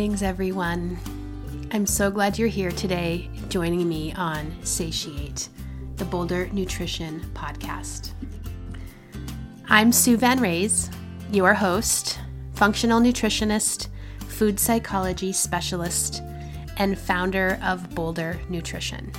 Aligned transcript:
Greetings, 0.00 0.22
everyone. 0.22 0.98
I'm 1.72 1.84
so 1.84 2.10
glad 2.10 2.38
you're 2.38 2.48
here 2.48 2.70
today 2.70 3.28
joining 3.50 3.86
me 3.86 4.14
on 4.14 4.50
Satiate, 4.62 5.50
the 5.96 6.06
Boulder 6.06 6.48
Nutrition 6.54 7.20
Podcast. 7.34 8.12
I'm 9.68 9.92
Sue 9.92 10.16
Van 10.16 10.40
Raes, 10.40 10.88
your 11.30 11.52
host, 11.52 12.18
functional 12.54 12.98
nutritionist, 12.98 13.88
food 14.26 14.58
psychology 14.58 15.34
specialist, 15.34 16.22
and 16.78 16.98
founder 16.98 17.58
of 17.62 17.94
Boulder 17.94 18.40
Nutrition. 18.48 19.12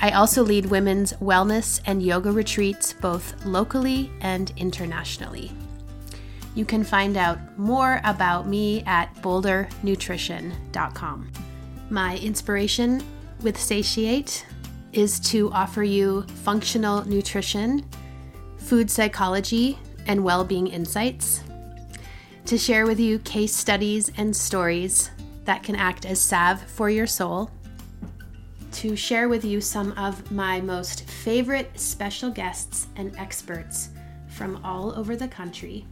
I 0.00 0.10
also 0.10 0.42
lead 0.42 0.66
women's 0.66 1.12
wellness 1.12 1.80
and 1.86 2.02
yoga 2.02 2.32
retreats 2.32 2.92
both 2.92 3.46
locally 3.46 4.10
and 4.20 4.52
internationally. 4.56 5.52
You 6.56 6.64
can 6.64 6.82
find 6.82 7.16
out 7.18 7.38
more 7.58 8.00
about 8.02 8.48
me 8.48 8.82
at 8.86 9.14
bouldernutrition.com. 9.16 11.30
My 11.90 12.16
inspiration 12.16 13.04
with 13.42 13.58
Satiate 13.58 14.46
is 14.94 15.20
to 15.20 15.52
offer 15.52 15.82
you 15.82 16.22
functional 16.22 17.06
nutrition, 17.06 17.84
food 18.56 18.90
psychology, 18.90 19.78
and 20.06 20.24
well 20.24 20.44
being 20.44 20.66
insights, 20.66 21.44
to 22.46 22.56
share 22.56 22.86
with 22.86 22.98
you 22.98 23.18
case 23.18 23.54
studies 23.54 24.10
and 24.16 24.34
stories 24.34 25.10
that 25.44 25.62
can 25.62 25.76
act 25.76 26.06
as 26.06 26.18
salve 26.18 26.62
for 26.62 26.88
your 26.88 27.06
soul, 27.06 27.50
to 28.72 28.96
share 28.96 29.28
with 29.28 29.44
you 29.44 29.60
some 29.60 29.92
of 29.92 30.32
my 30.32 30.62
most 30.62 31.02
favorite 31.02 31.78
special 31.78 32.30
guests 32.30 32.86
and 32.96 33.14
experts 33.16 33.90
from 34.28 34.64
all 34.64 34.98
over 34.98 35.16
the 35.16 35.28
country 35.28 35.86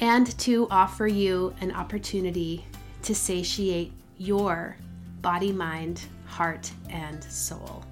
and 0.00 0.36
to 0.38 0.66
offer 0.70 1.06
you 1.06 1.54
an 1.60 1.72
opportunity 1.72 2.64
to 3.02 3.14
satiate 3.14 3.92
your 4.16 4.76
body, 5.20 5.52
mind, 5.52 6.02
heart, 6.26 6.70
and 6.88 7.22
soul. 7.24 7.84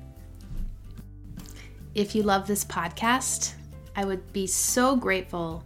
If 1.94 2.14
you 2.14 2.22
love 2.22 2.46
this 2.46 2.64
podcast, 2.64 3.54
I 3.94 4.04
would 4.04 4.32
be 4.32 4.46
so 4.46 4.96
grateful 4.96 5.64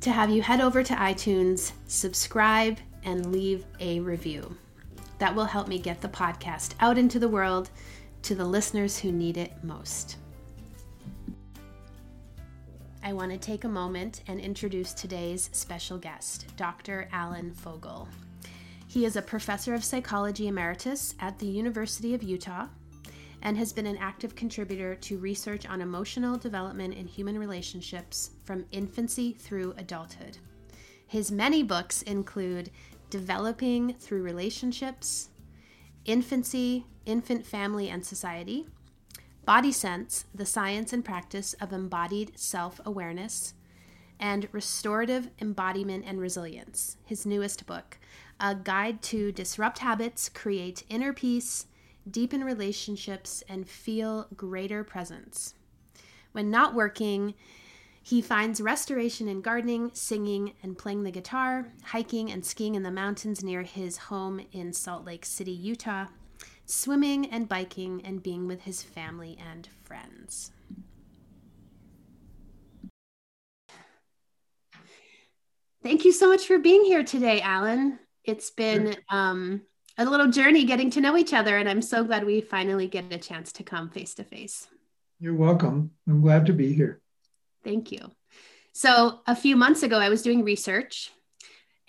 to 0.00 0.10
have 0.10 0.30
you 0.30 0.42
head 0.42 0.60
over 0.60 0.82
to 0.82 0.94
iTunes, 0.94 1.72
subscribe, 1.86 2.78
and 3.04 3.32
leave 3.32 3.64
a 3.78 4.00
review. 4.00 4.56
That 5.18 5.34
will 5.34 5.44
help 5.44 5.68
me 5.68 5.78
get 5.78 6.00
the 6.00 6.08
podcast 6.08 6.74
out 6.80 6.98
into 6.98 7.18
the 7.18 7.28
world 7.28 7.70
to 8.22 8.34
the 8.34 8.44
listeners 8.44 8.98
who 8.98 9.12
need 9.12 9.36
it 9.36 9.52
most. 9.62 10.16
I 13.02 13.14
want 13.14 13.32
to 13.32 13.38
take 13.38 13.64
a 13.64 13.68
moment 13.68 14.22
and 14.26 14.38
introduce 14.38 14.92
today's 14.92 15.48
special 15.52 15.96
guest, 15.96 16.54
Dr. 16.58 17.08
Alan 17.12 17.54
Fogel. 17.54 18.06
He 18.88 19.06
is 19.06 19.16
a 19.16 19.22
professor 19.22 19.72
of 19.72 19.82
psychology 19.82 20.48
emeritus 20.48 21.14
at 21.18 21.38
the 21.38 21.46
University 21.46 22.14
of 22.14 22.22
Utah 22.22 22.66
and 23.40 23.56
has 23.56 23.72
been 23.72 23.86
an 23.86 23.96
active 23.96 24.34
contributor 24.34 24.94
to 24.96 25.16
research 25.16 25.66
on 25.66 25.80
emotional 25.80 26.36
development 26.36 26.92
in 26.92 27.06
human 27.06 27.38
relationships 27.38 28.32
from 28.44 28.66
infancy 28.70 29.32
through 29.32 29.72
adulthood. 29.78 30.36
His 31.06 31.32
many 31.32 31.62
books 31.62 32.02
include 32.02 32.70
Developing 33.08 33.94
Through 33.94 34.22
Relationships, 34.22 35.30
Infancy, 36.04 36.84
Infant, 37.06 37.46
Family, 37.46 37.88
and 37.88 38.04
Society, 38.04 38.66
Body 39.50 39.72
Sense, 39.72 40.26
the 40.32 40.46
science 40.46 40.92
and 40.92 41.04
practice 41.04 41.54
of 41.54 41.72
embodied 41.72 42.38
self 42.38 42.80
awareness, 42.84 43.54
and 44.20 44.48
Restorative 44.52 45.28
Embodiment 45.40 46.04
and 46.06 46.20
Resilience, 46.20 46.98
his 47.04 47.26
newest 47.26 47.66
book, 47.66 47.98
a 48.38 48.54
guide 48.54 49.02
to 49.02 49.32
disrupt 49.32 49.80
habits, 49.80 50.28
create 50.28 50.84
inner 50.88 51.12
peace, 51.12 51.66
deepen 52.08 52.44
relationships, 52.44 53.42
and 53.48 53.68
feel 53.68 54.28
greater 54.36 54.84
presence. 54.84 55.54
When 56.30 56.48
not 56.48 56.72
working, 56.72 57.34
he 58.04 58.22
finds 58.22 58.60
restoration 58.60 59.26
in 59.26 59.40
gardening, 59.40 59.90
singing, 59.94 60.52
and 60.62 60.78
playing 60.78 61.02
the 61.02 61.10
guitar, 61.10 61.66
hiking 61.86 62.30
and 62.30 62.46
skiing 62.46 62.76
in 62.76 62.84
the 62.84 62.92
mountains 62.92 63.42
near 63.42 63.64
his 63.64 63.96
home 63.96 64.42
in 64.52 64.72
Salt 64.72 65.04
Lake 65.04 65.26
City, 65.26 65.50
Utah, 65.50 66.06
swimming 66.70 67.26
and 67.30 67.48
biking 67.48 68.02
and 68.04 68.22
being 68.22 68.46
with 68.46 68.62
his 68.62 68.82
family 68.82 69.36
and 69.50 69.68
friends. 69.84 70.52
Thank 75.82 76.04
you 76.04 76.12
so 76.12 76.28
much 76.28 76.46
for 76.46 76.58
being 76.58 76.84
here 76.84 77.02
today, 77.02 77.40
Alan. 77.40 77.98
It's 78.24 78.50
been 78.50 78.96
um, 79.08 79.62
a 79.96 80.04
little 80.04 80.28
journey 80.28 80.64
getting 80.64 80.90
to 80.90 81.00
know 81.00 81.16
each 81.16 81.32
other, 81.32 81.56
and 81.56 81.68
I'm 81.68 81.80
so 81.80 82.04
glad 82.04 82.24
we 82.24 82.42
finally 82.42 82.86
get 82.86 83.12
a 83.12 83.18
chance 83.18 83.50
to 83.52 83.62
come 83.62 83.88
face 83.88 84.14
to 84.16 84.24
face. 84.24 84.68
You're 85.18 85.34
welcome. 85.34 85.92
I'm 86.06 86.20
glad 86.20 86.46
to 86.46 86.52
be 86.52 86.74
here. 86.74 87.00
Thank 87.64 87.92
you. 87.92 88.10
So, 88.72 89.20
a 89.26 89.34
few 89.34 89.56
months 89.56 89.82
ago, 89.82 89.98
I 89.98 90.10
was 90.10 90.22
doing 90.22 90.44
research 90.44 91.10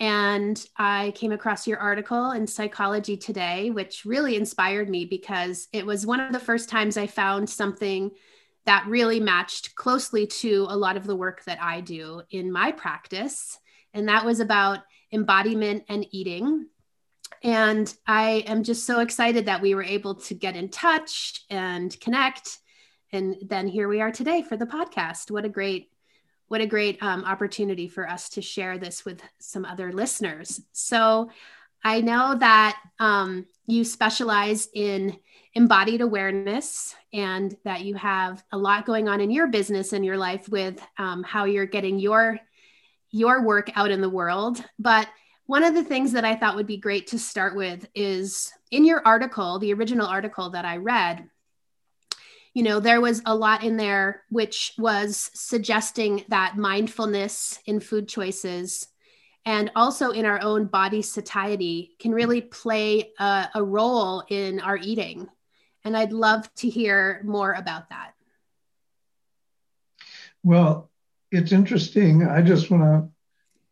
and 0.02 0.66
I 0.78 1.14
came 1.14 1.32
across 1.32 1.68
your 1.68 1.78
article 1.78 2.32
in 2.32 2.48
Psychology 2.48 3.16
Today, 3.16 3.70
which 3.70 4.04
really 4.04 4.36
inspired 4.36 4.90
me 4.90 5.06
because 5.06 5.68
it 5.72 5.86
was 5.86 6.08
one 6.08 6.20
of 6.20 6.34
the 6.34 6.40
first 6.40 6.70
times 6.70 6.98
I 6.98 7.06
found 7.06 7.48
something 7.48 8.10
that 8.66 8.88
really 8.88 9.20
matched 9.20 9.76
closely 9.76 10.26
to 10.26 10.66
a 10.70 10.76
lot 10.76 10.98
of 10.98 11.06
the 11.06 11.16
work 11.16 11.44
that 11.46 11.62
I 11.62 11.82
do 11.82 12.24
in 12.32 12.52
my 12.52 12.72
practice. 12.72 13.60
And 13.94 14.10
that 14.10 14.26
was 14.26 14.40
about 14.40 14.80
embodiment 15.12 15.84
and 15.88 16.08
eating. 16.10 16.66
And 17.44 17.94
I 18.08 18.44
am 18.48 18.64
just 18.64 18.88
so 18.88 19.02
excited 19.02 19.46
that 19.46 19.62
we 19.62 19.76
were 19.76 19.84
able 19.84 20.16
to 20.16 20.34
get 20.34 20.56
in 20.56 20.70
touch 20.70 21.46
and 21.52 21.96
connect. 22.00 22.58
And 23.14 23.36
then 23.48 23.68
here 23.68 23.88
we 23.88 24.02
are 24.02 24.12
today 24.12 24.42
for 24.42 24.58
the 24.58 24.66
podcast. 24.66 25.30
What 25.30 25.46
a 25.46 25.50
great 25.50 25.91
what 26.52 26.60
a 26.60 26.66
great 26.66 27.02
um, 27.02 27.24
opportunity 27.24 27.88
for 27.88 28.06
us 28.06 28.28
to 28.28 28.42
share 28.42 28.78
this 28.78 29.06
with 29.06 29.22
some 29.40 29.64
other 29.64 29.94
listeners. 29.94 30.60
So 30.74 31.32
I 31.82 32.02
know 32.02 32.36
that 32.38 32.78
um, 33.00 33.46
you 33.68 33.86
specialize 33.86 34.68
in 34.74 35.18
embodied 35.54 36.02
awareness 36.02 36.94
and 37.14 37.56
that 37.64 37.86
you 37.86 37.96
have 37.96 38.44
a 38.52 38.58
lot 38.58 38.86
going 38.86 39.08
on 39.08 39.22
in 39.22 39.32
your 39.32 39.48
business 39.48 39.94
and 39.94 40.04
your 40.04 40.18
life 40.18 40.50
with 40.50 40.86
um, 40.98 41.24
how 41.24 41.46
you're 41.46 41.66
getting 41.66 41.98
your 41.98 42.38
your 43.12 43.44
work 43.44 43.70
out 43.76 43.92
in 43.92 44.00
the 44.00 44.10
world 44.10 44.64
but 44.80 45.06
one 45.46 45.66
of 45.66 45.74
the 45.74 45.84
things 45.84 46.14
that 46.14 46.24
i 46.24 46.34
thought 46.34 46.56
would 46.56 46.66
be 46.66 46.78
great 46.78 47.08
to 47.08 47.20
start 47.20 47.58
with 47.58 47.86
is 47.94 48.54
in 48.72 48.86
your 48.86 49.06
article 49.06 49.60
the 49.60 49.74
original 49.74 50.08
article 50.08 50.50
that 50.50 50.64
i 50.64 50.78
read 50.78 51.28
you 52.54 52.64
know, 52.64 52.80
there 52.80 53.00
was 53.00 53.22
a 53.26 53.36
lot 53.36 53.64
in 53.64 53.78
there 53.78 54.24
which 54.30 54.74
was 54.78 55.32
suggesting 55.34 56.26
that 56.28 56.58
mindfulness 56.58 57.60
in 57.66 57.80
food 57.80 58.08
choices 58.08 58.88
and 59.46 59.72
also 59.76 60.12
in 60.12 60.26
our 60.26 60.42
own 60.42 60.66
body 60.66 61.02
satiety 61.02 61.96
can 61.98 62.12
really 62.12 62.42
play 62.42 63.12
a, 63.20 63.50
a 63.56 63.64
role 63.64 64.24
in 64.30 64.60
our 64.60 64.78
eating. 64.78 65.28
And 65.84 65.98
I'd 65.98 66.14
love 66.14 66.54
to 66.56 66.70
hear 66.70 67.22
more 67.24 67.54
about 67.54 67.90
that. 67.90 68.14
Well, 70.44 70.92
it's 71.32 71.52
interesting. 71.52 72.28
I 72.28 72.42
just 72.42 72.70
want 72.70 72.84
to 72.84 73.10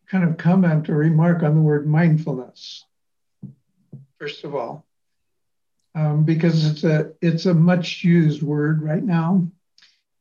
kind 0.09 0.23
of 0.23 0.37
comment 0.37 0.89
or 0.89 0.95
remark 0.95 1.43
on 1.43 1.53
the 1.53 1.61
word 1.61 1.85
mindfulness, 1.85 2.85
first 4.17 4.43
of 4.43 4.55
all 4.55 4.85
um, 5.99 6.23
because 6.23 6.65
it's 6.65 6.83
a 6.85 7.11
it's 7.21 7.45
a 7.45 7.53
much 7.53 8.03
used 8.03 8.41
word 8.41 8.81
right 8.81 9.03
now, 9.03 9.47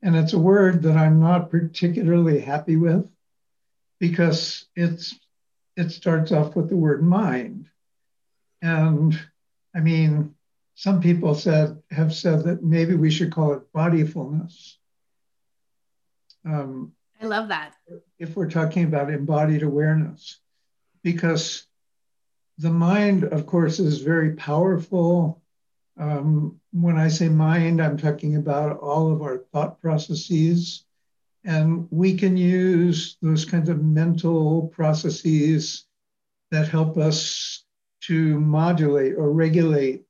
and 0.01 0.15
it's 0.15 0.33
a 0.33 0.39
word 0.39 0.83
that 0.83 0.97
I'm 0.97 1.21
not 1.21 1.49
particularly 1.49 2.41
happy 2.41 2.75
with 2.75 3.09
because 3.97 4.65
it's 4.75 5.17
it 5.77 5.91
starts 5.91 6.33
off 6.33 6.55
with 6.55 6.67
the 6.67 6.75
word 6.75 7.01
mind, 7.01 7.67
and 8.61 9.17
I 9.73 9.79
mean 9.79 10.35
some 10.75 11.01
people 11.01 11.33
said 11.33 11.81
have 11.91 12.13
said 12.13 12.43
that 12.43 12.61
maybe 12.61 12.95
we 12.95 13.09
should 13.09 13.31
call 13.31 13.53
it 13.53 13.71
bodyfulness. 13.71 14.75
Um, 16.45 16.91
I 17.21 17.25
love 17.25 17.49
that. 17.49 17.73
If 18.17 18.35
we're 18.35 18.49
talking 18.49 18.83
about 18.83 19.13
embodied 19.13 19.63
awareness, 19.63 20.39
because 21.03 21.65
the 22.57 22.71
mind, 22.71 23.23
of 23.23 23.45
course, 23.45 23.79
is 23.79 24.01
very 24.01 24.35
powerful 24.35 25.41
um, 25.99 26.59
when 26.71 26.97
I 26.97 27.09
say 27.09 27.27
mind, 27.27 27.81
I'm 27.81 27.97
talking 27.97 28.37
about 28.37 28.79
all 28.79 29.11
of 29.11 29.21
our 29.21 29.39
thought 29.51 29.81
processes. 29.81 30.85
And 31.43 31.87
we 31.91 32.17
can 32.17 32.37
use 32.37 33.17
those 33.21 33.45
kinds 33.45 33.69
of 33.69 33.83
mental 33.83 34.67
processes 34.69 35.85
that 36.51 36.69
help 36.69 36.97
us 36.97 37.63
to 38.01 38.39
modulate 38.39 39.15
or 39.15 39.31
regulate 39.31 40.03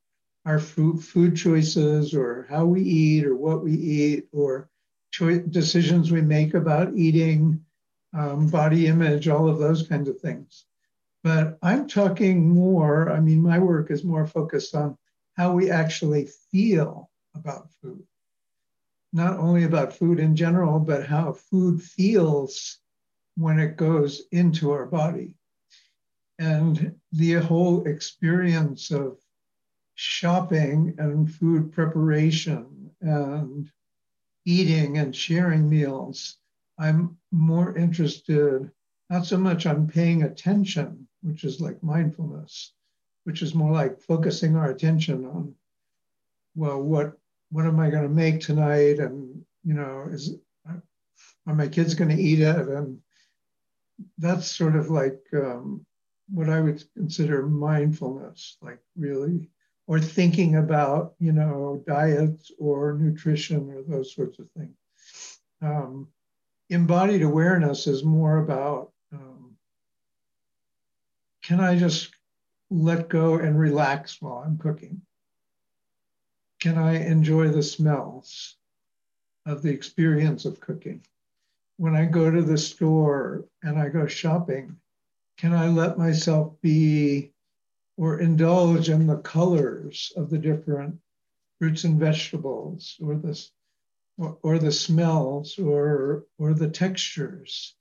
our 0.45 0.59
food, 0.59 1.03
food 1.03 1.35
choices 1.35 2.13
or 2.13 2.45
how 2.49 2.65
we 2.65 2.81
eat 2.81 3.25
or 3.25 3.35
what 3.35 3.63
we 3.63 3.73
eat 3.73 4.27
or 4.31 4.69
cho- 5.11 5.39
decisions 5.39 6.11
we 6.11 6.21
make 6.21 6.53
about 6.53 6.95
eating, 6.95 7.63
um, 8.13 8.47
body 8.47 8.87
image, 8.87 9.27
all 9.27 9.49
of 9.49 9.59
those 9.59 9.87
kinds 9.87 10.07
of 10.07 10.19
things. 10.19 10.65
But 11.23 11.57
I'm 11.61 11.87
talking 11.87 12.47
more, 12.47 13.11
I 13.11 13.19
mean, 13.19 13.41
my 13.41 13.59
work 13.59 13.91
is 13.91 14.03
more 14.03 14.25
focused 14.25 14.73
on 14.75 14.97
how 15.39 15.53
we 15.53 15.71
actually 15.71 16.27
feel 16.51 17.09
about 17.33 17.71
food. 17.81 18.03
Not 19.13 19.39
only 19.39 19.63
about 19.63 19.95
food 19.95 20.19
in 20.19 20.35
general, 20.35 20.81
but 20.81 21.07
how 21.07 21.31
food 21.31 21.81
feels 21.81 22.79
when 23.37 23.57
it 23.57 23.77
goes 23.77 24.23
into 24.33 24.71
our 24.71 24.85
body. 24.85 25.37
And 26.39 26.93
the 27.13 27.35
whole 27.35 27.87
experience 27.87 28.91
of 28.91 29.17
shopping 29.95 30.95
and 30.97 31.33
food 31.33 31.71
preparation 31.71 32.91
and 32.99 33.71
eating 34.45 34.97
and 34.97 35.15
sharing 35.15 35.69
meals, 35.69 36.35
I'm 36.77 37.15
more 37.31 37.77
interested 37.77 38.69
not 39.09 39.25
so 39.25 39.37
much 39.37 39.65
on 39.65 39.87
paying 39.87 40.23
attention, 40.23 41.07
which 41.21 41.45
is 41.45 41.61
like 41.61 41.81
mindfulness, 41.81 42.73
which 43.23 43.41
is 43.41 43.53
more 43.53 43.71
like 43.71 43.99
focusing 43.99 44.55
our 44.55 44.69
attention 44.69 45.25
on, 45.25 45.53
well, 46.55 46.81
what 46.81 47.13
what 47.51 47.65
am 47.65 47.79
I 47.79 47.89
going 47.89 48.03
to 48.03 48.09
make 48.09 48.41
tonight, 48.41 48.99
and 48.99 49.43
you 49.63 49.73
know, 49.73 50.07
is 50.09 50.35
are 51.47 51.55
my 51.55 51.67
kids 51.67 51.95
going 51.95 52.15
to 52.15 52.21
eat 52.21 52.39
it, 52.39 52.67
and 52.67 52.99
that's 54.17 54.55
sort 54.55 54.75
of 54.75 54.89
like 54.89 55.21
um, 55.33 55.85
what 56.29 56.49
I 56.49 56.61
would 56.61 56.83
consider 56.93 57.45
mindfulness, 57.45 58.57
like 58.61 58.79
really, 58.95 59.49
or 59.87 59.99
thinking 59.99 60.55
about 60.55 61.15
you 61.19 61.31
know 61.31 61.83
diets 61.87 62.51
or 62.59 62.93
nutrition 62.93 63.71
or 63.71 63.83
those 63.83 64.13
sorts 64.13 64.39
of 64.39 64.49
things. 64.51 64.75
Um, 65.61 66.07
embodied 66.69 67.23
awareness 67.23 67.87
is 67.87 68.03
more 68.03 68.37
about 68.37 68.91
um, 69.11 69.55
can 71.43 71.59
I 71.59 71.77
just 71.77 72.11
let 72.69 73.09
go 73.09 73.35
and 73.35 73.59
relax 73.59 74.21
while 74.21 74.43
I'm 74.45 74.57
cooking? 74.57 75.01
Can 76.59 76.77
I 76.77 77.05
enjoy 77.05 77.49
the 77.49 77.63
smells 77.63 78.57
of 79.45 79.61
the 79.61 79.71
experience 79.71 80.45
of 80.45 80.59
cooking? 80.59 81.05
When 81.77 81.95
I 81.95 82.05
go 82.05 82.29
to 82.29 82.41
the 82.41 82.57
store 82.57 83.45
and 83.63 83.79
I 83.79 83.89
go 83.89 84.05
shopping, 84.05 84.77
can 85.37 85.53
I 85.53 85.69
let 85.69 85.97
myself 85.97 86.59
be 86.61 87.31
or 87.97 88.19
indulge 88.19 88.89
in 88.89 89.07
the 89.07 89.17
colors 89.17 90.11
of 90.15 90.29
the 90.29 90.37
different 90.37 90.99
fruits 91.57 91.85
and 91.85 91.99
vegetables 91.99 92.97
or 93.01 93.15
the, 93.15 93.41
or, 94.17 94.37
or 94.43 94.59
the 94.59 94.71
smells 94.71 95.57
or, 95.57 96.25
or 96.37 96.53
the 96.53 96.69
textures? 96.69 97.73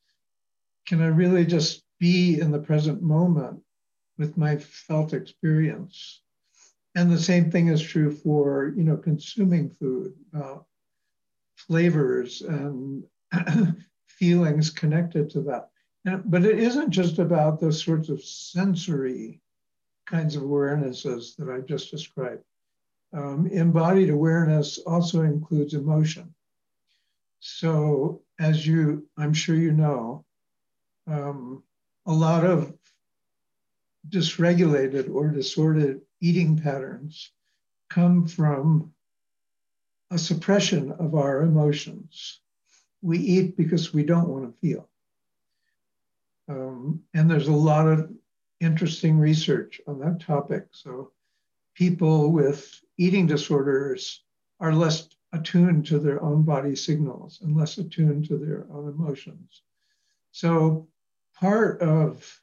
Can 0.87 1.03
I 1.03 1.09
really 1.09 1.45
just 1.45 1.83
be 1.99 2.41
in 2.41 2.53
the 2.53 2.61
present 2.61 3.03
moment 3.03 3.63
with 4.19 4.37
my 4.37 4.57
felt 4.57 5.13
experience? 5.13 6.23
And 6.95 7.11
the 7.11 7.21
same 7.21 7.51
thing 7.51 7.69
is 7.69 7.83
true 7.83 8.11
for, 8.11 8.73
you 8.77 8.83
know, 8.83 8.97
consuming 8.97 9.71
food, 9.71 10.15
uh, 10.37 10.59
flavors 11.57 12.43
and 12.43 13.05
feelings 14.07 14.71
connected 14.71 15.31
to 15.31 15.41
that. 15.43 15.71
And, 16.05 16.23
but 16.31 16.45
it 16.45 16.59
isn't 16.59 16.91
just 16.91 17.19
about 17.19 17.61
those 17.61 17.83
sorts 17.83 18.09
of 18.09 18.25
sensory 18.25 19.41
kinds 20.07 20.37
of 20.37 20.43
awarenesses 20.43 21.37
that 21.37 21.51
I 21.51 21.61
just 21.61 21.91
described. 21.91 22.43
Um, 23.13 23.47
embodied 23.47 24.11
awareness 24.11 24.79
also 24.79 25.23
includes 25.23 25.75
emotion. 25.75 26.35
So, 27.41 28.23
as 28.41 28.67
you, 28.67 29.07
I'm 29.17 29.33
sure 29.33 29.55
you 29.55 29.73
know, 29.73 30.25
um, 31.07 31.63
a 32.07 32.13
lot 32.13 32.45
of 32.45 32.75
dysregulated 34.09 35.13
or 35.13 35.29
disordered 35.29 36.01
eating 36.21 36.59
patterns 36.59 37.31
come 37.89 38.27
from 38.27 38.93
a 40.11 40.19
suppression 40.19 40.93
of 40.93 41.15
our 41.15 41.43
emotions. 41.43 42.41
We 43.03 43.19
eat 43.19 43.57
because 43.57 43.93
we 43.93 44.03
don't 44.03 44.29
want 44.29 44.45
to 44.45 44.61
feel. 44.61 44.89
Um, 46.49 47.03
and 47.15 47.31
there's 47.31 47.49
a 47.49 47.53
lot 47.53 47.87
of 47.87 48.11
interesting 48.61 49.19
research 49.19 49.81
on 49.87 50.01
that 50.01 50.21
topic. 50.21 50.67
So 50.73 51.13
people 51.75 52.33
with 52.33 52.81
eating 52.97 53.27
disorders 53.27 54.25
are 54.61 54.73
less 54.73 55.09
attuned 55.33 55.87
to 55.87 55.99
their 55.99 56.23
own 56.23 56.43
body 56.43 56.75
signals 56.75 57.41
and 57.43 57.57
less 57.57 57.79
attuned 57.79 58.27
to 58.29 58.39
their 58.39 58.67
own 58.73 58.89
emotions. 58.89 59.63
So 60.33 60.89
part 61.35 61.81
of 61.83 62.41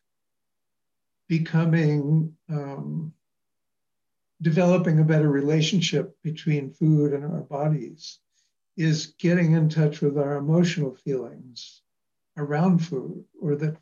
becoming 1.27 2.33
um, 2.49 3.13
developing 4.41 4.99
a 4.99 5.03
better 5.03 5.29
relationship 5.29 6.15
between 6.23 6.71
food 6.71 7.13
and 7.13 7.23
our 7.23 7.41
bodies 7.41 8.19
is 8.77 9.13
getting 9.19 9.53
in 9.53 9.69
touch 9.69 10.01
with 10.01 10.17
our 10.17 10.35
emotional 10.35 10.93
feelings 10.93 11.81
around 12.37 12.79
food 12.79 13.23
or 13.41 13.55
the, 13.55 13.75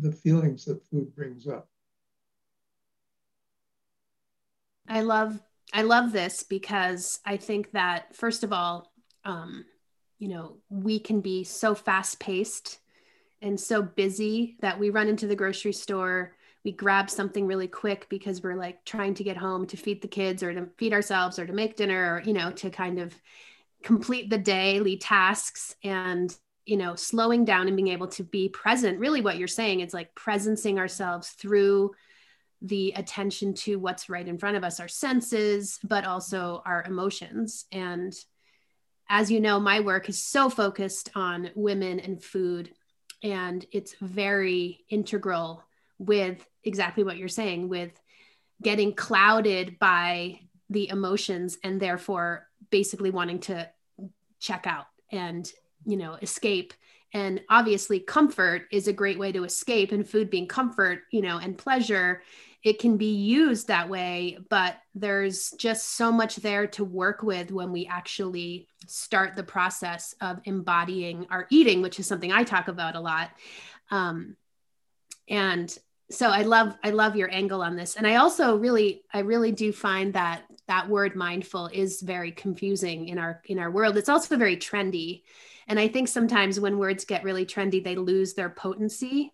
the 0.00 0.10
feelings 0.10 0.64
that 0.64 0.84
food 0.86 1.14
brings 1.14 1.46
up. 1.46 1.68
I 4.88 5.00
love 5.00 5.40
i 5.72 5.82
love 5.82 6.12
this 6.12 6.42
because 6.42 7.20
i 7.24 7.36
think 7.36 7.70
that 7.72 8.14
first 8.14 8.44
of 8.44 8.52
all 8.52 8.92
um, 9.24 9.64
you 10.18 10.28
know 10.28 10.58
we 10.68 10.98
can 10.98 11.20
be 11.20 11.44
so 11.44 11.74
fast 11.74 12.20
paced 12.20 12.78
and 13.40 13.58
so 13.58 13.82
busy 13.82 14.56
that 14.60 14.78
we 14.78 14.90
run 14.90 15.08
into 15.08 15.26
the 15.26 15.36
grocery 15.36 15.72
store 15.72 16.33
we 16.64 16.72
grab 16.72 17.10
something 17.10 17.46
really 17.46 17.68
quick 17.68 18.06
because 18.08 18.42
we're 18.42 18.56
like 18.56 18.84
trying 18.84 19.14
to 19.14 19.24
get 19.24 19.36
home 19.36 19.66
to 19.66 19.76
feed 19.76 20.00
the 20.00 20.08
kids 20.08 20.42
or 20.42 20.52
to 20.52 20.66
feed 20.78 20.92
ourselves 20.94 21.38
or 21.38 21.46
to 21.46 21.52
make 21.52 21.76
dinner 21.76 22.14
or 22.14 22.22
you 22.22 22.32
know 22.32 22.50
to 22.52 22.70
kind 22.70 22.98
of 22.98 23.14
complete 23.82 24.30
the 24.30 24.38
daily 24.38 24.96
tasks. 24.96 25.76
And 25.84 26.34
you 26.66 26.76
know 26.76 26.94
slowing 26.94 27.44
down 27.44 27.66
and 27.66 27.76
being 27.76 27.88
able 27.88 28.08
to 28.08 28.22
be 28.22 28.48
present 28.48 28.98
really 28.98 29.20
what 29.20 29.36
you're 29.36 29.46
saying 29.48 29.80
is 29.80 29.92
like 29.92 30.14
presencing 30.14 30.78
ourselves 30.78 31.30
through 31.30 31.92
the 32.62 32.92
attention 32.96 33.52
to 33.52 33.76
what's 33.76 34.08
right 34.08 34.26
in 34.26 34.38
front 34.38 34.56
of 34.56 34.64
us 34.64 34.80
our 34.80 34.88
senses 34.88 35.78
but 35.84 36.06
also 36.06 36.62
our 36.64 36.82
emotions. 36.84 37.66
And 37.70 38.14
as 39.08 39.30
you 39.30 39.40
know 39.40 39.60
my 39.60 39.80
work 39.80 40.08
is 40.08 40.22
so 40.22 40.48
focused 40.48 41.10
on 41.14 41.50
women 41.54 42.00
and 42.00 42.22
food 42.22 42.70
and 43.22 43.64
it's 43.70 43.94
very 44.00 44.84
integral 44.88 45.62
with 46.06 46.46
exactly 46.64 47.04
what 47.04 47.16
you're 47.16 47.28
saying 47.28 47.68
with 47.68 47.92
getting 48.62 48.94
clouded 48.94 49.78
by 49.78 50.40
the 50.70 50.88
emotions 50.88 51.58
and 51.62 51.80
therefore 51.80 52.48
basically 52.70 53.10
wanting 53.10 53.38
to 53.38 53.68
check 54.40 54.66
out 54.66 54.86
and 55.12 55.52
you 55.84 55.96
know 55.96 56.14
escape. 56.22 56.72
And 57.12 57.42
obviously 57.48 58.00
comfort 58.00 58.62
is 58.72 58.88
a 58.88 58.92
great 58.92 59.18
way 59.18 59.30
to 59.32 59.44
escape 59.44 59.92
and 59.92 60.08
food 60.08 60.30
being 60.30 60.48
comfort 60.48 61.02
you 61.12 61.22
know 61.22 61.38
and 61.38 61.56
pleasure 61.56 62.22
it 62.64 62.78
can 62.78 62.96
be 62.96 63.14
used 63.14 63.68
that 63.68 63.88
way 63.90 64.38
but 64.48 64.78
there's 64.94 65.50
just 65.50 65.96
so 65.96 66.10
much 66.10 66.36
there 66.36 66.66
to 66.66 66.82
work 66.82 67.22
with 67.22 67.52
when 67.52 67.70
we 67.70 67.86
actually 67.86 68.66
start 68.86 69.36
the 69.36 69.42
process 69.44 70.14
of 70.20 70.40
embodying 70.44 71.26
our 71.30 71.46
eating 71.50 71.82
which 71.82 72.00
is 72.00 72.06
something 72.06 72.32
i 72.32 72.42
talk 72.42 72.68
about 72.68 72.96
a 72.96 73.00
lot. 73.00 73.30
Um, 73.90 74.36
and 75.28 75.76
so 76.10 76.28
i 76.28 76.42
love 76.42 76.74
i 76.82 76.90
love 76.90 77.16
your 77.16 77.30
angle 77.30 77.62
on 77.62 77.76
this. 77.76 77.96
And 77.96 78.06
i 78.06 78.16
also 78.16 78.56
really 78.56 79.02
i 79.12 79.20
really 79.20 79.52
do 79.52 79.72
find 79.72 80.14
that 80.14 80.42
that 80.68 80.88
word 80.88 81.14
mindful 81.14 81.68
is 81.72 82.00
very 82.00 82.32
confusing 82.32 83.08
in 83.08 83.18
our 83.18 83.42
in 83.46 83.58
our 83.58 83.70
world. 83.70 83.96
It's 83.96 84.08
also 84.08 84.36
very 84.36 84.56
trendy. 84.56 85.22
And 85.66 85.80
i 85.80 85.88
think 85.88 86.08
sometimes 86.08 86.60
when 86.60 86.78
words 86.78 87.04
get 87.04 87.24
really 87.24 87.46
trendy 87.46 87.82
they 87.82 87.96
lose 87.96 88.34
their 88.34 88.50
potency 88.50 89.32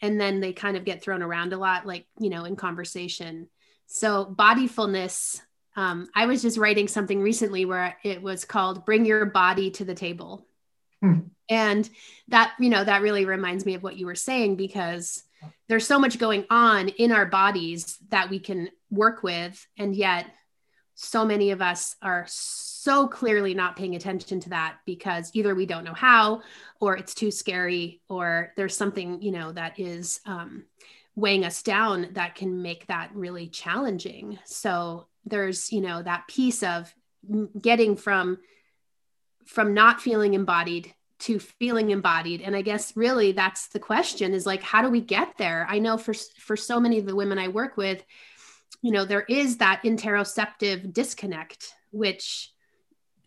and 0.00 0.20
then 0.20 0.40
they 0.40 0.52
kind 0.52 0.76
of 0.76 0.84
get 0.84 1.02
thrown 1.02 1.22
around 1.22 1.52
a 1.52 1.58
lot 1.58 1.86
like 1.86 2.06
you 2.18 2.30
know 2.30 2.44
in 2.44 2.56
conversation. 2.56 3.48
So 3.86 4.24
bodyfulness 4.24 5.40
um, 5.76 6.08
i 6.14 6.26
was 6.26 6.42
just 6.42 6.58
writing 6.58 6.88
something 6.88 7.20
recently 7.20 7.64
where 7.64 7.96
it 8.02 8.22
was 8.22 8.44
called 8.44 8.84
bring 8.84 9.04
your 9.04 9.26
body 9.26 9.70
to 9.72 9.84
the 9.84 9.94
table. 9.94 10.46
Hmm. 11.02 11.20
and 11.48 11.88
that 12.28 12.52
you 12.60 12.68
know 12.68 12.84
that 12.84 13.00
really 13.00 13.24
reminds 13.24 13.64
me 13.64 13.74
of 13.74 13.82
what 13.82 13.96
you 13.96 14.04
were 14.04 14.14
saying 14.14 14.56
because 14.56 15.22
there's 15.68 15.86
so 15.86 15.98
much 15.98 16.18
going 16.18 16.44
on 16.50 16.88
in 16.88 17.12
our 17.12 17.26
bodies 17.26 17.98
that 18.08 18.30
we 18.30 18.38
can 18.38 18.68
work 18.90 19.22
with 19.22 19.66
and 19.78 19.94
yet 19.94 20.26
so 21.02 21.24
many 21.24 21.50
of 21.50 21.62
us 21.62 21.96
are 22.02 22.26
so 22.28 23.08
clearly 23.08 23.54
not 23.54 23.74
paying 23.74 23.94
attention 23.94 24.38
to 24.38 24.50
that 24.50 24.76
because 24.84 25.30
either 25.32 25.54
we 25.54 25.64
don't 25.64 25.84
know 25.84 25.94
how 25.94 26.42
or 26.78 26.94
it's 26.94 27.14
too 27.14 27.30
scary 27.30 28.02
or 28.10 28.52
there's 28.56 28.76
something 28.76 29.22
you 29.22 29.32
know 29.32 29.50
that 29.50 29.80
is 29.80 30.20
um, 30.26 30.64
weighing 31.16 31.44
us 31.44 31.62
down 31.62 32.08
that 32.12 32.34
can 32.34 32.62
make 32.62 32.86
that 32.86 33.10
really 33.14 33.48
challenging. 33.48 34.38
So 34.44 35.06
there's 35.24 35.72
you 35.72 35.80
know 35.80 36.02
that 36.02 36.28
piece 36.28 36.62
of 36.62 36.92
getting 37.60 37.96
from 37.96 38.38
from 39.46 39.74
not 39.74 40.00
feeling 40.00 40.34
embodied 40.34 40.94
to 41.20 41.38
feeling 41.38 41.90
embodied. 41.90 42.40
And 42.40 42.56
i 42.56 42.62
guess 42.62 42.96
really 42.96 43.32
that's 43.32 43.68
the 43.68 43.78
question 43.78 44.34
is 44.34 44.46
like 44.46 44.62
how 44.62 44.82
do 44.82 44.90
we 44.90 45.00
get 45.00 45.36
there? 45.38 45.66
I 45.68 45.78
know 45.78 45.96
for 45.96 46.14
for 46.38 46.56
so 46.56 46.80
many 46.80 46.98
of 46.98 47.06
the 47.06 47.16
women 47.16 47.38
i 47.38 47.48
work 47.48 47.76
with 47.76 48.04
you 48.82 48.92
know 48.92 49.04
there 49.04 49.26
is 49.28 49.58
that 49.58 49.82
interoceptive 49.84 50.92
disconnect 50.92 51.72
which 51.90 52.50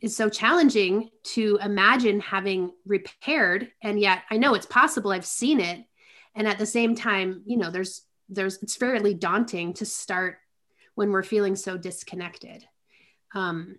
is 0.01 0.15
so 0.15 0.29
challenging 0.29 1.09
to 1.23 1.57
imagine 1.61 2.19
having 2.19 2.71
repaired. 2.85 3.71
And 3.81 3.99
yet 3.99 4.23
i 4.29 4.37
know 4.37 4.53
it's 4.53 4.65
possible. 4.65 5.11
I've 5.11 5.25
seen 5.25 5.59
it. 5.59 5.85
And 6.35 6.47
at 6.47 6.57
the 6.57 6.65
same 6.65 6.95
time 6.95 7.43
you 7.45 7.57
know 7.57 7.71
there's 7.71 8.01
there's 8.29 8.61
it's 8.63 8.75
fairly 8.75 9.13
daunting 9.13 9.73
to 9.75 9.85
start 9.85 10.37
when 10.95 11.11
we're 11.11 11.23
feeling 11.23 11.55
so 11.55 11.77
disconnected. 11.77 12.63
Um, 13.35 13.77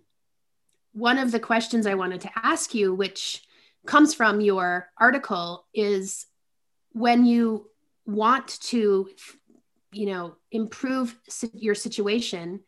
one 0.95 1.17
of 1.17 1.31
the 1.31 1.39
questions 1.39 1.85
i 1.85 1.93
wanted 1.93 2.21
to 2.21 2.31
ask 2.41 2.73
you 2.73 2.93
which 2.93 3.44
comes 3.85 4.13
from 4.13 4.41
your 4.41 4.89
article 4.97 5.65
is 5.73 6.25
when 6.91 7.25
you 7.25 7.69
want 8.05 8.59
to 8.61 9.09
you 9.91 10.05
know 10.05 10.35
improve 10.51 11.15
your 11.53 11.75
situation 11.75 12.59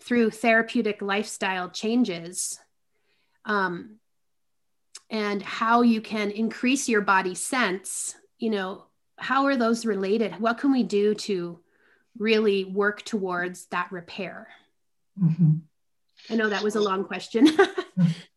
through 0.00 0.30
therapeutic 0.30 1.00
lifestyle 1.02 1.70
changes 1.70 2.58
um, 3.46 3.96
and 5.10 5.42
how 5.42 5.82
you 5.82 6.00
can 6.00 6.30
increase 6.30 6.88
your 6.88 7.00
body 7.00 7.34
sense 7.34 8.14
you 8.38 8.50
know 8.50 8.84
how 9.16 9.46
are 9.46 9.56
those 9.56 9.86
related? 9.86 10.40
What 10.40 10.58
can 10.58 10.72
we 10.72 10.82
do 10.82 11.14
to 11.14 11.60
really 12.18 12.64
work 12.64 13.02
towards 13.02 13.66
that 13.66 13.90
repair? 13.90 14.48
Mm-hmm. 15.22 15.52
i 16.28 16.34
know 16.34 16.48
that 16.48 16.64
was 16.64 16.74
a 16.74 16.80
long 16.80 17.04
question 17.04 17.46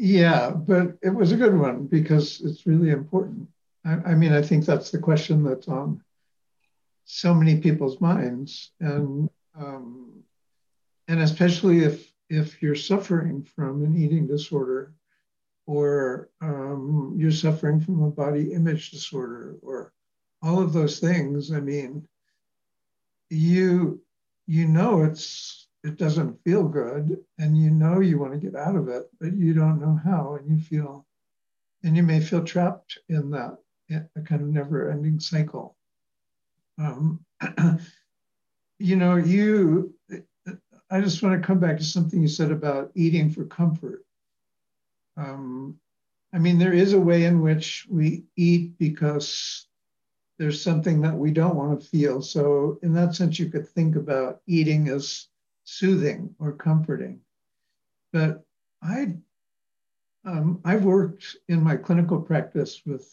yeah 0.00 0.50
but 0.50 0.96
it 1.02 1.10
was 1.10 1.32
a 1.32 1.36
good 1.36 1.56
one 1.56 1.86
because 1.86 2.40
it's 2.40 2.66
really 2.66 2.90
important. 2.90 3.46
I, 3.84 3.92
I 4.10 4.14
mean 4.14 4.32
i 4.32 4.42
think 4.42 4.64
that's 4.64 4.90
the 4.90 4.98
question 4.98 5.44
that's 5.44 5.68
on 5.68 6.02
so 7.10 7.34
many 7.34 7.60
people's 7.60 8.00
minds. 8.00 8.70
And 8.80 9.28
um, 9.58 10.22
and 11.08 11.20
especially 11.20 11.80
if 11.80 12.12
if 12.28 12.62
you're 12.62 12.76
suffering 12.76 13.42
from 13.42 13.84
an 13.84 13.96
eating 14.00 14.28
disorder 14.28 14.94
or 15.66 16.30
um, 16.40 17.14
you're 17.16 17.32
suffering 17.32 17.80
from 17.80 18.02
a 18.04 18.10
body 18.10 18.52
image 18.52 18.92
disorder 18.92 19.56
or 19.62 19.92
all 20.40 20.62
of 20.62 20.72
those 20.72 21.00
things 21.00 21.52
i 21.52 21.60
mean 21.60 22.06
you 23.28 24.00
you 24.46 24.66
know 24.66 25.02
it's 25.02 25.66
it 25.82 25.96
doesn't 25.96 26.42
feel 26.44 26.64
good 26.64 27.16
and 27.38 27.56
you 27.56 27.70
know 27.70 28.00
you 28.00 28.18
want 28.18 28.32
to 28.32 28.38
get 28.38 28.54
out 28.54 28.76
of 28.76 28.88
it 28.88 29.04
but 29.20 29.34
you 29.34 29.54
don't 29.54 29.80
know 29.80 29.98
how 30.04 30.36
and 30.36 30.50
you 30.50 30.62
feel 30.62 31.06
and 31.82 31.96
you 31.96 32.02
may 32.02 32.20
feel 32.20 32.44
trapped 32.44 32.98
in 33.08 33.30
that 33.30 33.56
a 33.90 34.20
kind 34.20 34.42
of 34.42 34.48
never 34.48 34.90
ending 34.90 35.18
cycle 35.18 35.76
um, 36.80 37.24
you 38.78 38.96
know, 38.96 39.16
you, 39.16 39.94
I 40.90 41.00
just 41.00 41.22
want 41.22 41.40
to 41.40 41.46
come 41.46 41.60
back 41.60 41.76
to 41.76 41.84
something 41.84 42.20
you 42.20 42.28
said 42.28 42.50
about 42.50 42.90
eating 42.94 43.30
for 43.30 43.44
comfort. 43.44 44.04
Um, 45.16 45.78
I 46.32 46.38
mean, 46.38 46.58
there 46.58 46.72
is 46.72 46.94
a 46.94 47.00
way 47.00 47.24
in 47.24 47.42
which 47.42 47.86
we 47.90 48.24
eat 48.36 48.78
because 48.78 49.66
there's 50.38 50.62
something 50.62 51.02
that 51.02 51.14
we 51.14 51.30
don't 51.30 51.56
want 51.56 51.78
to 51.78 51.86
feel. 51.86 52.22
So, 52.22 52.78
in 52.82 52.94
that 52.94 53.14
sense, 53.14 53.38
you 53.38 53.50
could 53.50 53.68
think 53.68 53.96
about 53.96 54.40
eating 54.46 54.88
as 54.88 55.26
soothing 55.64 56.34
or 56.38 56.52
comforting. 56.52 57.20
But 58.12 58.44
I, 58.82 59.14
um, 60.24 60.60
I've 60.64 60.84
worked 60.84 61.36
in 61.48 61.62
my 61.62 61.76
clinical 61.76 62.20
practice 62.20 62.82
with 62.84 63.08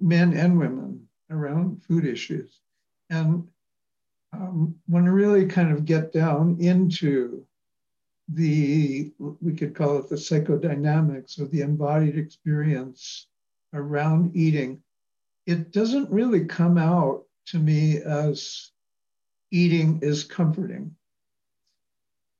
men 0.00 0.34
and 0.34 0.58
women 0.58 1.06
around 1.30 1.82
food 1.84 2.04
issues. 2.04 2.60
And 3.10 3.46
um, 4.32 4.74
when 4.86 5.04
we 5.04 5.10
really 5.10 5.46
kind 5.46 5.72
of 5.72 5.84
get 5.84 6.12
down 6.12 6.56
into 6.60 7.44
the, 8.28 9.12
we 9.18 9.54
could 9.54 9.74
call 9.74 9.98
it 9.98 10.08
the 10.08 10.16
psychodynamics 10.16 11.40
or 11.40 11.46
the 11.46 11.60
embodied 11.60 12.16
experience 12.18 13.26
around 13.72 14.34
eating, 14.34 14.82
it 15.46 15.72
doesn't 15.72 16.10
really 16.10 16.46
come 16.46 16.78
out 16.78 17.24
to 17.46 17.58
me 17.58 17.98
as 17.98 18.70
eating 19.50 20.00
is 20.02 20.24
comforting. 20.24 20.96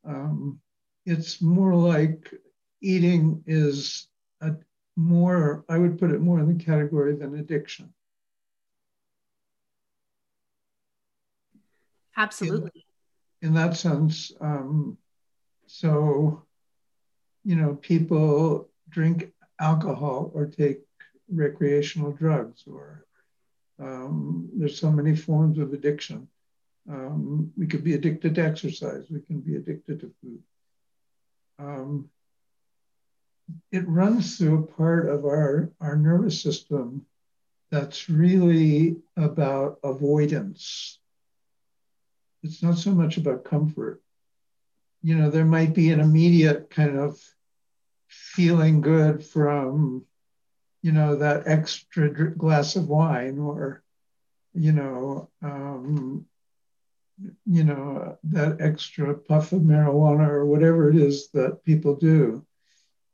Um, 0.07 0.61
it's 1.07 1.41
more 1.43 1.75
like 1.75 2.33
eating 2.81 3.43
is 3.47 4.09
a 4.41 4.53
more, 4.97 5.65
I 5.69 5.79
would 5.79 5.99
put 5.99 6.13
it 6.13 6.21
more 6.21 6.39
in 6.39 6.57
the 6.57 6.65
category 6.65 7.17
than 7.17 7.39
addiction. 7.39 7.93
Absolutely. 12.17 12.87
In, 13.43 13.49
in 13.49 13.55
that 13.55 13.77
sense, 13.77 14.33
um, 14.41 14.97
so, 15.67 16.45
you 17.45 17.57
know, 17.57 17.75
people 17.75 18.69
drink 18.89 19.33
alcohol 19.59 20.31
or 20.35 20.47
take 20.47 20.81
recreational 21.29 22.13
drugs, 22.13 22.65
or 22.67 23.07
um, 23.81 24.49
there's 24.55 24.79
so 24.79 24.91
many 24.91 25.17
forms 25.17 25.59
of 25.59 25.73
addiction. 25.73 26.29
Um, 26.89 27.53
we 27.57 27.67
could 27.67 27.83
be 27.83 27.95
addicted 27.95 28.35
to 28.35 28.45
exercise, 28.45 29.07
we 29.11 29.21
can 29.21 29.41
be 29.41 29.57
addicted 29.57 30.01
to 30.01 30.13
food. 30.21 30.43
Um, 31.59 32.11
it 33.73 33.89
runs 33.89 34.37
through 34.37 34.65
a 34.65 34.67
part 34.67 35.09
of 35.09 35.25
our, 35.25 35.71
our 35.81 35.97
nervous 35.97 36.43
system 36.43 37.07
that's 37.71 38.09
really 38.09 38.97
about 39.17 39.79
avoidance 39.83 40.99
it's 42.45 42.63
not 42.63 42.77
so 42.77 42.91
much 42.91 43.17
about 43.17 43.45
comfort. 43.45 44.03
You 45.03 45.17
know, 45.17 45.31
there 45.31 45.47
might 45.47 45.75
be 45.75 45.91
an 45.91 46.01
immediate 46.01 46.71
kind 46.71 46.99
of 46.99 47.19
feeling 48.09 48.83
good 48.83 49.25
from, 49.25 50.05
you 50.83 50.93
know, 50.93 51.17
that 51.17 51.45
extra 51.47 52.11
glass 52.31 52.77
of 52.77 52.89
wine 52.89 53.39
or, 53.39 53.83
you 54.53 54.73
know, 54.73 55.31
um, 55.43 56.27
you 57.47 57.65
know, 57.65 58.19
that 58.25 58.61
extra 58.61 59.15
puff 59.15 59.53
of 59.53 59.63
marijuana 59.63 60.29
or 60.29 60.47
whatever 60.47 60.91
it 60.91 60.97
is 60.97 61.29
that 61.31 61.65
people 61.65 61.97
do. 61.97 62.45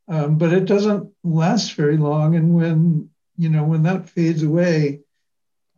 Um, 0.08 0.38
but 0.38 0.52
it 0.52 0.64
doesn't 0.64 1.12
last 1.22 1.74
very 1.74 1.96
long. 1.96 2.34
And 2.34 2.54
when, 2.54 3.10
you 3.36 3.48
know, 3.48 3.64
when 3.64 3.82
that 3.84 4.08
fades 4.08 4.42
away, 4.42 5.00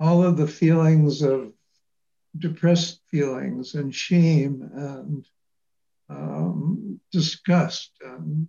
all 0.01 0.25
of 0.25 0.37
the 0.37 0.49
feelings 0.49 1.23
of 1.23 1.53
depressed 2.39 3.01
feelings 3.11 3.75
and 3.75 3.95
shame 3.95 4.69
and 4.75 5.27
um, 6.09 7.01
disgust 7.11 7.93
and 8.03 8.49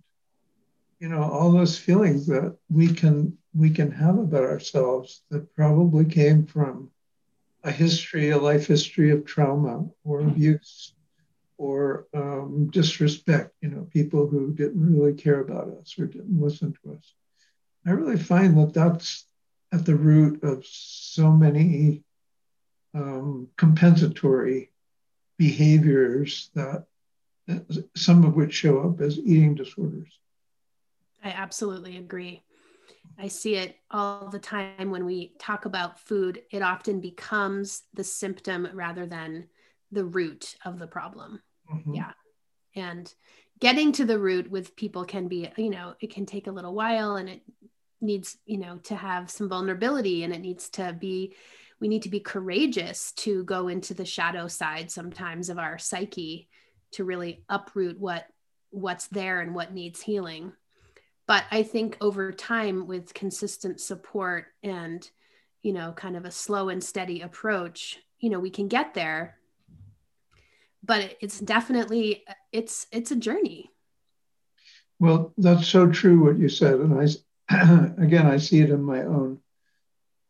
you 0.98 1.08
know 1.08 1.22
all 1.22 1.52
those 1.52 1.78
feelings 1.78 2.26
that 2.26 2.56
we 2.70 2.92
can 2.92 3.36
we 3.54 3.70
can 3.70 3.90
have 3.90 4.18
about 4.18 4.42
ourselves 4.42 5.22
that 5.30 5.54
probably 5.54 6.04
came 6.04 6.46
from 6.46 6.90
a 7.64 7.70
history 7.70 8.30
a 8.30 8.38
life 8.38 8.66
history 8.66 9.10
of 9.10 9.24
trauma 9.24 9.84
or 10.04 10.20
abuse 10.20 10.94
or 11.58 12.06
um, 12.14 12.68
disrespect 12.70 13.54
you 13.60 13.68
know 13.68 13.88
people 13.92 14.26
who 14.26 14.52
didn't 14.52 14.94
really 14.94 15.14
care 15.14 15.40
about 15.40 15.68
us 15.68 15.94
or 15.98 16.06
didn't 16.06 16.40
listen 16.40 16.74
to 16.82 16.92
us 16.92 17.14
i 17.86 17.90
really 17.90 18.18
find 18.18 18.56
that 18.58 18.74
that's 18.74 19.26
at 19.72 19.84
the 19.84 19.96
root 19.96 20.42
of 20.42 20.64
so 20.66 21.30
many 21.32 22.04
um, 22.94 23.48
compensatory 23.56 24.70
behaviors 25.36 26.50
that 26.54 26.86
some 27.94 28.24
of 28.24 28.34
which 28.34 28.54
show 28.54 28.80
up 28.80 29.00
as 29.00 29.18
eating 29.18 29.54
disorders. 29.54 30.18
I 31.22 31.28
absolutely 31.28 31.96
agree. 31.96 32.42
I 33.18 33.28
see 33.28 33.56
it 33.56 33.76
all 33.90 34.28
the 34.28 34.38
time 34.38 34.90
when 34.90 35.04
we 35.04 35.34
talk 35.38 35.64
about 35.64 36.00
food. 36.00 36.42
It 36.50 36.62
often 36.62 37.00
becomes 37.00 37.82
the 37.94 38.04
symptom 38.04 38.68
rather 38.74 39.06
than 39.06 39.48
the 39.92 40.04
root 40.04 40.56
of 40.64 40.78
the 40.78 40.86
problem. 40.86 41.40
Mm-hmm. 41.72 41.94
Yeah. 41.94 42.12
And 42.74 43.12
getting 43.60 43.92
to 43.92 44.04
the 44.04 44.18
root 44.18 44.50
with 44.50 44.76
people 44.76 45.04
can 45.04 45.28
be, 45.28 45.50
you 45.56 45.70
know, 45.70 45.94
it 46.00 46.12
can 46.12 46.26
take 46.26 46.46
a 46.46 46.52
little 46.52 46.74
while 46.74 47.16
and 47.16 47.28
it 47.28 47.42
needs, 48.00 48.36
you 48.46 48.58
know, 48.58 48.78
to 48.84 48.96
have 48.96 49.30
some 49.30 49.48
vulnerability 49.48 50.24
and 50.24 50.34
it 50.34 50.40
needs 50.40 50.68
to 50.70 50.92
be 50.92 51.34
we 51.80 51.88
need 51.88 52.02
to 52.02 52.08
be 52.08 52.20
courageous 52.20 53.12
to 53.12 53.44
go 53.44 53.68
into 53.68 53.94
the 53.94 54.04
shadow 54.04 54.48
side 54.48 54.90
sometimes 54.90 55.50
of 55.50 55.58
our 55.58 55.76
psyche 55.76 56.48
to 56.92 57.04
really 57.04 57.44
uproot 57.48 57.98
what 57.98 58.26
what's 58.70 59.08
there 59.08 59.40
and 59.40 59.54
what 59.54 59.72
needs 59.72 60.00
healing 60.00 60.52
but 61.26 61.44
i 61.50 61.62
think 61.62 61.96
over 62.00 62.32
time 62.32 62.86
with 62.86 63.14
consistent 63.14 63.80
support 63.80 64.46
and 64.62 65.10
you 65.62 65.72
know 65.72 65.92
kind 65.92 66.16
of 66.16 66.24
a 66.24 66.30
slow 66.30 66.68
and 66.68 66.82
steady 66.82 67.20
approach 67.20 67.98
you 68.18 68.30
know 68.30 68.40
we 68.40 68.50
can 68.50 68.68
get 68.68 68.94
there 68.94 69.38
but 70.82 71.16
it's 71.20 71.40
definitely 71.40 72.24
it's 72.52 72.86
it's 72.92 73.10
a 73.10 73.16
journey 73.16 73.70
well 75.00 75.32
that's 75.38 75.66
so 75.66 75.86
true 75.88 76.24
what 76.24 76.38
you 76.38 76.48
said 76.48 76.74
and 76.74 77.00
i 77.00 77.06
again, 77.50 78.26
I 78.26 78.38
see 78.38 78.60
it 78.60 78.70
in 78.70 78.82
my 78.82 79.02
own 79.02 79.38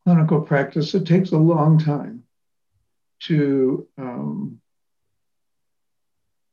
clinical 0.03 0.41
practice. 0.41 0.93
It 0.93 1.05
takes 1.05 1.31
a 1.31 1.37
long 1.37 1.79
time 1.79 2.23
to 3.21 3.87
um, 3.97 4.59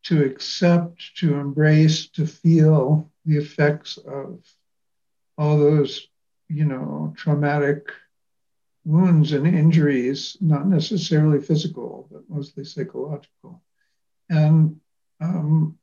to 0.05 0.25
accept, 0.25 1.17
to 1.17 1.35
embrace, 1.35 2.09
to 2.11 2.27
feel 2.27 3.11
the 3.25 3.37
effects 3.37 3.99
of 3.99 4.41
all 5.39 5.59
those, 5.59 6.09
you 6.49 6.65
know, 6.65 7.15
traumatic 7.17 7.93
wounds 8.85 9.33
and 9.33 9.47
injuries, 9.47 10.37
not 10.41 10.67
necessarily 10.67 11.41
physical, 11.41 12.09
but 12.11 12.29
mostly 12.29 12.65
psychological. 12.65 13.63
And 14.29 14.81
um, 15.21 15.79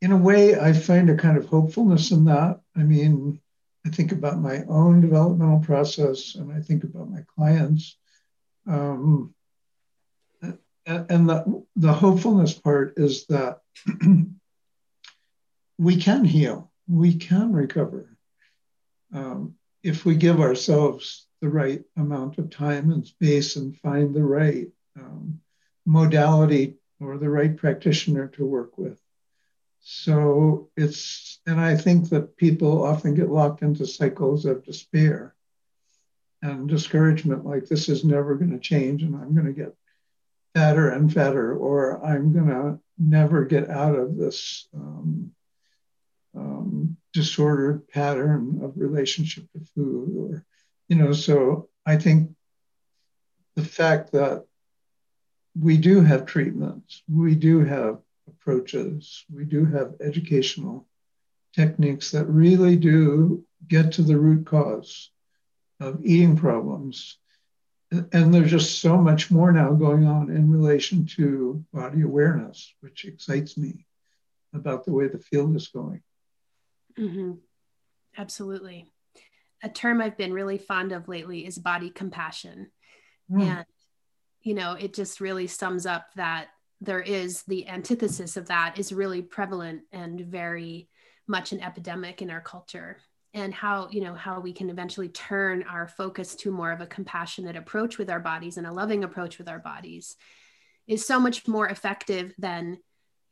in 0.00 0.12
a 0.12 0.16
way, 0.16 0.58
I 0.58 0.72
find 0.72 1.10
a 1.10 1.16
kind 1.16 1.38
of 1.38 1.46
hopefulness 1.46 2.10
in 2.10 2.24
that. 2.24 2.60
I 2.76 2.82
mean, 2.82 3.40
I 3.86 3.90
think 3.90 4.12
about 4.12 4.40
my 4.40 4.64
own 4.68 5.00
developmental 5.00 5.60
process 5.60 6.34
and 6.34 6.52
I 6.52 6.60
think 6.60 6.84
about 6.84 7.10
my 7.10 7.24
clients. 7.34 7.96
Um, 8.66 9.34
and 10.86 11.28
the, 11.28 11.64
the 11.76 11.92
hopefulness 11.92 12.54
part 12.54 12.94
is 12.96 13.26
that 13.26 13.60
we 15.78 15.96
can 15.96 16.24
heal, 16.24 16.70
we 16.88 17.14
can 17.14 17.52
recover 17.52 18.16
um, 19.14 19.54
if 19.82 20.04
we 20.04 20.16
give 20.16 20.40
ourselves 20.40 21.26
the 21.40 21.48
right 21.48 21.84
amount 21.96 22.38
of 22.38 22.50
time 22.50 22.90
and 22.90 23.06
space 23.06 23.56
and 23.56 23.76
find 23.78 24.12
the 24.14 24.24
right 24.24 24.68
um, 24.98 25.40
modality 25.86 26.74
or 27.00 27.16
the 27.16 27.30
right 27.30 27.56
practitioner 27.56 28.26
to 28.26 28.44
work 28.44 28.76
with. 28.76 29.00
So 29.80 30.70
it's, 30.76 31.40
and 31.46 31.60
I 31.60 31.76
think 31.76 32.08
that 32.10 32.36
people 32.36 32.84
often 32.84 33.14
get 33.14 33.30
locked 33.30 33.62
into 33.62 33.86
cycles 33.86 34.44
of 34.44 34.64
despair 34.64 35.36
and 36.42 36.68
discouragement, 36.68 37.46
like 37.46 37.66
this 37.66 37.88
is 37.88 38.04
never 38.04 38.34
going 38.34 38.50
to 38.50 38.58
change 38.58 39.02
and 39.02 39.14
I'm 39.14 39.32
going 39.34 39.46
to 39.46 39.52
get 39.52 39.74
fatter 40.54 40.90
and 40.90 41.12
fatter, 41.12 41.54
or 41.54 42.04
I'm 42.04 42.32
going 42.32 42.48
to 42.48 42.80
never 42.98 43.44
get 43.44 43.70
out 43.70 43.94
of 43.94 44.16
this 44.16 44.66
um, 44.74 45.30
um, 46.38 46.96
disordered 47.12 47.88
pattern 47.88 48.60
of 48.62 48.72
relationship 48.76 49.44
to 49.52 49.60
food, 49.74 50.08
or, 50.16 50.44
you 50.88 50.96
know, 50.96 51.12
so 51.12 51.68
I 51.84 51.96
think 51.96 52.30
the 53.56 53.64
fact 53.64 54.12
that 54.12 54.44
we 55.58 55.76
do 55.76 56.00
have 56.00 56.26
treatments, 56.26 57.02
we 57.08 57.34
do 57.34 57.64
have 57.64 57.98
approaches, 58.28 59.24
we 59.34 59.44
do 59.44 59.64
have 59.64 59.94
educational 60.00 60.86
techniques 61.54 62.12
that 62.12 62.26
really 62.26 62.76
do 62.76 63.44
get 63.66 63.92
to 63.92 64.02
the 64.02 64.16
root 64.16 64.46
cause 64.46 65.10
of 65.80 66.04
eating 66.04 66.36
problems. 66.36 67.18
And 68.12 68.34
there's 68.34 68.50
just 68.50 68.80
so 68.80 68.98
much 68.98 69.30
more 69.30 69.50
now 69.50 69.72
going 69.72 70.06
on 70.06 70.30
in 70.30 70.52
relation 70.52 71.06
to 71.16 71.64
body 71.72 72.02
awareness, 72.02 72.74
which 72.80 73.06
excites 73.06 73.56
me 73.56 73.86
about 74.52 74.84
the 74.84 74.92
way 74.92 75.08
the 75.08 75.18
field 75.18 75.56
is 75.56 75.68
going. 75.68 76.02
Mm-hmm. 76.98 77.32
Absolutely. 78.16 78.86
A 79.62 79.68
term 79.68 80.00
I've 80.00 80.16
been 80.16 80.32
really 80.32 80.58
fond 80.58 80.92
of 80.92 81.08
lately 81.08 81.46
is 81.46 81.58
body 81.58 81.90
compassion. 81.90 82.70
Mm. 83.30 83.42
And, 83.42 83.66
you 84.42 84.54
know, 84.54 84.72
it 84.72 84.94
just 84.94 85.20
really 85.20 85.46
sums 85.46 85.86
up 85.86 86.06
that 86.16 86.48
there 86.80 87.00
is 87.00 87.42
the 87.42 87.68
antithesis 87.68 88.36
of 88.36 88.48
that 88.48 88.78
is 88.78 88.92
really 88.92 89.22
prevalent 89.22 89.82
and 89.92 90.20
very 90.20 90.88
much 91.26 91.52
an 91.52 91.60
epidemic 91.60 92.22
in 92.22 92.30
our 92.30 92.40
culture 92.40 92.98
and 93.34 93.52
how 93.52 93.88
you 93.90 94.00
know 94.00 94.14
how 94.14 94.40
we 94.40 94.52
can 94.52 94.70
eventually 94.70 95.08
turn 95.08 95.62
our 95.64 95.86
focus 95.86 96.34
to 96.34 96.50
more 96.50 96.72
of 96.72 96.80
a 96.80 96.86
compassionate 96.86 97.56
approach 97.56 97.98
with 97.98 98.08
our 98.08 98.20
bodies 98.20 98.56
and 98.56 98.66
a 98.66 98.72
loving 98.72 99.04
approach 99.04 99.38
with 99.38 99.48
our 99.48 99.58
bodies 99.58 100.16
is 100.86 101.06
so 101.06 101.20
much 101.20 101.46
more 101.46 101.68
effective 101.68 102.32
than 102.38 102.78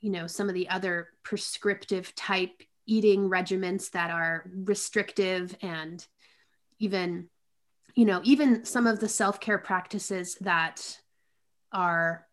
you 0.01 0.11
know 0.11 0.27
some 0.27 0.49
of 0.49 0.55
the 0.55 0.69
other 0.69 1.09
prescriptive 1.23 2.15
type 2.15 2.63
eating 2.87 3.29
regimens 3.29 3.91
that 3.91 4.11
are 4.11 4.49
restrictive 4.65 5.57
and 5.63 6.07
even 6.79 7.29
you 7.95 8.05
know 8.05 8.21
even 8.25 8.65
some 8.65 8.87
of 8.87 9.01
the 9.01 9.09
self-care 9.09 9.59
practices 9.59 10.37
that 10.41 10.99
are 11.73 12.27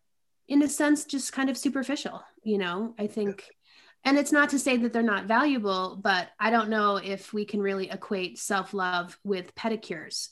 in 0.48 0.62
a 0.62 0.68
sense 0.68 1.04
just 1.04 1.32
kind 1.32 1.50
of 1.50 1.56
superficial 1.56 2.22
you 2.42 2.58
know 2.58 2.94
i 2.98 3.06
think 3.06 3.44
and 4.04 4.18
it's 4.18 4.32
not 4.32 4.50
to 4.50 4.58
say 4.58 4.76
that 4.76 4.92
they're 4.92 5.02
not 5.02 5.26
valuable 5.26 5.98
but 6.02 6.28
i 6.38 6.50
don't 6.50 6.68
know 6.68 6.96
if 6.96 7.32
we 7.32 7.44
can 7.44 7.60
really 7.60 7.90
equate 7.90 8.38
self-love 8.38 9.18
with 9.24 9.54
pedicures 9.54 10.28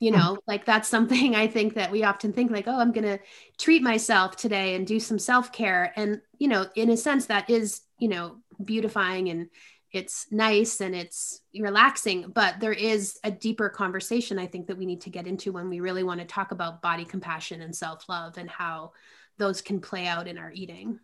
you 0.00 0.10
know 0.10 0.34
mm. 0.34 0.38
like 0.46 0.66
that's 0.66 0.88
something 0.88 1.34
i 1.36 1.46
think 1.46 1.74
that 1.74 1.90
we 1.90 2.02
often 2.02 2.32
think 2.32 2.50
like 2.50 2.66
oh 2.66 2.78
i'm 2.78 2.92
going 2.92 3.04
to 3.04 3.18
treat 3.58 3.82
myself 3.82 4.36
today 4.36 4.74
and 4.74 4.86
do 4.86 5.00
some 5.00 5.18
self-care 5.18 5.92
and 5.96 6.20
you 6.38 6.48
know 6.48 6.66
in 6.74 6.90
a 6.90 6.96
sense 6.96 7.26
that 7.26 7.48
is 7.48 7.82
you 7.98 8.08
know 8.08 8.36
beautifying 8.64 9.28
and 9.28 9.48
it's 9.92 10.26
nice 10.30 10.80
and 10.80 10.94
it's 10.94 11.42
relaxing 11.58 12.30
but 12.34 12.58
there 12.60 12.72
is 12.72 13.18
a 13.24 13.30
deeper 13.30 13.68
conversation 13.68 14.38
i 14.38 14.46
think 14.46 14.66
that 14.66 14.78
we 14.78 14.86
need 14.86 15.00
to 15.02 15.10
get 15.10 15.26
into 15.26 15.52
when 15.52 15.68
we 15.68 15.80
really 15.80 16.02
want 16.02 16.20
to 16.20 16.26
talk 16.26 16.50
about 16.50 16.82
body 16.82 17.04
compassion 17.04 17.60
and 17.60 17.74
self-love 17.74 18.38
and 18.38 18.48
how 18.48 18.92
those 19.38 19.60
can 19.60 19.80
play 19.80 20.06
out 20.06 20.28
in 20.28 20.38
our 20.38 20.52
eating. 20.52 20.98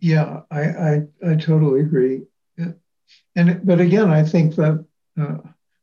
Yeah 0.00 0.40
i 0.50 0.62
i, 0.62 1.02
I 1.24 1.34
totally 1.36 1.80
agree. 1.80 2.22
And 3.34 3.64
but 3.64 3.80
again 3.80 4.10
i 4.10 4.22
think 4.22 4.56
that 4.56 4.84
uh, 5.20 5.38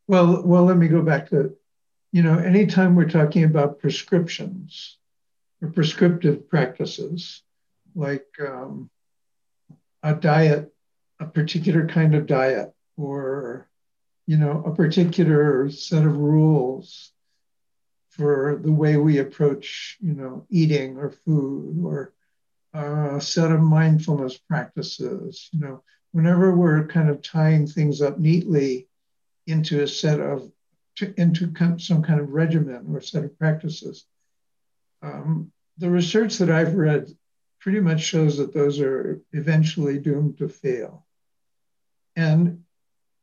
well 0.07 0.43
well 0.45 0.65
let 0.65 0.77
me 0.77 0.87
go 0.87 1.01
back 1.01 1.29
to 1.29 1.55
you 2.11 2.23
know 2.23 2.37
anytime 2.37 2.95
we're 2.95 3.09
talking 3.09 3.43
about 3.43 3.79
prescriptions 3.79 4.97
or 5.61 5.69
prescriptive 5.69 6.49
practices 6.49 7.41
like 7.95 8.27
um, 8.39 8.89
a 10.03 10.15
diet, 10.15 10.73
a 11.19 11.25
particular 11.25 11.87
kind 11.87 12.15
of 12.15 12.27
diet, 12.27 12.73
or 12.97 13.69
you 14.25 14.37
know, 14.37 14.63
a 14.63 14.75
particular 14.75 15.69
set 15.71 16.05
of 16.05 16.17
rules 16.17 17.11
for 18.09 18.59
the 18.61 18.71
way 18.71 18.95
we 18.97 19.17
approach, 19.17 19.97
you 20.01 20.13
know, 20.13 20.45
eating 20.49 20.97
or 20.97 21.09
food, 21.09 21.83
or 21.83 22.13
a 22.73 23.19
set 23.19 23.51
of 23.51 23.59
mindfulness 23.59 24.37
practices. 24.37 25.49
You 25.51 25.59
know, 25.61 25.83
whenever 26.11 26.55
we're 26.55 26.85
kind 26.87 27.09
of 27.09 27.21
tying 27.21 27.65
things 27.65 28.01
up 28.01 28.19
neatly 28.19 28.87
into 29.47 29.81
a 29.81 29.87
set 29.87 30.19
of 30.19 30.51
into 31.17 31.51
some 31.79 32.03
kind 32.03 32.19
of 32.19 32.29
regimen 32.29 32.85
or 32.93 33.01
set 33.01 33.23
of 33.23 33.37
practices. 33.39 34.05
Um, 35.01 35.51
the 35.77 35.89
research 35.89 36.37
that 36.39 36.49
I've 36.49 36.75
read 36.75 37.09
pretty 37.59 37.79
much 37.79 38.01
shows 38.01 38.37
that 38.37 38.53
those 38.53 38.79
are 38.79 39.21
eventually 39.33 39.99
doomed 39.99 40.37
to 40.37 40.47
fail. 40.47 41.05
And, 42.15 42.63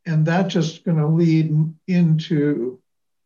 and 0.04 0.26
that's 0.26 0.52
just 0.52 0.84
going 0.84 0.98
to 0.98 1.06
lead 1.06 1.74
into, 1.86 2.80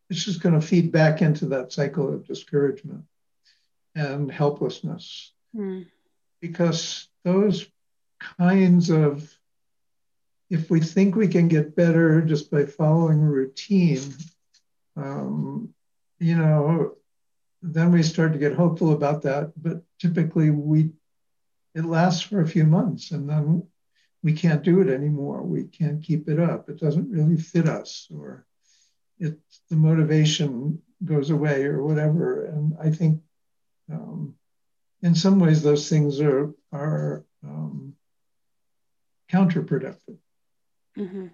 it's 0.09 0.25
just 0.25 0.40
going 0.40 0.59
to 0.59 0.66
feed 0.66 0.92
back 0.92 1.20
into 1.23 1.46
that 1.46 1.73
cycle 1.73 2.12
of 2.12 2.27
discouragement 2.27 3.05
and 3.94 4.31
helplessness. 4.31 5.33
Mm. 5.55 5.87
Because 6.40 7.09
those 7.25 7.66
kinds 8.38 8.90
of, 8.90 9.37
if 10.49 10.70
we 10.70 10.81
think 10.81 11.14
we 11.14 11.29
can 11.29 11.49
get 11.49 11.77
better 11.77 12.23
just 12.23 12.51
by 12.51 12.66
following 12.66 13.20
a 13.20 13.31
routine, 13.31 14.14
um, 14.96 15.73
you 16.18 16.37
know, 16.37 16.96
then 17.62 17.92
we 17.92 18.03
start 18.03 18.33
to 18.33 18.38
get 18.38 18.55
hopeful 18.55 18.92
about 18.92 19.23
that. 19.23 19.53
But 19.57 19.83
typically, 19.99 20.51
we 20.51 20.90
it 21.75 21.85
lasts 21.85 22.23
for 22.23 22.41
a 22.41 22.49
few 22.49 22.65
months 22.65 23.11
and 23.11 23.29
then 23.29 23.67
we 24.23 24.33
can't 24.33 24.63
do 24.63 24.81
it 24.81 24.89
anymore. 24.89 25.43
We 25.43 25.65
can't 25.65 26.03
keep 26.03 26.29
it 26.29 26.39
up. 26.39 26.69
It 26.69 26.79
doesn't 26.79 27.11
really 27.11 27.37
fit 27.37 27.69
us 27.69 28.09
or 28.15 28.47
it 29.19 29.39
the 29.69 29.77
motivation 29.77 30.81
goes 31.05 31.31
away 31.31 31.65
or 31.65 31.83
whatever. 31.83 32.45
And 32.47 32.75
I 32.83 32.91
think 32.91 33.23
um, 33.91 34.35
in 35.03 35.15
some 35.15 35.39
ways 35.39 35.63
those 35.63 35.89
things 35.89 36.21
are 36.21 36.55
are 36.73 37.25
um, 37.45 37.95
counterproductive. 39.31 40.19
Mm-hmm. 40.99 41.27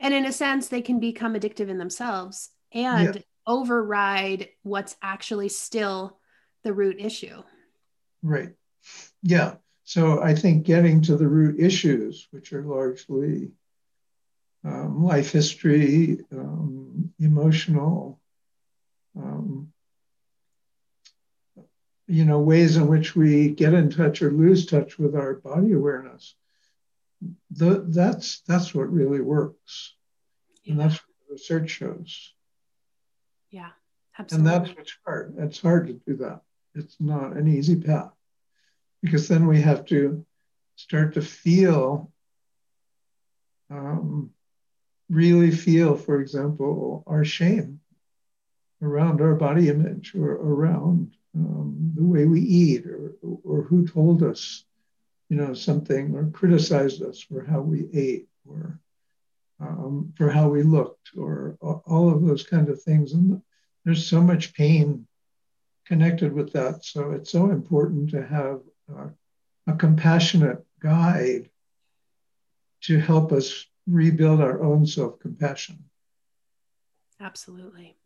And 0.00 0.14
in 0.14 0.24
a 0.26 0.32
sense, 0.32 0.68
they 0.68 0.82
can 0.82 1.00
become 1.00 1.34
addictive 1.34 1.68
in 1.68 1.78
themselves 1.78 2.50
and 2.72 3.16
yeah. 3.16 3.22
override 3.46 4.48
what's 4.62 4.96
actually 5.02 5.48
still 5.48 6.18
the 6.62 6.72
root 6.72 6.96
issue. 6.98 7.42
Right. 8.22 8.50
Yeah. 9.24 9.54
So 9.84 10.22
I 10.22 10.34
think 10.34 10.64
getting 10.64 11.02
to 11.02 11.16
the 11.16 11.26
root 11.26 11.58
issues, 11.58 12.28
which 12.30 12.52
are 12.52 12.62
largely 12.62 13.50
um, 14.64 15.02
life 15.02 15.32
history, 15.32 16.20
um, 16.30 17.12
emotional, 17.18 18.20
um, 19.16 19.72
you 22.06 22.26
know, 22.26 22.40
ways 22.40 22.76
in 22.76 22.86
which 22.86 23.16
we 23.16 23.48
get 23.48 23.72
in 23.72 23.90
touch 23.90 24.20
or 24.20 24.30
lose 24.30 24.66
touch 24.66 24.98
with 24.98 25.16
our 25.16 25.34
body 25.34 25.72
awareness. 25.72 26.34
the, 27.50 27.84
that's 27.88 28.40
that's 28.46 28.74
what 28.74 28.92
really 28.92 29.22
works, 29.22 29.94
yeah. 30.64 30.72
and 30.72 30.80
that's 30.80 30.96
what 30.96 31.30
research 31.30 31.70
shows. 31.70 32.34
Yeah, 33.50 33.70
absolutely. 34.18 34.52
And 34.52 34.66
that's 34.66 34.76
what's 34.76 34.96
hard. 35.06 35.34
It's 35.38 35.62
hard 35.62 35.86
to 35.86 35.94
do 35.94 36.16
that. 36.18 36.42
It's 36.74 36.96
not 37.00 37.36
an 37.36 37.48
easy 37.48 37.76
path 37.76 38.12
because 39.04 39.28
then 39.28 39.46
we 39.46 39.60
have 39.60 39.84
to 39.84 40.24
start 40.76 41.12
to 41.12 41.20
feel, 41.20 42.10
um, 43.70 44.30
really 45.10 45.50
feel, 45.50 45.94
for 45.94 46.22
example, 46.22 47.04
our 47.06 47.22
shame 47.22 47.80
around 48.80 49.20
our 49.20 49.34
body 49.34 49.68
image 49.68 50.14
or 50.14 50.32
around 50.32 51.12
um, 51.36 51.92
the 51.94 52.02
way 52.02 52.24
we 52.24 52.40
eat 52.40 52.86
or, 52.86 53.12
or 53.44 53.62
who 53.64 53.86
told 53.86 54.22
us, 54.22 54.64
you 55.28 55.36
know, 55.36 55.52
something 55.52 56.14
or 56.14 56.30
criticized 56.30 57.02
us 57.02 57.20
for 57.20 57.44
how 57.44 57.60
we 57.60 57.86
ate 57.92 58.26
or 58.48 58.80
um, 59.60 60.14
for 60.16 60.30
how 60.30 60.48
we 60.48 60.62
looked 60.62 61.10
or 61.14 61.58
all 61.60 62.08
of 62.08 62.24
those 62.24 62.42
kind 62.42 62.70
of 62.70 62.82
things. 62.82 63.12
And 63.12 63.42
there's 63.84 64.06
so 64.06 64.22
much 64.22 64.54
pain 64.54 65.06
connected 65.84 66.32
with 66.32 66.54
that. 66.54 66.86
So 66.86 67.10
it's 67.10 67.30
so 67.30 67.50
important 67.50 68.08
to 68.10 68.24
have 68.24 68.60
a 69.66 69.72
compassionate 69.74 70.64
guide 70.80 71.50
to 72.82 72.98
help 72.98 73.32
us 73.32 73.66
rebuild 73.86 74.40
our 74.40 74.62
own 74.62 74.86
self 74.86 75.18
compassion. 75.18 75.84
Absolutely. 77.20 77.96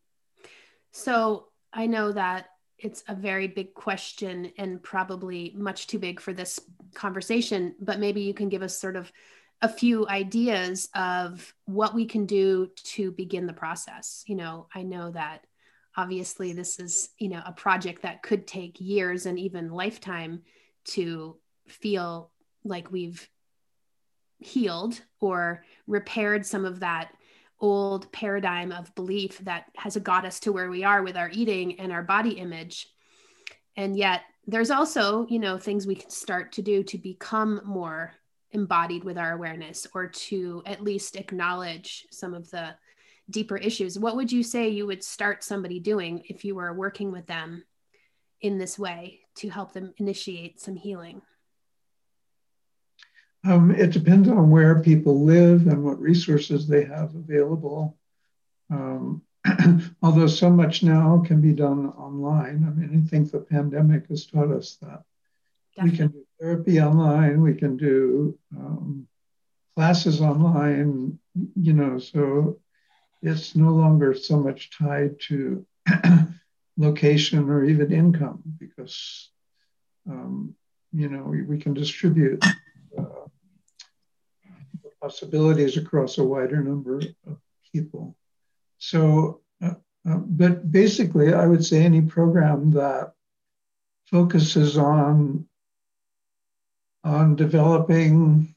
So 0.93 1.49
I 1.73 1.87
know 1.87 2.13
that 2.13 2.51
it's 2.79 3.03
a 3.09 3.15
very 3.15 3.49
big 3.49 3.75
question 3.75 4.53
and 4.57 4.83
probably 4.83 5.53
much 5.57 5.89
too 5.89 5.99
big 5.99 6.21
for 6.21 6.33
this 6.33 6.61
conversation, 6.95 7.75
but 7.81 7.99
maybe 7.99 8.21
you 8.21 8.33
can 8.33 8.49
give 8.49 8.63
us 8.63 8.79
sort 8.79 8.95
of 8.95 9.11
a 9.63 9.69
few 9.69 10.07
ideas 10.07 10.89
of 10.95 11.53
what 11.65 11.95
we 11.95 12.07
can 12.07 12.25
do 12.25 12.71
to 12.77 13.11
begin 13.11 13.47
the 13.47 13.53
process. 13.53 14.23
You 14.29 14.37
know, 14.37 14.69
I 14.73 14.83
know 14.85 15.11
that 15.11 15.45
obviously 15.97 16.53
this 16.53 16.79
is, 16.79 17.11
you 17.19 17.29
know, 17.29 17.43
a 17.45 17.53
project 17.53 18.03
that 18.03 18.23
could 18.23 18.47
take 18.47 18.81
years 18.81 19.27
and 19.27 19.37
even 19.37 19.73
lifetime 19.73 20.43
to 20.89 21.37
feel 21.67 22.31
like 22.65 22.91
we've 22.91 23.29
healed 24.39 25.01
or 25.21 25.65
repaired 25.87 26.47
some 26.47 26.65
of 26.65 26.81
that 26.81 27.13
old 27.61 28.11
paradigm 28.13 28.71
of 28.71 28.95
belief 28.95 29.39
that 29.39 29.65
has 29.77 29.97
got 29.97 30.25
us 30.25 30.39
to 30.41 30.53
where 30.53 30.71
we 30.71 30.85
are 30.85 31.03
with 31.03 31.17
our 31.17 31.31
eating 31.33 31.79
and 31.81 31.93
our 31.93 32.03
body 32.03 32.33
image. 32.33 32.87
And 33.77 33.97
yet 33.97 34.23
there's 34.47 34.71
also 34.71 35.27
you 35.29 35.39
know 35.39 35.59
things 35.59 35.87
we 35.87 35.95
can 35.95 36.11
start 36.11 36.53
to 36.53 36.63
do 36.63 36.83
to 36.83 36.99
become 36.99 37.61
more 37.65 38.13
embodied 38.53 39.05
with 39.05 39.19
our 39.19 39.33
awareness 39.33 39.87
or 39.95 40.07
to 40.07 40.63
at 40.65 40.83
least 40.83 41.17
acknowledge 41.17 42.07
some 42.11 42.33
of 42.33 42.51
the 42.51 42.75
deeper 43.31 43.59
issues. 43.59 43.99
What 43.99 44.17
would 44.17 44.33
you 44.33 44.43
say 44.43 44.69
you 44.69 44.87
would 44.87 45.05
start 45.05 45.45
somebody 45.45 45.81
doing 45.81 46.23
if 46.29 46.45
you 46.45 46.55
were 46.55 46.73
working 46.73 47.13
with 47.13 47.27
them 47.27 47.65
in 48.41 48.59
this 48.59 48.79
way 48.79 49.21
to 49.35 49.49
help 49.49 49.73
them 49.73 49.93
initiate 49.99 50.61
some 50.61 50.77
healing 50.77 51.23
um, 53.45 53.71
it 53.71 53.93
depends 53.93 54.29
on 54.29 54.51
where 54.51 54.83
people 54.83 55.25
live 55.25 55.67
and 55.67 55.85
what 55.85 56.01
resources 56.01 56.67
they 56.67 56.85
have 56.85 57.15
available. 57.15 57.97
Um, 58.71 59.23
although 60.03 60.27
so 60.27 60.51
much 60.51 60.83
now 60.83 61.23
can 61.25 61.41
be 61.41 61.53
done 61.53 61.89
online. 61.91 62.65
I 62.67 62.71
mean, 62.79 63.03
I 63.05 63.09
think 63.09 63.31
the 63.31 63.41
pandemic 63.41 64.09
has 64.09 64.27
taught 64.27 64.51
us 64.51 64.77
that. 64.83 65.03
Definitely. 65.77 65.91
We 65.91 65.97
can 65.97 66.09
do 66.09 66.27
therapy 66.41 66.81
online, 66.81 67.41
we 67.41 67.55
can 67.55 67.77
do 67.77 68.37
um, 68.57 69.07
classes 69.77 70.21
online, 70.21 71.19
you 71.55 71.73
know, 71.73 71.99
so 71.99 72.59
it's 73.23 73.55
no 73.55 73.71
longer 73.71 74.15
so 74.15 74.39
much 74.39 74.71
tied 74.77 75.21
to 75.29 75.65
location 76.79 77.51
or 77.51 77.65
even 77.65 77.93
income 77.93 78.43
because, 78.59 79.31
um, 80.09 80.55
you 80.93 81.09
know, 81.09 81.25
we, 81.25 81.43
we 81.43 81.59
can 81.59 81.75
distribute 81.75 82.43
possibilities 85.01 85.77
across 85.77 86.19
a 86.19 86.25
wider 86.25 86.63
number 86.63 87.01
of 87.27 87.39
people. 87.73 88.17
So, 88.79 89.41
uh, 89.63 89.75
uh, 90.09 90.17
but 90.17 90.71
basically, 90.71 91.35
I 91.35 91.47
would 91.47 91.65
say 91.65 91.83
any 91.83 92.03
program 92.03 92.73
that 92.73 93.13
focuses 94.07 94.79
on 94.79 95.47
on 97.05 97.37
developing 97.37 98.55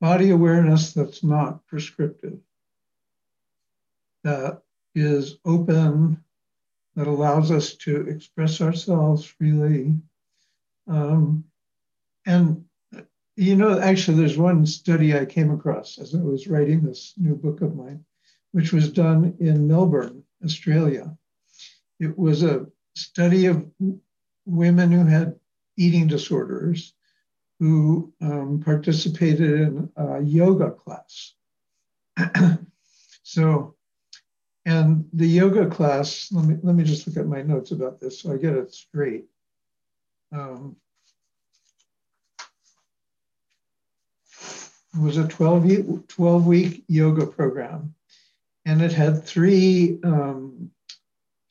body 0.00 0.30
awareness 0.30 0.92
that's 0.92 1.24
not 1.24 1.66
prescriptive, 1.66 2.38
that 4.24 4.62
is 4.94 5.38
open, 5.44 6.22
that 6.96 7.06
allows 7.06 7.50
us 7.50 7.74
to 7.74 8.08
express 8.08 8.60
ourselves 8.60 9.24
freely, 9.24 9.94
um, 10.88 11.44
and 12.26 12.64
you 13.36 13.54
know, 13.54 13.78
actually, 13.78 14.16
there's 14.16 14.38
one 14.38 14.64
study 14.64 15.16
I 15.16 15.26
came 15.26 15.50
across 15.50 15.98
as 15.98 16.14
I 16.14 16.18
was 16.18 16.48
writing 16.48 16.82
this 16.82 17.12
new 17.18 17.34
book 17.34 17.60
of 17.60 17.76
mine, 17.76 18.02
which 18.52 18.72
was 18.72 18.90
done 18.90 19.36
in 19.38 19.68
Melbourne, 19.68 20.22
Australia. 20.42 21.16
It 22.00 22.18
was 22.18 22.42
a 22.42 22.66
study 22.94 23.46
of 23.46 23.70
women 24.46 24.90
who 24.90 25.04
had 25.04 25.38
eating 25.76 26.06
disorders 26.06 26.94
who 27.60 28.12
um, 28.22 28.62
participated 28.64 29.60
in 29.60 29.90
a 29.96 30.20
yoga 30.22 30.70
class. 30.70 31.34
so, 33.22 33.75
and 34.66 35.08
the 35.14 35.26
yoga 35.26 35.66
class, 35.70 36.30
let 36.32 36.44
me, 36.44 36.56
let 36.62 36.74
me 36.74 36.84
just 36.84 37.06
look 37.06 37.16
at 37.16 37.26
my 37.26 37.40
notes 37.40 37.70
about 37.70 38.00
this 38.00 38.20
so 38.20 38.32
I 38.32 38.36
get 38.36 38.52
it 38.52 38.74
straight. 38.74 39.24
Um, 40.32 40.76
It 44.96 45.02
was 45.02 45.18
a 45.18 45.28
12, 45.28 46.08
12 46.08 46.46
week 46.46 46.84
yoga 46.88 47.26
program, 47.26 47.94
and 48.64 48.80
it 48.80 48.92
had 48.92 49.24
three, 49.24 49.98
um, 50.02 50.70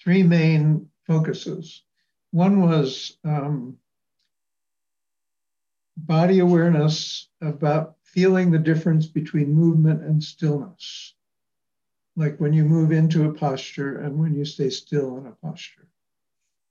three 0.02 0.24
main 0.24 0.90
focuses. 1.06 1.84
One 2.32 2.62
was 2.62 3.18
um, 3.24 3.78
body 5.96 6.40
awareness 6.40 7.30
about 7.40 7.98
feeling 8.02 8.50
the 8.50 8.58
difference 8.58 9.06
between 9.06 9.54
movement 9.54 10.02
and 10.02 10.24
stillness, 10.24 11.14
like 12.16 12.38
when 12.40 12.54
you 12.54 12.64
move 12.64 12.92
into 12.92 13.30
a 13.30 13.34
posture 13.34 14.00
and 14.00 14.18
when 14.18 14.34
you 14.34 14.46
stay 14.46 14.70
still 14.70 15.18
in 15.18 15.28
a 15.28 15.32
posture. 15.32 15.88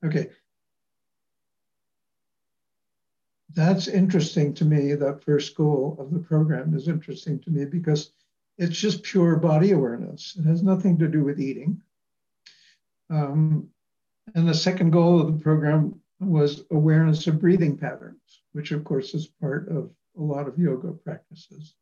Okay, 0.05 0.31
that's 3.55 3.89
interesting 3.89 4.55
to 4.55 4.65
me. 4.65 4.95
That 4.95 5.25
first 5.25 5.57
goal 5.57 5.97
of 5.99 6.11
the 6.11 6.19
program 6.19 6.75
is 6.75 6.89
interesting 6.89 7.39
to 7.41 7.51
me 7.51 7.65
because 7.65 8.13
it's 8.59 8.77
just 8.77 9.03
pure 9.03 9.37
body 9.37 9.73
awareness. 9.73 10.37
It 10.39 10.45
has 10.47 10.63
nothing 10.63 10.99
to 10.99 11.09
do 11.09 11.25
with 11.25 11.41
eating. 11.41 11.81
Um, 13.11 13.69
and 14.35 14.49
the 14.49 14.55
second 14.55 14.91
goal 14.91 15.21
of 15.21 15.27
the 15.27 15.43
program 15.43 16.01
was 16.21 16.65
awareness 16.71 17.27
of 17.27 17.41
breathing 17.41 17.77
patterns, 17.77 18.43
which 18.53 18.73
of 18.73 18.85
course 18.85 19.15
is 19.15 19.27
part 19.27 19.69
of 19.69 19.91
a 20.19 20.23
lot 20.23 20.49
of 20.49 20.59
yoga 20.59 20.93
practices. 20.93 21.75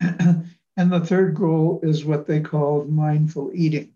and 0.78 0.92
the 0.92 1.04
third 1.04 1.34
goal 1.34 1.80
is 1.82 2.04
what 2.04 2.26
they 2.26 2.40
called 2.40 2.88
mindful 2.88 3.50
eating. 3.52 3.92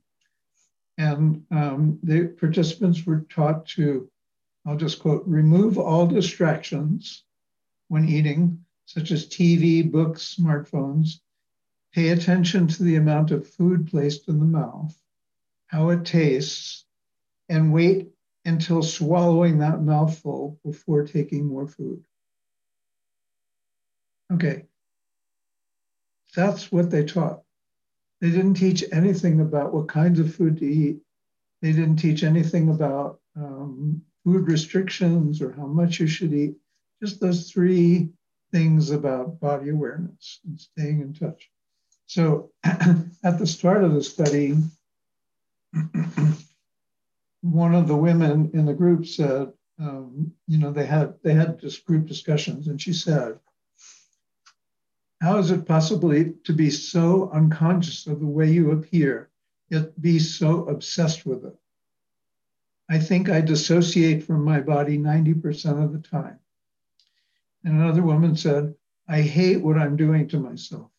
And 0.99 1.47
um, 1.53 2.01
the 2.03 2.27
participants 2.27 3.07
were 3.07 3.21
taught 3.31 3.67
to 3.69 4.11
I'll 4.67 4.77
just 4.77 5.01
quote 5.01 5.25
remove 5.27 5.79
all 5.79 6.07
distractions 6.07 7.25
when 7.89 8.09
eating, 8.09 8.65
such 8.87 9.11
as 9.11 9.27
TV, 9.27 9.91
books, 9.91 10.37
smartphones. 10.39 11.21
Pay 11.93 12.11
attention 12.11 12.69
to 12.69 12.83
the 12.83 12.97
amount 12.97 13.33
of 13.33 13.49
food 13.49 13.89
placed 13.89 14.29
in 14.29 14.39
the 14.39 14.45
mouth, 14.45 14.97
how 15.67 15.91
it 15.91 16.05
tastes, 16.05 16.85
and 17.49 17.73
wait 17.73 18.11
until 18.45 18.83
swallowing 18.83 19.59
that 19.59 19.83
mouthful 19.83 20.59
before 20.65 21.07
taking 21.07 21.47
more 21.47 21.67
food. 21.67 22.05
Okay, 24.33 24.67
that's 26.35 26.73
what 26.73 26.91
they 26.91 27.05
taught. 27.05 27.43
They 28.21 28.31
didn't 28.31 28.55
teach 28.55 28.85
anything 28.93 29.41
about 29.41 29.75
what 29.75 29.89
kinds 29.89 30.21
of 30.21 30.35
food 30.35 30.59
to 30.59 30.67
eat. 30.67 30.99
They 31.61 31.73
didn't 31.73 31.97
teach 31.97 32.23
anything 32.23 32.69
about 32.69 33.21
um, 33.37 34.03
food 34.25 34.47
restrictions 34.49 35.43
or 35.43 35.53
how 35.53 35.67
much 35.67 36.01
you 36.01 36.07
should 36.07 36.33
eat, 36.33 36.55
just 37.03 37.21
those 37.21 37.51
three 37.51 38.11
things 38.53 38.91
about 38.91 39.41
body 39.41 39.71
awareness 39.71 40.41
and 40.45 40.61
staying 40.61 41.01
in 41.01 41.15
touch. 41.15 41.51
So 42.07 42.51
at 42.65 43.39
the 43.39 43.47
start 43.47 43.83
of 43.85 43.95
the 43.95 44.03
study, 44.03 44.57
one 47.41 47.75
of 47.75 47.89
the 47.89 47.97
women 47.97 48.51
in 48.55 48.67
the 48.67 48.75
group 48.75 49.07
said, 49.07 49.53
um, 49.81 50.33
you 50.47 50.59
know, 50.59 50.71
they 50.71 50.87
had 50.87 51.15
they 51.25 51.35
had 51.35 51.61
group 51.87 52.07
discussions, 52.07 52.69
and 52.69 52.81
she 52.81 52.93
said, 52.93 53.39
How 55.23 55.39
is 55.39 55.53
it 55.53 55.67
possible 55.67 56.11
to 56.11 56.53
be 56.53 56.69
so 56.69 57.31
unconscious 57.31 58.09
of 58.09 58.19
the 58.19 58.27
way 58.27 58.51
you 58.51 58.73
appear, 58.73 59.31
yet 59.71 60.03
be 60.03 60.19
so 60.19 60.65
obsessed 60.65 61.25
with 61.25 61.45
it? 61.45 61.57
I 62.91 62.99
think 62.99 63.29
I 63.29 63.41
dissociate 63.41 64.25
from 64.25 64.43
my 64.43 64.61
body 64.61 64.99
90% 64.99 65.81
of 65.81 65.93
the 65.93 66.01
time. 66.01 66.41
And 67.63 67.75
another 67.75 68.03
woman 68.03 68.35
said, 68.35 68.75
I 69.07 69.21
hate 69.21 69.63
what 69.63 69.79
I'm 69.79 69.95
doing 69.95 70.27
to 70.27 70.41
myself. 70.41 70.91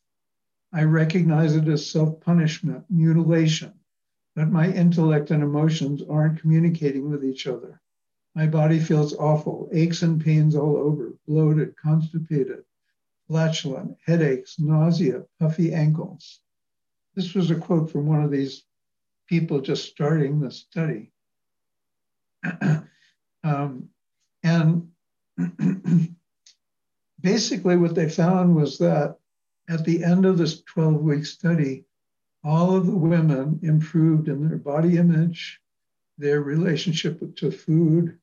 I 0.71 0.83
recognize 0.83 1.57
it 1.57 1.67
as 1.67 1.91
self 1.91 2.21
punishment, 2.21 2.85
mutilation, 2.89 3.73
but 4.37 4.49
my 4.49 4.71
intellect 4.71 5.31
and 5.31 5.43
emotions 5.43 6.01
aren't 6.09 6.39
communicating 6.39 7.09
with 7.09 7.25
each 7.25 7.45
other. 7.45 7.81
My 8.35 8.47
body 8.47 8.79
feels 8.79 9.13
awful, 9.15 9.67
aches 9.73 10.01
and 10.01 10.23
pains 10.23 10.55
all 10.55 10.77
over, 10.77 11.13
bloated, 11.27 11.75
constipated, 11.75 12.63
flatulent, 13.27 13.97
headaches, 14.05 14.59
nausea, 14.59 15.23
puffy 15.39 15.73
ankles. 15.73 16.39
This 17.15 17.33
was 17.33 17.51
a 17.51 17.55
quote 17.55 17.91
from 17.91 18.07
one 18.07 18.23
of 18.23 18.31
these 18.31 18.63
people 19.27 19.61
just 19.61 19.85
starting 19.89 20.39
the 20.39 20.51
study. 20.51 21.11
um, 23.43 23.89
and 24.43 24.89
basically, 27.21 27.77
what 27.77 27.95
they 27.95 28.09
found 28.09 28.55
was 28.55 28.77
that 28.79 29.17
at 29.69 29.85
the 29.85 30.03
end 30.03 30.25
of 30.25 30.37
this 30.37 30.61
12 30.63 31.01
week 31.01 31.25
study, 31.25 31.85
all 32.43 32.75
of 32.75 32.85
the 32.85 32.95
women 32.95 33.59
improved 33.63 34.27
in 34.27 34.47
their 34.47 34.57
body 34.57 34.97
image, 34.97 35.61
their 36.17 36.41
relationship 36.41 37.35
to 37.37 37.51
food, 37.51 38.17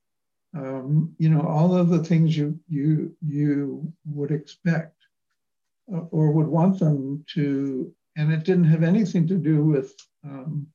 um, 0.54 1.14
you 1.18 1.28
know, 1.28 1.42
all 1.42 1.76
of 1.76 1.88
the 1.88 2.02
things 2.02 2.36
you 2.36 2.58
you 2.68 3.14
you 3.24 3.92
would 4.04 4.32
expect 4.32 4.96
uh, 5.92 6.00
or 6.10 6.32
would 6.32 6.48
want 6.48 6.78
them 6.78 7.24
to, 7.34 7.92
and 8.16 8.32
it 8.32 8.44
didn't 8.44 8.64
have 8.64 8.82
anything 8.82 9.28
to 9.28 9.36
do 9.36 9.62
with 9.62 9.94
um, 10.24 10.66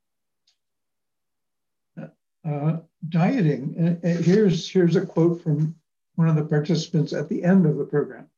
uh, 2.48 2.78
dieting. 3.10 3.76
And, 3.78 4.04
and 4.04 4.26
here's 4.26 4.70
here's 4.70 4.96
a 4.96 5.06
quote 5.06 5.42
from 5.42 5.76
one 6.16 6.30
of 6.30 6.36
the 6.36 6.46
participants 6.46 7.12
at 7.12 7.28
the 7.28 7.44
end 7.44 7.66
of 7.66 7.78
the 7.78 7.86
program, 7.86 8.30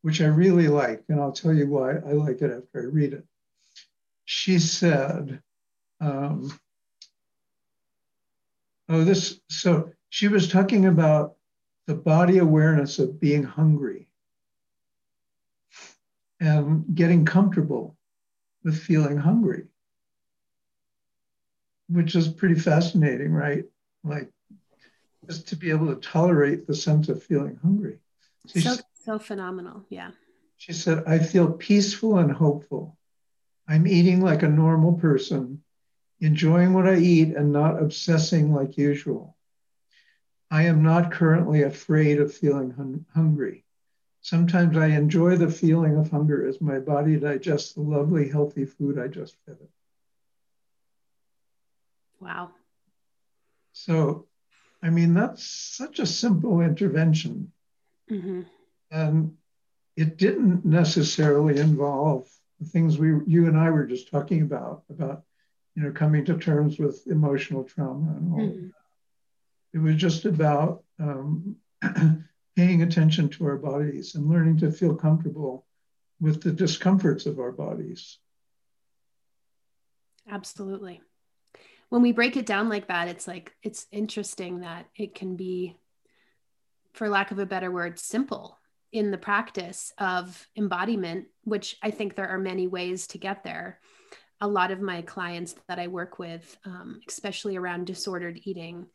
which 0.00 0.22
I 0.22 0.26
really 0.26 0.68
like, 0.68 1.02
and 1.08 1.20
I'll 1.20 1.32
tell 1.32 1.52
you 1.52 1.66
why 1.66 1.96
I 1.96 2.12
like 2.12 2.40
it 2.40 2.50
after 2.50 2.80
I 2.80 2.84
read 2.84 3.12
it. 3.12 3.26
She 4.24 4.58
said, 4.58 5.42
um, 6.00 6.58
"Oh, 8.88 9.04
this 9.04 9.38
so." 9.50 9.92
She 10.12 10.28
was 10.28 10.46
talking 10.46 10.84
about 10.84 11.36
the 11.86 11.94
body 11.94 12.36
awareness 12.36 12.98
of 12.98 13.18
being 13.18 13.42
hungry 13.42 14.08
and 16.38 16.84
getting 16.94 17.24
comfortable 17.24 17.96
with 18.62 18.78
feeling 18.78 19.16
hungry, 19.16 19.68
which 21.88 22.14
is 22.14 22.28
pretty 22.28 22.56
fascinating, 22.60 23.32
right? 23.32 23.64
Like 24.04 24.30
just 25.26 25.48
to 25.48 25.56
be 25.56 25.70
able 25.70 25.86
to 25.86 25.96
tolerate 25.96 26.66
the 26.66 26.74
sense 26.74 27.08
of 27.08 27.22
feeling 27.22 27.58
hungry. 27.62 27.96
So, 28.48 28.60
so, 28.60 28.76
so 28.92 29.18
phenomenal. 29.18 29.86
Yeah. 29.88 30.10
She 30.58 30.74
said, 30.74 31.04
I 31.06 31.20
feel 31.20 31.50
peaceful 31.50 32.18
and 32.18 32.30
hopeful. 32.30 32.98
I'm 33.66 33.86
eating 33.86 34.20
like 34.20 34.42
a 34.42 34.48
normal 34.48 34.92
person, 34.92 35.62
enjoying 36.20 36.74
what 36.74 36.86
I 36.86 36.96
eat 36.96 37.34
and 37.34 37.50
not 37.50 37.82
obsessing 37.82 38.52
like 38.52 38.76
usual. 38.76 39.38
I 40.52 40.64
am 40.64 40.82
not 40.82 41.10
currently 41.10 41.62
afraid 41.62 42.20
of 42.20 42.34
feeling 42.34 42.72
hun- 42.72 43.06
hungry. 43.14 43.64
Sometimes 44.20 44.76
I 44.76 44.88
enjoy 44.88 45.36
the 45.36 45.50
feeling 45.50 45.96
of 45.96 46.10
hunger 46.10 46.46
as 46.46 46.60
my 46.60 46.78
body 46.78 47.18
digests 47.18 47.72
the 47.72 47.80
lovely, 47.80 48.28
healthy 48.28 48.66
food 48.66 48.98
I 48.98 49.08
just 49.08 49.34
fed 49.46 49.56
it. 49.62 49.70
Wow. 52.20 52.50
So, 53.72 54.26
I 54.82 54.90
mean, 54.90 55.14
that's 55.14 55.42
such 55.42 56.00
a 56.00 56.06
simple 56.06 56.60
intervention. 56.60 57.50
Mm-hmm. 58.10 58.42
And 58.90 59.38
it 59.96 60.18
didn't 60.18 60.66
necessarily 60.66 61.60
involve 61.60 62.28
the 62.60 62.66
things 62.66 62.98
we, 62.98 63.08
you 63.26 63.46
and 63.46 63.56
I 63.56 63.70
were 63.70 63.86
just 63.86 64.10
talking 64.10 64.42
about, 64.42 64.82
about, 64.90 65.22
you 65.74 65.82
know, 65.82 65.92
coming 65.92 66.26
to 66.26 66.36
terms 66.36 66.78
with 66.78 67.06
emotional 67.06 67.64
trauma 67.64 68.12
and 68.18 68.32
all 68.34 68.38
mm-hmm. 68.40 68.68
It 69.72 69.78
was 69.78 69.96
just 69.96 70.24
about 70.24 70.84
um, 70.98 71.56
paying 72.56 72.82
attention 72.82 73.28
to 73.30 73.46
our 73.46 73.56
bodies 73.56 74.14
and 74.14 74.28
learning 74.28 74.58
to 74.58 74.70
feel 74.70 74.94
comfortable 74.94 75.66
with 76.20 76.42
the 76.42 76.52
discomforts 76.52 77.26
of 77.26 77.38
our 77.38 77.52
bodies. 77.52 78.18
Absolutely. 80.30 81.00
When 81.88 82.02
we 82.02 82.12
break 82.12 82.36
it 82.36 82.46
down 82.46 82.68
like 82.68 82.88
that, 82.88 83.08
it's 83.08 83.26
like, 83.26 83.54
it's 83.62 83.86
interesting 83.90 84.60
that 84.60 84.86
it 84.96 85.14
can 85.14 85.36
be, 85.36 85.76
for 86.92 87.08
lack 87.08 87.30
of 87.30 87.38
a 87.38 87.46
better 87.46 87.70
word, 87.70 87.98
simple 87.98 88.58
in 88.92 89.10
the 89.10 89.18
practice 89.18 89.92
of 89.98 90.48
embodiment, 90.56 91.26
which 91.44 91.76
I 91.82 91.90
think 91.90 92.14
there 92.14 92.28
are 92.28 92.38
many 92.38 92.66
ways 92.66 93.06
to 93.08 93.18
get 93.18 93.42
there. 93.42 93.80
A 94.40 94.46
lot 94.46 94.70
of 94.70 94.80
my 94.80 95.02
clients 95.02 95.54
that 95.68 95.78
I 95.78 95.88
work 95.88 96.18
with, 96.18 96.56
um, 96.64 97.00
especially 97.08 97.56
around 97.56 97.86
disordered 97.86 98.40
eating, 98.44 98.86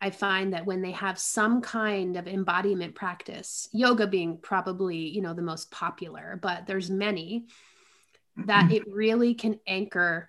I 0.00 0.10
find 0.10 0.52
that 0.52 0.66
when 0.66 0.82
they 0.82 0.92
have 0.92 1.18
some 1.18 1.62
kind 1.62 2.16
of 2.16 2.28
embodiment 2.28 2.94
practice, 2.94 3.68
yoga 3.72 4.06
being 4.06 4.38
probably, 4.38 4.96
you 4.96 5.22
know, 5.22 5.32
the 5.32 5.42
most 5.42 5.70
popular, 5.70 6.38
but 6.40 6.66
there's 6.66 6.90
many 6.90 7.46
that 8.44 8.66
mm-hmm. 8.66 8.74
it 8.74 8.82
really 8.92 9.34
can 9.34 9.58
anchor 9.66 10.28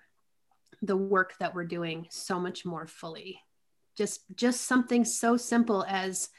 the 0.80 0.96
work 0.96 1.34
that 1.40 1.54
we're 1.54 1.64
doing 1.64 2.06
so 2.10 2.40
much 2.40 2.64
more 2.64 2.86
fully. 2.86 3.40
Just 3.96 4.22
just 4.34 4.62
something 4.62 5.04
so 5.04 5.36
simple 5.36 5.84
as 5.86 6.30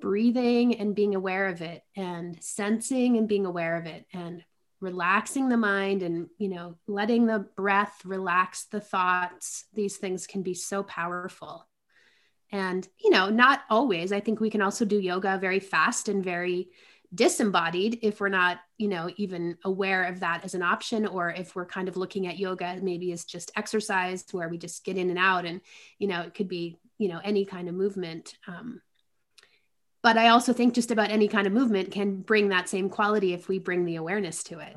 breathing 0.00 0.78
and 0.78 0.94
being 0.94 1.14
aware 1.14 1.46
of 1.48 1.62
it 1.62 1.82
and 1.96 2.42
sensing 2.42 3.16
and 3.16 3.28
being 3.28 3.46
aware 3.46 3.76
of 3.76 3.86
it 3.86 4.04
and 4.12 4.44
relaxing 4.80 5.48
the 5.48 5.56
mind 5.56 6.02
and 6.02 6.28
you 6.36 6.50
know 6.50 6.76
letting 6.86 7.26
the 7.26 7.38
breath 7.56 8.02
relax 8.04 8.66
the 8.66 8.80
thoughts 8.80 9.64
these 9.72 9.96
things 9.96 10.26
can 10.26 10.42
be 10.42 10.52
so 10.52 10.82
powerful 10.82 11.66
and, 12.52 12.86
you 12.98 13.10
know, 13.10 13.28
not 13.28 13.62
always. 13.68 14.12
I 14.12 14.20
think 14.20 14.40
we 14.40 14.50
can 14.50 14.62
also 14.62 14.84
do 14.84 14.98
yoga 14.98 15.38
very 15.38 15.60
fast 15.60 16.08
and 16.08 16.24
very 16.24 16.68
disembodied 17.14 18.00
if 18.02 18.20
we're 18.20 18.28
not, 18.28 18.58
you 18.78 18.88
know, 18.88 19.10
even 19.16 19.56
aware 19.64 20.04
of 20.04 20.20
that 20.20 20.44
as 20.44 20.54
an 20.54 20.62
option, 20.62 21.06
or 21.06 21.30
if 21.30 21.54
we're 21.54 21.66
kind 21.66 21.88
of 21.88 21.96
looking 21.96 22.26
at 22.26 22.38
yoga 22.38 22.78
maybe 22.82 23.12
as 23.12 23.24
just 23.24 23.52
exercise 23.56 24.24
where 24.32 24.48
we 24.48 24.58
just 24.58 24.84
get 24.84 24.96
in 24.96 25.10
and 25.10 25.18
out. 25.18 25.44
And, 25.44 25.60
you 25.98 26.08
know, 26.08 26.22
it 26.22 26.34
could 26.34 26.48
be, 26.48 26.76
you 26.98 27.08
know, 27.08 27.20
any 27.22 27.44
kind 27.44 27.68
of 27.68 27.74
movement. 27.74 28.34
Um, 28.46 28.82
but 30.02 30.16
I 30.16 30.28
also 30.28 30.52
think 30.52 30.74
just 30.74 30.90
about 30.90 31.10
any 31.10 31.26
kind 31.26 31.46
of 31.46 31.52
movement 31.52 31.90
can 31.90 32.20
bring 32.20 32.50
that 32.50 32.68
same 32.68 32.90
quality 32.90 33.32
if 33.32 33.48
we 33.48 33.58
bring 33.58 33.84
the 33.84 33.96
awareness 33.96 34.42
to 34.44 34.58
it. 34.60 34.76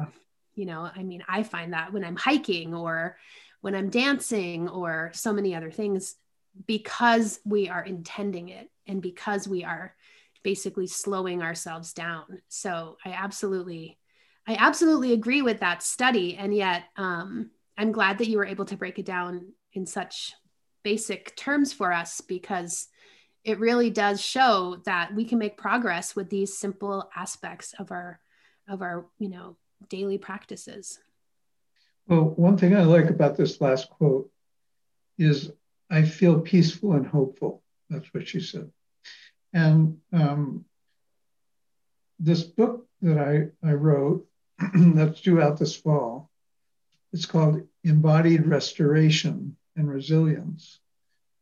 You 0.55 0.65
know, 0.65 0.89
I 0.93 1.03
mean, 1.03 1.23
I 1.27 1.43
find 1.43 1.73
that 1.73 1.93
when 1.93 2.03
I'm 2.03 2.15
hiking 2.15 2.73
or 2.73 3.17
when 3.61 3.75
I'm 3.75 3.89
dancing 3.89 4.69
or 4.69 5.11
so 5.13 5.33
many 5.33 5.55
other 5.55 5.71
things, 5.71 6.15
because 6.65 7.39
we 7.45 7.69
are 7.69 7.83
intending 7.83 8.49
it 8.49 8.69
and 8.87 9.01
because 9.01 9.47
we 9.47 9.63
are 9.63 9.95
basically 10.43 10.87
slowing 10.87 11.41
ourselves 11.41 11.93
down. 11.93 12.41
So 12.47 12.97
I 13.05 13.11
absolutely, 13.11 13.97
I 14.47 14.55
absolutely 14.55 15.13
agree 15.13 15.41
with 15.41 15.59
that 15.59 15.83
study. 15.83 16.35
And 16.35 16.53
yet, 16.55 16.83
um, 16.97 17.51
I'm 17.77 17.91
glad 17.91 18.17
that 18.17 18.27
you 18.27 18.37
were 18.37 18.45
able 18.45 18.65
to 18.65 18.77
break 18.77 18.99
it 18.99 19.05
down 19.05 19.53
in 19.73 19.85
such 19.85 20.33
basic 20.83 21.35
terms 21.35 21.71
for 21.73 21.93
us 21.93 22.21
because 22.21 22.87
it 23.43 23.59
really 23.59 23.89
does 23.89 24.21
show 24.21 24.77
that 24.85 25.13
we 25.13 25.25
can 25.25 25.39
make 25.39 25.57
progress 25.57 26.15
with 26.15 26.29
these 26.29 26.57
simple 26.57 27.09
aspects 27.15 27.73
of 27.79 27.91
our 27.91 28.19
of 28.67 28.81
our 28.81 29.05
you 29.17 29.29
know 29.29 29.55
daily 29.89 30.17
practices 30.17 30.99
well 32.07 32.23
one 32.35 32.57
thing 32.57 32.75
i 32.75 32.81
like 32.81 33.09
about 33.09 33.35
this 33.35 33.59
last 33.61 33.89
quote 33.89 34.29
is 35.17 35.51
I 35.89 36.03
feel 36.03 36.39
peaceful 36.39 36.93
and 36.93 37.05
hopeful. 37.05 37.63
That's 37.89 38.13
what 38.13 38.27
she 38.27 38.39
said. 38.39 38.71
And 39.53 39.97
um, 40.13 40.65
this 42.19 42.43
book 42.43 42.87
that 43.01 43.17
I, 43.17 43.67
I 43.67 43.73
wrote 43.73 44.27
that's 44.73 45.21
due 45.21 45.41
out 45.41 45.57
this 45.57 45.75
fall, 45.75 46.29
it's 47.11 47.25
called 47.25 47.65
Embodied 47.83 48.45
Restoration 48.45 49.55
and 49.75 49.89
Resilience. 49.89 50.79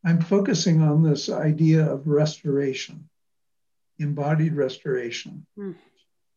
I'm 0.05 0.21
focusing 0.21 0.81
on 0.81 1.03
this 1.03 1.29
idea 1.29 1.85
of 1.85 2.07
restoration, 2.07 3.09
embodied 3.99 4.53
restoration, 4.53 5.45
mm. 5.57 5.75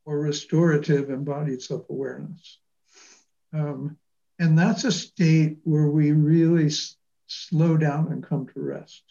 or 0.05 0.19
restorative 0.19 1.11
embodied 1.11 1.63
self 1.63 1.89
awareness. 1.89 2.59
Um, 3.53 3.97
and 4.39 4.59
that's 4.59 4.85
a 4.85 4.91
state 4.91 5.59
where 5.65 5.89
we 5.89 6.13
really 6.13 6.71
slow 7.31 7.77
down 7.77 8.11
and 8.11 8.27
come 8.27 8.47
to 8.49 8.61
rest, 8.61 9.05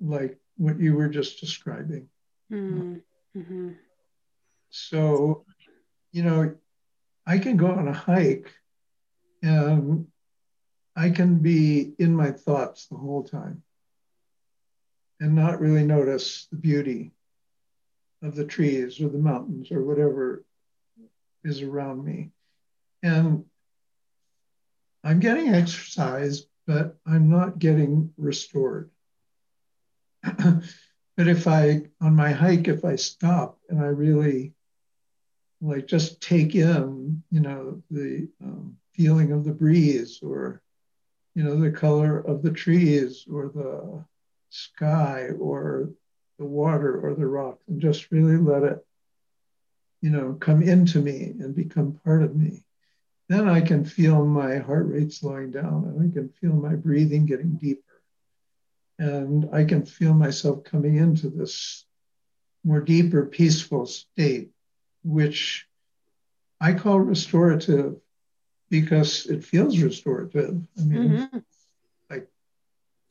like 0.00 0.38
what 0.56 0.80
you 0.80 0.94
were 0.94 1.08
just 1.08 1.38
describing. 1.38 2.08
Mm-hmm. 2.50 3.70
So, 4.70 5.44
you 6.12 6.22
know, 6.22 6.54
I 7.26 7.38
can 7.38 7.56
go 7.56 7.66
on 7.66 7.88
a 7.88 7.92
hike 7.92 8.50
and 9.42 10.06
I 10.96 11.10
can 11.10 11.38
be 11.38 11.92
in 11.98 12.14
my 12.14 12.30
thoughts 12.30 12.86
the 12.86 12.96
whole 12.96 13.24
time 13.24 13.62
and 15.20 15.34
not 15.34 15.60
really 15.60 15.84
notice 15.84 16.46
the 16.50 16.56
beauty 16.56 17.12
of 18.22 18.34
the 18.34 18.46
trees 18.46 19.00
or 19.00 19.08
the 19.08 19.18
mountains 19.18 19.70
or 19.70 19.82
whatever 19.82 20.44
is 21.44 21.60
around 21.60 22.02
me. 22.02 22.30
And 23.02 23.44
I'm 25.04 25.20
getting 25.20 25.54
exercise, 25.54 26.46
but 26.66 26.96
I'm 27.06 27.28
not 27.30 27.58
getting 27.58 28.10
restored. 28.16 28.90
but 30.22 31.28
if 31.28 31.46
I, 31.46 31.82
on 32.00 32.16
my 32.16 32.32
hike, 32.32 32.68
if 32.68 32.86
I 32.86 32.96
stop 32.96 33.58
and 33.68 33.80
I 33.80 33.88
really 33.88 34.54
like 35.60 35.86
just 35.86 36.22
take 36.22 36.54
in, 36.54 37.22
you 37.30 37.40
know, 37.40 37.82
the 37.90 38.28
um, 38.42 38.78
feeling 38.94 39.32
of 39.32 39.44
the 39.44 39.52
breeze 39.52 40.20
or, 40.22 40.62
you 41.34 41.42
know, 41.42 41.56
the 41.56 41.70
color 41.70 42.18
of 42.18 42.42
the 42.42 42.50
trees 42.50 43.26
or 43.30 43.48
the 43.48 44.02
sky 44.48 45.28
or 45.38 45.90
the 46.38 46.46
water 46.46 46.98
or 46.98 47.14
the 47.14 47.26
rocks 47.26 47.62
and 47.68 47.78
just 47.78 48.10
really 48.10 48.38
let 48.38 48.62
it, 48.62 48.86
you 50.00 50.08
know, 50.08 50.32
come 50.40 50.62
into 50.62 51.00
me 51.00 51.34
and 51.40 51.54
become 51.54 52.00
part 52.04 52.22
of 52.22 52.34
me. 52.34 52.63
Then 53.28 53.48
I 53.48 53.60
can 53.60 53.84
feel 53.84 54.24
my 54.24 54.58
heart 54.58 54.86
rate 54.86 55.12
slowing 55.12 55.50
down 55.50 55.84
and 55.84 56.10
I 56.10 56.12
can 56.12 56.28
feel 56.28 56.52
my 56.52 56.74
breathing 56.74 57.26
getting 57.26 57.54
deeper. 57.54 57.80
And 58.98 59.48
I 59.52 59.64
can 59.64 59.84
feel 59.84 60.14
myself 60.14 60.64
coming 60.64 60.96
into 60.96 61.28
this 61.28 61.86
more 62.64 62.80
deeper, 62.80 63.26
peaceful 63.26 63.86
state, 63.86 64.50
which 65.02 65.66
I 66.60 66.74
call 66.74 67.00
restorative 67.00 67.96
because 68.70 69.26
it 69.26 69.44
feels 69.44 69.78
restorative. 69.78 70.66
I 70.78 70.82
mean, 70.82 71.10
mm-hmm. 71.10 71.38
like 72.10 72.28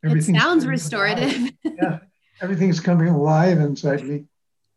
everything 0.03 0.37
sounds 0.37 0.65
restorative. 0.65 1.51
yeah, 1.63 1.99
everything's 2.41 2.79
coming 2.79 3.07
alive 3.07 3.59
inside 3.59 4.03
me. 4.03 4.25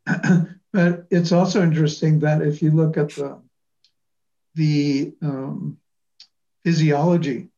but 0.72 1.06
it's 1.10 1.32
also 1.32 1.62
interesting 1.62 2.20
that 2.20 2.42
if 2.42 2.62
you 2.62 2.70
look 2.70 2.96
at 2.96 3.10
the 3.10 3.40
the 4.56 5.14
um, 5.22 5.78
physiology 6.64 7.48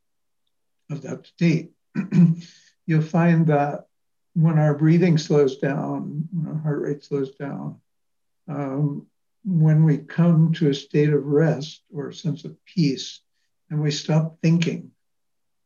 of 0.90 1.02
that 1.02 1.26
state, 1.26 1.70
you'll 2.86 3.02
find 3.02 3.46
that 3.46 3.86
when 4.34 4.58
our 4.58 4.74
breathing 4.74 5.16
slows 5.16 5.58
down, 5.58 6.28
when 6.32 6.46
our 6.46 6.60
heart 6.60 6.82
rate 6.82 7.04
slows 7.04 7.34
down, 7.36 7.80
um, 8.48 9.06
when 9.44 9.84
we 9.84 9.98
come 9.98 10.52
to 10.52 10.68
a 10.68 10.74
state 10.74 11.10
of 11.10 11.24
rest 11.24 11.82
or 11.94 12.08
a 12.08 12.14
sense 12.14 12.44
of 12.44 12.56
peace 12.64 13.20
and 13.70 13.80
we 13.80 13.90
stop 13.90 14.38
thinking, 14.42 14.90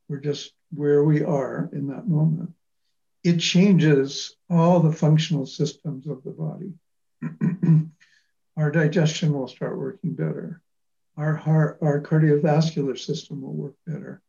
we're 0.08 0.18
just 0.18 0.52
where 0.72 1.02
we 1.02 1.22
are 1.24 1.68
in 1.72 1.88
that 1.88 2.08
moment, 2.08 2.50
it 3.24 3.38
changes 3.38 4.36
all 4.50 4.80
the 4.80 4.92
functional 4.92 5.46
systems 5.46 6.06
of 6.06 6.22
the 6.24 6.30
body. 6.30 6.72
our 8.56 8.70
digestion 8.70 9.32
will 9.32 9.48
start 9.48 9.78
working 9.78 10.14
better. 10.14 10.60
Our 11.16 11.34
heart, 11.34 11.78
our 11.82 12.00
cardiovascular 12.00 12.98
system 12.98 13.42
will 13.42 13.52
work 13.52 13.74
better. 13.86 14.22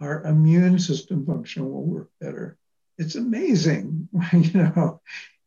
Our 0.00 0.22
immune 0.24 0.78
system 0.78 1.26
function 1.26 1.70
will 1.70 1.84
work 1.84 2.10
better. 2.20 2.56
It's 2.98 3.14
amazing, 3.14 4.08
you 4.32 4.52
know. 4.52 5.00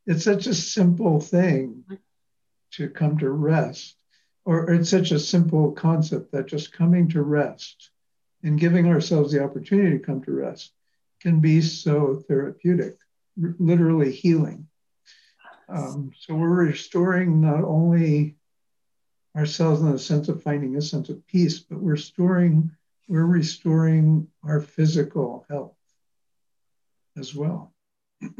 It's 0.05 0.23
such 0.23 0.47
a 0.47 0.53
simple 0.53 1.19
thing 1.19 1.83
to 2.71 2.89
come 2.89 3.17
to 3.19 3.29
rest, 3.29 3.95
or 4.43 4.71
it's 4.71 4.89
such 4.89 5.11
a 5.11 5.19
simple 5.19 5.71
concept 5.71 6.31
that 6.31 6.47
just 6.47 6.73
coming 6.73 7.09
to 7.09 7.21
rest 7.21 7.89
and 8.43 8.59
giving 8.59 8.87
ourselves 8.87 9.31
the 9.31 9.43
opportunity 9.43 9.97
to 9.97 10.03
come 10.03 10.21
to 10.23 10.31
rest 10.31 10.71
can 11.21 11.39
be 11.39 11.61
so 11.61 12.23
therapeutic, 12.27 12.97
literally 13.37 14.11
healing. 14.11 14.67
Um, 15.67 16.11
so 16.19 16.35
we're 16.35 16.65
restoring 16.65 17.41
not 17.41 17.63
only 17.63 18.35
ourselves 19.35 19.81
in 19.81 19.91
the 19.91 19.99
sense 19.99 20.29
of 20.29 20.41
finding 20.41 20.75
a 20.75 20.81
sense 20.81 21.09
of 21.09 21.25
peace, 21.27 21.59
but 21.59 21.79
we're 21.79 21.97
storing, 21.97 22.71
we're 23.07 23.25
restoring 23.25 24.27
our 24.43 24.61
physical 24.61 25.45
health 25.49 25.75
as 27.17 27.35
well. 27.35 27.73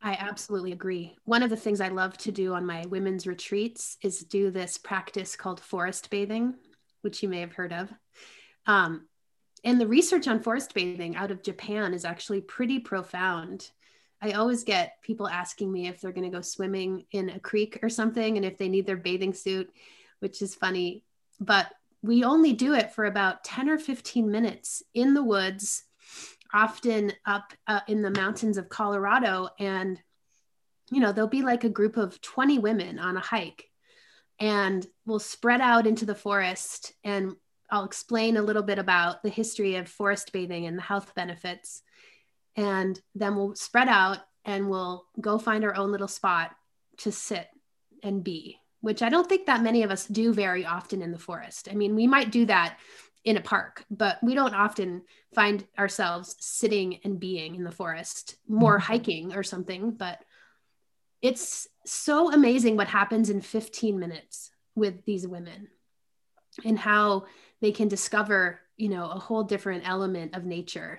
I 0.00 0.12
absolutely 0.12 0.72
agree. 0.72 1.16
One 1.24 1.42
of 1.42 1.50
the 1.50 1.56
things 1.56 1.80
I 1.80 1.88
love 1.88 2.16
to 2.18 2.30
do 2.30 2.54
on 2.54 2.64
my 2.64 2.86
women's 2.86 3.26
retreats 3.26 3.96
is 4.00 4.20
do 4.20 4.50
this 4.50 4.78
practice 4.78 5.34
called 5.34 5.60
forest 5.60 6.08
bathing, 6.08 6.54
which 7.02 7.22
you 7.22 7.28
may 7.28 7.40
have 7.40 7.52
heard 7.52 7.72
of. 7.72 7.92
Um, 8.66 9.08
and 9.64 9.80
the 9.80 9.88
research 9.88 10.28
on 10.28 10.40
forest 10.40 10.72
bathing 10.72 11.16
out 11.16 11.32
of 11.32 11.42
Japan 11.42 11.94
is 11.94 12.04
actually 12.04 12.40
pretty 12.42 12.78
profound. 12.78 13.70
I 14.20 14.32
always 14.32 14.64
get 14.64 15.00
people 15.02 15.28
asking 15.28 15.70
me 15.70 15.88
if 15.88 16.00
they're 16.00 16.12
going 16.12 16.30
to 16.30 16.36
go 16.36 16.42
swimming 16.42 17.04
in 17.12 17.30
a 17.30 17.40
creek 17.40 17.78
or 17.82 17.88
something 17.88 18.36
and 18.36 18.44
if 18.44 18.58
they 18.58 18.68
need 18.68 18.86
their 18.86 18.96
bathing 18.96 19.32
suit, 19.32 19.70
which 20.18 20.42
is 20.42 20.54
funny. 20.54 21.04
But 21.40 21.68
we 22.02 22.24
only 22.24 22.52
do 22.52 22.74
it 22.74 22.92
for 22.92 23.04
about 23.04 23.44
10 23.44 23.68
or 23.68 23.78
15 23.78 24.30
minutes 24.30 24.82
in 24.94 25.14
the 25.14 25.22
woods 25.22 25.84
often 26.52 27.12
up 27.26 27.52
uh, 27.66 27.80
in 27.86 28.02
the 28.02 28.10
mountains 28.10 28.58
of 28.58 28.68
Colorado. 28.68 29.48
And, 29.58 30.00
you 30.90 31.00
know, 31.00 31.12
there'll 31.12 31.28
be 31.28 31.42
like 31.42 31.64
a 31.64 31.68
group 31.68 31.96
of 31.96 32.20
20 32.20 32.58
women 32.58 32.98
on 32.98 33.16
a 33.16 33.20
hike 33.20 33.68
and 34.40 34.86
we'll 35.04 35.18
spread 35.18 35.60
out 35.60 35.86
into 35.86 36.06
the 36.06 36.14
forest. 36.14 36.92
And 37.04 37.34
I'll 37.70 37.84
explain 37.84 38.36
a 38.36 38.42
little 38.42 38.62
bit 38.62 38.78
about 38.78 39.22
the 39.22 39.28
history 39.28 39.76
of 39.76 39.88
forest 39.88 40.32
bathing 40.32 40.66
and 40.66 40.78
the 40.78 40.82
health 40.82 41.14
benefits. 41.14 41.82
And 42.58 43.00
then 43.14 43.36
we'll 43.36 43.54
spread 43.54 43.88
out 43.88 44.18
and 44.44 44.68
we'll 44.68 45.06
go 45.20 45.38
find 45.38 45.64
our 45.64 45.76
own 45.76 45.92
little 45.92 46.08
spot 46.08 46.50
to 46.98 47.12
sit 47.12 47.46
and 48.02 48.24
be, 48.24 48.58
which 48.80 49.00
I 49.00 49.10
don't 49.10 49.28
think 49.28 49.46
that 49.46 49.62
many 49.62 49.84
of 49.84 49.92
us 49.92 50.06
do 50.06 50.34
very 50.34 50.66
often 50.66 51.00
in 51.00 51.12
the 51.12 51.20
forest. 51.20 51.68
I 51.70 51.76
mean, 51.76 51.94
we 51.94 52.08
might 52.08 52.32
do 52.32 52.46
that 52.46 52.78
in 53.24 53.36
a 53.36 53.40
park, 53.40 53.84
but 53.92 54.18
we 54.24 54.34
don't 54.34 54.54
often 54.54 55.02
find 55.36 55.64
ourselves 55.78 56.34
sitting 56.40 56.98
and 57.04 57.20
being 57.20 57.54
in 57.54 57.62
the 57.62 57.70
forest, 57.70 58.34
more 58.48 58.78
mm-hmm. 58.78 58.92
hiking 58.92 59.34
or 59.34 59.44
something. 59.44 59.92
But 59.92 60.18
it's 61.22 61.68
so 61.86 62.32
amazing 62.32 62.76
what 62.76 62.88
happens 62.88 63.30
in 63.30 63.40
15 63.40 64.00
minutes 64.00 64.50
with 64.74 65.04
these 65.04 65.28
women 65.28 65.68
and 66.64 66.76
how 66.76 67.26
they 67.60 67.70
can 67.70 67.86
discover, 67.86 68.58
you 68.76 68.88
know, 68.88 69.08
a 69.10 69.18
whole 69.20 69.44
different 69.44 69.88
element 69.88 70.34
of 70.34 70.44
nature 70.44 70.98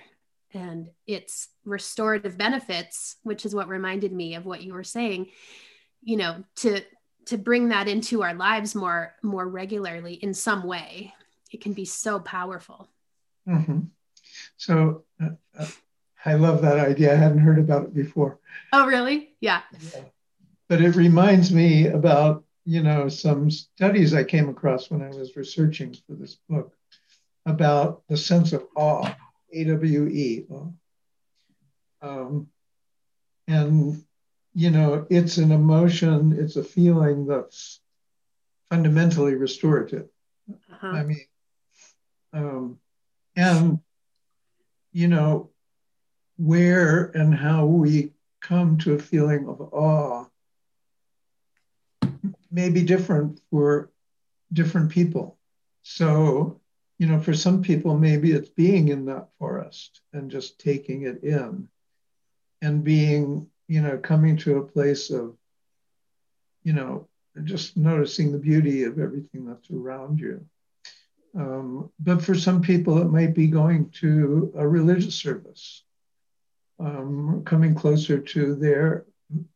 and 0.53 0.89
its 1.05 1.49
restorative 1.65 2.37
benefits, 2.37 3.17
which 3.23 3.45
is 3.45 3.53
what 3.53 3.67
reminded 3.67 4.11
me 4.11 4.35
of 4.35 4.45
what 4.45 4.63
you 4.63 4.73
were 4.73 4.83
saying, 4.83 5.27
you 6.01 6.17
know, 6.17 6.43
to 6.57 6.81
to 7.25 7.37
bring 7.37 7.69
that 7.69 7.87
into 7.87 8.23
our 8.23 8.33
lives 8.33 8.73
more 8.73 9.13
more 9.21 9.47
regularly 9.47 10.13
in 10.13 10.33
some 10.33 10.63
way 10.63 11.13
it 11.51 11.61
can 11.61 11.73
be 11.73 11.85
so 11.85 12.19
powerful. 12.19 12.87
Mm-hmm. 13.47 13.79
So 14.57 15.03
uh, 15.21 15.29
uh, 15.57 15.67
I 16.25 16.35
love 16.35 16.61
that 16.61 16.79
idea. 16.79 17.13
I 17.13 17.17
hadn't 17.17 17.39
heard 17.39 17.59
about 17.59 17.85
it 17.85 17.93
before. 17.93 18.39
Oh, 18.73 18.85
really? 18.85 19.33
Yeah. 19.39 19.61
yeah. 19.93 20.01
But 20.67 20.81
it 20.81 20.95
reminds 20.95 21.51
me 21.51 21.87
about, 21.87 22.43
you 22.65 22.83
know, 22.83 23.09
some 23.09 23.49
studies 23.49 24.13
I 24.13 24.23
came 24.23 24.49
across 24.49 24.91
when 24.91 25.01
I 25.01 25.09
was 25.09 25.35
researching 25.35 25.95
for 26.05 26.13
this 26.13 26.37
book 26.47 26.73
about 27.45 28.03
the 28.07 28.17
sense 28.17 28.53
of 28.53 28.65
awe, 28.75 29.15
A 29.51 29.63
W 29.63 30.07
E. 30.07 30.45
Um, 32.01 32.47
and, 33.47 34.03
you 34.53 34.71
know, 34.71 35.05
it's 35.09 35.37
an 35.37 35.51
emotion, 35.51 36.37
it's 36.39 36.55
a 36.55 36.63
feeling 36.63 37.25
that's 37.25 37.81
fundamentally 38.69 39.35
restorative. 39.35 40.07
Uh-huh. 40.49 40.87
I 40.87 41.03
mean, 41.03 41.25
um, 42.31 42.79
and, 43.35 43.79
you 44.91 45.07
know, 45.07 45.49
where 46.37 47.05
and 47.15 47.35
how 47.35 47.65
we 47.65 48.13
come 48.41 48.77
to 48.77 48.93
a 48.93 48.99
feeling 48.99 49.47
of 49.47 49.61
awe 49.73 50.25
may 52.51 52.69
be 52.69 52.83
different 52.83 53.41
for 53.51 53.91
different 54.53 54.89
people. 54.89 55.37
So, 55.83 56.58
you 56.99 57.07
know, 57.07 57.19
for 57.19 57.33
some 57.33 57.63
people, 57.63 57.97
maybe 57.97 58.33
it's 58.33 58.49
being 58.49 58.89
in 58.89 59.05
that 59.05 59.29
forest 59.39 60.01
and 60.11 60.29
just 60.29 60.59
taking 60.59 61.03
it 61.03 61.23
in 61.23 61.69
and 62.61 62.83
being, 62.83 63.49
you 63.69 63.81
know, 63.81 63.97
coming 63.97 64.35
to 64.37 64.57
a 64.57 64.65
place 64.65 65.09
of, 65.09 65.35
you 66.63 66.73
know, 66.73 67.07
just 67.45 67.77
noticing 67.77 68.33
the 68.33 68.37
beauty 68.37 68.83
of 68.83 68.99
everything 68.99 69.45
that's 69.45 69.71
around 69.71 70.19
you. 70.19 70.45
Um, 71.37 71.89
but 72.01 72.21
for 72.21 72.35
some 72.35 72.61
people, 72.61 72.97
it 72.97 73.09
might 73.09 73.33
be 73.33 73.47
going 73.47 73.91
to 74.01 74.51
a 74.57 74.67
religious 74.67 75.15
service, 75.15 75.83
um, 76.81 77.43
coming 77.45 77.75
closer 77.75 78.19
to 78.19 78.55
their 78.55 79.05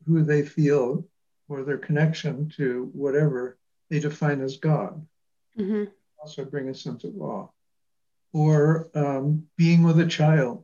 who 0.07 0.23
they 0.23 0.43
feel 0.43 1.05
or 1.49 1.63
their 1.63 1.79
connection 1.79 2.47
to 2.55 2.89
whatever 2.93 3.57
they 3.89 3.99
define 3.99 4.39
as 4.39 4.57
God. 4.57 5.05
Mm-hmm. 5.59 5.85
Also 6.23 6.45
bring 6.45 6.69
a 6.69 6.73
sense 6.73 7.03
of 7.03 7.19
awe. 7.19 7.47
Or 8.31 8.89
um, 8.95 9.47
being 9.57 9.83
with 9.83 9.99
a 9.99 10.07
child, 10.07 10.63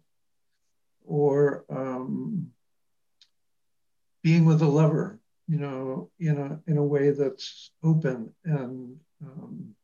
or 1.06 1.66
um, 1.70 2.52
being 4.24 4.46
with 4.46 4.62
a 4.62 4.68
lover, 4.68 5.20
you 5.50 5.58
know, 5.58 6.10
in 6.18 6.38
a 6.38 6.62
in 6.72 6.78
a 6.78 6.84
way 6.84 7.12
that's 7.12 7.72
open 7.84 8.34
and 8.46 8.98
um, 9.22 9.76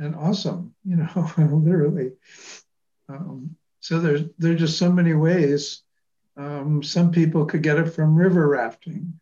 and 0.00 0.16
awesome, 0.16 0.74
you 0.84 0.96
know, 0.96 1.30
literally. 1.38 2.10
Um, 3.08 3.56
so 3.78 4.00
there's 4.00 4.22
there's 4.36 4.58
just 4.58 4.76
so 4.76 4.90
many 4.90 5.14
ways. 5.14 5.82
Um, 6.36 6.82
some 6.82 7.12
people 7.12 7.46
could 7.46 7.62
get 7.62 7.78
it 7.78 7.90
from 7.92 8.16
river 8.16 8.48
rafting. 8.48 9.20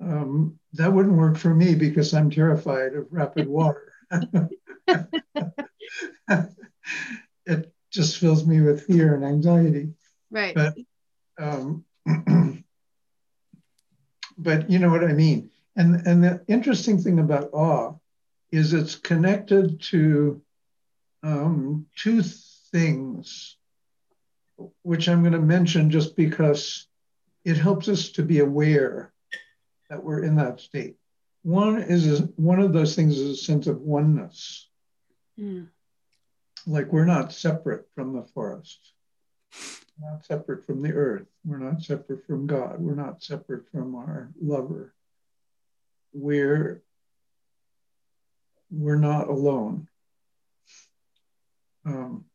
Um, 0.00 0.60
that 0.74 0.92
wouldn't 0.92 1.18
work 1.18 1.36
for 1.36 1.52
me 1.52 1.74
because 1.74 2.14
I'm 2.14 2.30
terrified 2.30 2.94
of 2.94 3.08
rapid 3.10 3.48
water. 3.58 3.89
it 7.46 7.72
just 7.90 8.18
fills 8.18 8.46
me 8.46 8.60
with 8.60 8.84
fear 8.84 9.14
and 9.14 9.24
anxiety. 9.24 9.94
Right. 10.30 10.54
But 10.54 10.74
um, 11.38 11.84
but 14.38 14.70
you 14.70 14.78
know 14.78 14.90
what 14.90 15.04
I 15.04 15.12
mean. 15.12 15.50
And 15.76 16.06
and 16.06 16.24
the 16.24 16.44
interesting 16.48 16.98
thing 16.98 17.18
about 17.18 17.50
awe 17.52 17.94
is 18.50 18.72
it's 18.72 18.96
connected 18.96 19.80
to 19.80 20.42
um, 21.22 21.86
two 21.96 22.22
things, 22.72 23.56
which 24.82 25.08
I'm 25.08 25.22
going 25.22 25.32
to 25.32 25.40
mention 25.40 25.90
just 25.90 26.16
because 26.16 26.86
it 27.44 27.56
helps 27.56 27.88
us 27.88 28.10
to 28.12 28.22
be 28.22 28.40
aware 28.40 29.12
that 29.88 30.02
we're 30.02 30.24
in 30.24 30.36
that 30.36 30.60
state. 30.60 30.96
One 31.42 31.82
is 31.82 32.22
one 32.36 32.60
of 32.60 32.72
those 32.72 32.94
things 32.94 33.18
is 33.18 33.30
a 33.30 33.42
sense 33.42 33.66
of 33.66 33.80
oneness. 33.80 34.68
Mm. 35.38 35.68
Like 36.66 36.92
we're 36.92 37.06
not 37.06 37.32
separate 37.32 37.86
from 37.94 38.12
the 38.12 38.22
forest, 38.22 38.92
we're 39.98 40.10
not 40.10 40.24
separate 40.26 40.66
from 40.66 40.82
the 40.82 40.92
earth, 40.92 41.26
we're 41.44 41.58
not 41.58 41.82
separate 41.82 42.26
from 42.26 42.46
God, 42.46 42.80
we're 42.80 42.94
not 42.94 43.22
separate 43.22 43.70
from 43.70 43.94
our 43.94 44.30
lover. 44.40 44.94
We're 46.12 46.82
we're 48.70 48.96
not 48.96 49.28
alone. 49.28 49.88
Um, 51.86 52.26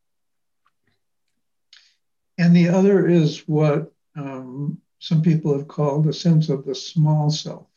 and 2.36 2.54
the 2.54 2.68
other 2.68 3.06
is 3.06 3.40
what 3.46 3.92
um, 4.16 4.78
some 4.98 5.22
people 5.22 5.56
have 5.56 5.68
called 5.68 6.06
a 6.06 6.12
sense 6.12 6.48
of 6.48 6.64
the 6.64 6.74
small 6.74 7.30
self. 7.30 7.68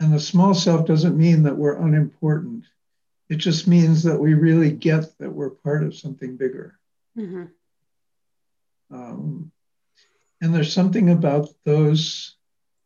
And 0.00 0.12
the 0.12 0.20
small 0.20 0.54
self 0.54 0.86
doesn't 0.86 1.16
mean 1.16 1.42
that 1.44 1.56
we're 1.56 1.76
unimportant. 1.76 2.64
It 3.28 3.36
just 3.36 3.66
means 3.66 4.02
that 4.02 4.18
we 4.18 4.34
really 4.34 4.70
get 4.70 5.18
that 5.18 5.30
we're 5.30 5.50
part 5.50 5.82
of 5.82 5.96
something 5.96 6.36
bigger. 6.36 6.78
Mm-hmm. 7.16 7.44
Um, 8.94 9.50
and 10.40 10.54
there's 10.54 10.72
something 10.72 11.10
about 11.10 11.48
those 11.64 12.36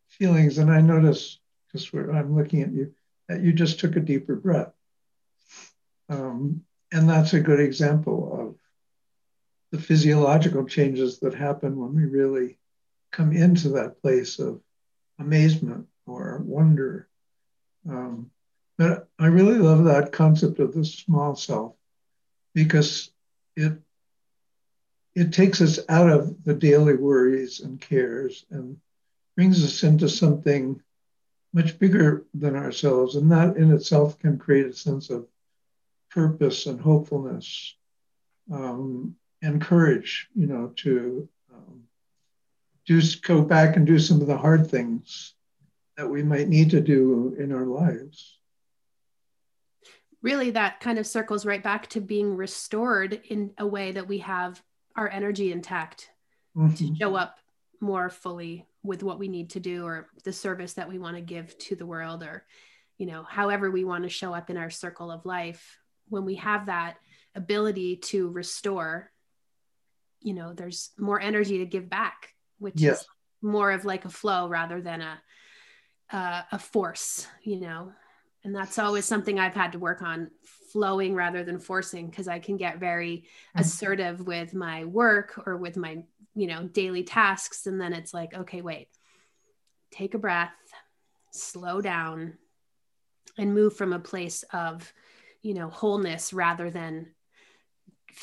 feelings, 0.09 0.59
and 0.59 0.71
I 0.71 0.81
notice 0.81 1.39
because 1.67 1.91
I'm 1.93 2.37
looking 2.37 2.63
at 2.63 2.73
you, 2.73 2.95
that 3.29 3.43
you 3.43 3.53
just 3.53 3.81
took 3.81 3.97
a 3.97 4.01
deeper 4.01 4.37
breath. 4.37 4.73
Um, 6.09 6.63
and 6.93 7.09
that's 7.09 7.35
a 7.35 7.41
good 7.41 7.61
example 7.61 8.41
of 8.41 8.57
the 9.71 9.79
physiological 9.79 10.65
changes 10.65 11.21
that 11.21 11.35
happen 11.35 11.77
when 11.77 11.95
we 11.95 12.05
really 12.05 12.59
come 13.13 13.33
into 13.33 13.71
that 13.71 14.01
place 14.01 14.39
of 14.39 14.61
amazement 15.19 15.87
or 16.07 16.39
wonder. 16.45 17.09
Um, 17.89 18.31
but 18.79 19.09
I 19.19 19.27
really 19.27 19.59
love 19.59 19.85
that 19.85 20.13
concept 20.13 20.59
of 20.59 20.73
the 20.75 20.85
small 20.85 21.37
self 21.37 21.75
because 22.55 23.11
it 23.57 23.73
it 25.15 25.33
takes 25.33 25.61
us 25.61 25.81
out 25.89 26.09
of 26.09 26.45
the 26.45 26.55
daily 26.55 26.95
worries 26.95 27.61
and 27.61 27.81
cares 27.81 28.47
and 28.51 28.79
brings 29.37 29.65
us 29.65 29.83
into 29.83 30.09
something 30.09 30.81
much 31.53 31.79
bigger 31.79 32.25
than 32.33 32.55
ourselves, 32.55 33.17
and 33.17 33.31
that 33.33 33.57
in 33.57 33.73
itself 33.73 34.19
can 34.19 34.39
create 34.39 34.67
a 34.67 34.73
sense 34.73 35.11
of 35.11 35.27
purpose 36.11 36.67
and 36.67 36.81
hopefulness 36.81 37.75
um, 38.53 39.17
and 39.43 39.61
courage, 39.61 40.29
you 40.35 40.47
know, 40.47 40.73
to 40.77 41.29
um, 41.53 41.83
do 42.87 43.01
go 43.23 43.43
back 43.43 43.77
and 43.77 43.87
do 43.87 43.99
some 43.99 44.21
of 44.21 44.27
the 44.27 44.37
hard 44.37 44.71
things 44.71 45.35
that 46.01 46.09
we 46.09 46.23
might 46.23 46.49
need 46.49 46.71
to 46.71 46.81
do 46.81 47.37
in 47.39 47.53
our 47.53 47.67
lives. 47.67 48.39
Really, 50.23 50.51
that 50.53 50.81
kind 50.81 50.99
of 50.99 51.07
circles 51.07 51.45
right 51.45 51.63
back 51.63 51.89
to 51.89 52.01
being 52.01 52.37
restored 52.37 53.21
in 53.29 53.53
a 53.59 53.67
way 53.67 53.93
that 53.93 54.09
we 54.09 54.19
have 54.19 54.63
our 54.97 55.11
energy 55.11 55.53
intact 55.53 56.09
mm-hmm. 56.57 56.75
to 56.75 56.97
show 56.97 57.17
up 57.17 57.37
more 57.83 58.09
fully 58.09 58.67
with 58.83 59.03
what 59.03 59.19
we 59.19 59.29
need 59.29 59.51
to 59.51 59.61
do 59.61 59.85
or 59.85 60.09
the 60.25 60.33
service 60.33 60.73
that 60.75 60.89
we 60.89 60.99
want 60.99 61.17
to 61.17 61.23
give 61.23 61.57
to 61.59 61.77
the 61.77 61.85
world 61.85 62.23
or 62.23 62.47
you 62.97 63.07
know 63.07 63.23
however 63.23 63.71
we 63.71 63.85
want 63.85 64.05
to 64.05 64.11
show 64.11 64.35
up 64.35 64.49
in 64.51 64.57
our 64.57 64.71
circle 64.71 65.11
of 65.11 65.27
life 65.27 65.79
when 66.09 66.25
we 66.25 66.35
have 66.35 66.67
that 66.67 66.97
ability 67.35 67.97
to 67.97 68.29
restore 68.29 69.11
you 70.21 70.35
know 70.35 70.53
there's 70.55 70.91
more 70.99 71.21
energy 71.21 71.59
to 71.59 71.67
give 71.67 71.89
back 71.89 72.35
which 72.59 72.81
yes. 72.81 73.01
is 73.01 73.07
more 73.43 73.71
of 73.71 73.85
like 73.85 74.05
a 74.05 74.11
flow 74.11 74.49
rather 74.49 74.81
than 74.81 75.01
a 75.01 75.21
uh, 76.13 76.43
a 76.53 76.59
force 76.59 77.27
you 77.43 77.61
know 77.61 77.93
and 78.45 78.55
that's 78.55 78.79
always 78.79 79.05
something 79.05 79.39
i've 79.39 79.55
had 79.55 79.73
to 79.73 79.79
work 79.79 80.03
on 80.03 80.31
flowing 80.73 81.15
rather 81.15 81.45
than 81.45 81.59
forcing 81.59 82.09
because 82.09 82.29
i 82.29 82.39
can 82.39 82.57
get 82.57 82.79
very 82.79 83.19
mm-hmm. 83.19 83.61
assertive 83.61 84.27
with 84.27 84.55
my 84.55 84.85
work 84.85 85.41
or 85.47 85.57
with 85.57 85.77
my 85.77 86.03
you 86.35 86.47
know 86.47 86.65
daily 86.65 87.03
tasks 87.03 87.67
and 87.67 87.81
then 87.81 87.93
it's 87.93 88.15
like 88.15 88.35
okay 88.35 88.61
wait 88.61 88.89
take 89.91 90.15
a 90.15 90.19
breath 90.19 90.53
slow 91.33 91.81
down 91.81 92.35
and 93.39 93.55
move 93.55 93.77
from 93.77 93.93
a 93.93 93.99
place 93.99 94.45
of 94.53 94.93
you 95.43 95.55
know 95.55 95.69
wholeness 95.69 96.33
rather 96.33 96.71
than 96.71 97.09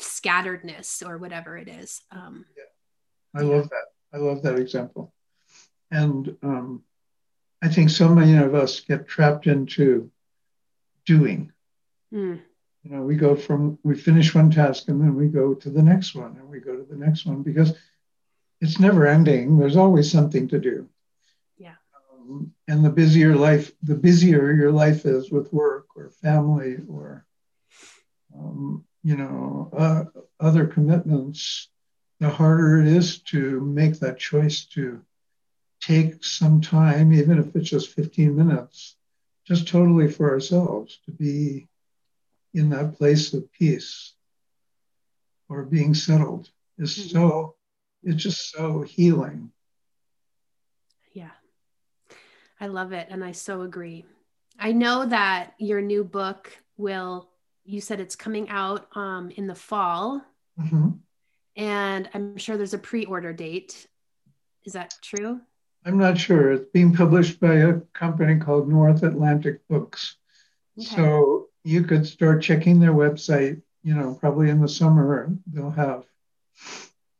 scatteredness 0.00 1.06
or 1.06 1.18
whatever 1.18 1.56
it 1.56 1.68
is 1.68 2.02
um, 2.10 2.44
yeah. 2.56 3.40
i 3.40 3.44
yeah. 3.44 3.56
love 3.56 3.68
that 3.70 3.84
i 4.12 4.16
love 4.16 4.42
that 4.42 4.58
example 4.58 5.12
and 5.90 6.36
um, 6.42 6.82
i 7.62 7.68
think 7.68 7.90
so 7.90 8.08
many 8.08 8.36
of 8.36 8.54
us 8.54 8.80
get 8.80 9.08
trapped 9.08 9.46
into 9.46 10.10
doing 11.06 11.52
mm. 12.12 12.40
you 12.82 12.90
know 12.90 13.02
we 13.02 13.16
go 13.16 13.34
from 13.34 13.78
we 13.82 13.94
finish 13.94 14.34
one 14.34 14.50
task 14.50 14.88
and 14.88 15.00
then 15.00 15.14
we 15.14 15.26
go 15.26 15.54
to 15.54 15.70
the 15.70 15.82
next 15.82 16.14
one 16.14 16.36
and 16.38 16.48
we 16.48 16.60
go 16.60 16.76
to 16.76 16.84
the 16.84 16.96
next 16.96 17.26
one 17.26 17.42
because 17.42 17.74
it's 18.60 18.80
never 18.80 19.06
ending. 19.06 19.58
There's 19.58 19.76
always 19.76 20.10
something 20.10 20.48
to 20.48 20.58
do. 20.58 20.88
Yeah. 21.56 21.74
Um, 22.12 22.52
and 22.66 22.84
the 22.84 22.90
busier 22.90 23.34
life, 23.34 23.72
the 23.82 23.94
busier 23.94 24.52
your 24.52 24.72
life 24.72 25.04
is 25.06 25.30
with 25.30 25.52
work 25.52 25.86
or 25.96 26.10
family 26.10 26.78
or, 26.88 27.24
um, 28.34 28.84
you 29.02 29.16
know, 29.16 29.70
uh, 29.76 30.04
other 30.40 30.66
commitments, 30.66 31.68
the 32.20 32.28
harder 32.28 32.80
it 32.80 32.88
is 32.88 33.20
to 33.20 33.60
make 33.60 34.00
that 34.00 34.18
choice 34.18 34.64
to 34.66 35.02
take 35.88 36.22
some 36.22 36.60
time, 36.60 37.14
even 37.14 37.38
if 37.38 37.56
it's 37.56 37.70
just 37.70 37.94
15 37.94 38.36
minutes, 38.36 38.96
just 39.46 39.66
totally 39.66 40.10
for 40.10 40.30
ourselves 40.30 40.98
to 41.06 41.10
be 41.10 41.66
in 42.52 42.68
that 42.70 42.98
place 42.98 43.32
of 43.32 43.50
peace 43.52 44.12
or 45.48 45.62
being 45.62 45.94
settled 45.94 46.50
is 46.78 46.98
mm-hmm. 46.98 47.08
so 47.08 47.54
it's 48.02 48.22
just 48.22 48.50
so 48.50 48.82
healing. 48.82 49.50
Yeah. 51.12 51.30
I 52.60 52.66
love 52.66 52.92
it. 52.92 53.08
And 53.10 53.24
I 53.24 53.32
so 53.32 53.62
agree. 53.62 54.04
I 54.58 54.72
know 54.72 55.06
that 55.06 55.54
your 55.58 55.80
new 55.80 56.04
book 56.04 56.56
will, 56.76 57.30
you 57.64 57.80
said 57.80 58.00
it's 58.00 58.16
coming 58.16 58.50
out 58.50 58.88
um, 58.94 59.30
in 59.36 59.46
the 59.46 59.54
fall. 59.54 60.22
Mm-hmm. 60.60 60.90
And 61.56 62.10
I'm 62.12 62.36
sure 62.36 62.58
there's 62.58 62.74
a 62.74 62.78
pre 62.78 63.06
order 63.06 63.32
date. 63.32 63.86
Is 64.64 64.74
that 64.74 64.92
true? 65.02 65.40
I'm 65.84 65.98
not 65.98 66.18
sure. 66.18 66.52
It's 66.52 66.70
being 66.70 66.94
published 66.94 67.40
by 67.40 67.54
a 67.54 67.80
company 67.94 68.36
called 68.36 68.68
North 68.68 69.02
Atlantic 69.02 69.66
Books. 69.68 70.16
Okay. 70.78 70.88
So 70.88 71.48
you 71.64 71.84
could 71.84 72.06
start 72.06 72.42
checking 72.42 72.80
their 72.80 72.92
website, 72.92 73.62
you 73.82 73.94
know, 73.94 74.14
probably 74.20 74.50
in 74.50 74.60
the 74.60 74.68
summer, 74.68 75.30
they'll 75.46 75.70
have 75.70 76.04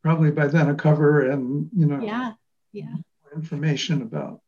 probably 0.02 0.30
by 0.30 0.46
then 0.46 0.70
a 0.70 0.74
cover 0.74 1.30
and 1.30 1.68
you 1.76 1.86
know 1.86 2.02
yeah 2.02 2.32
yeah 2.72 2.94
information 3.34 4.02
about 4.02 4.40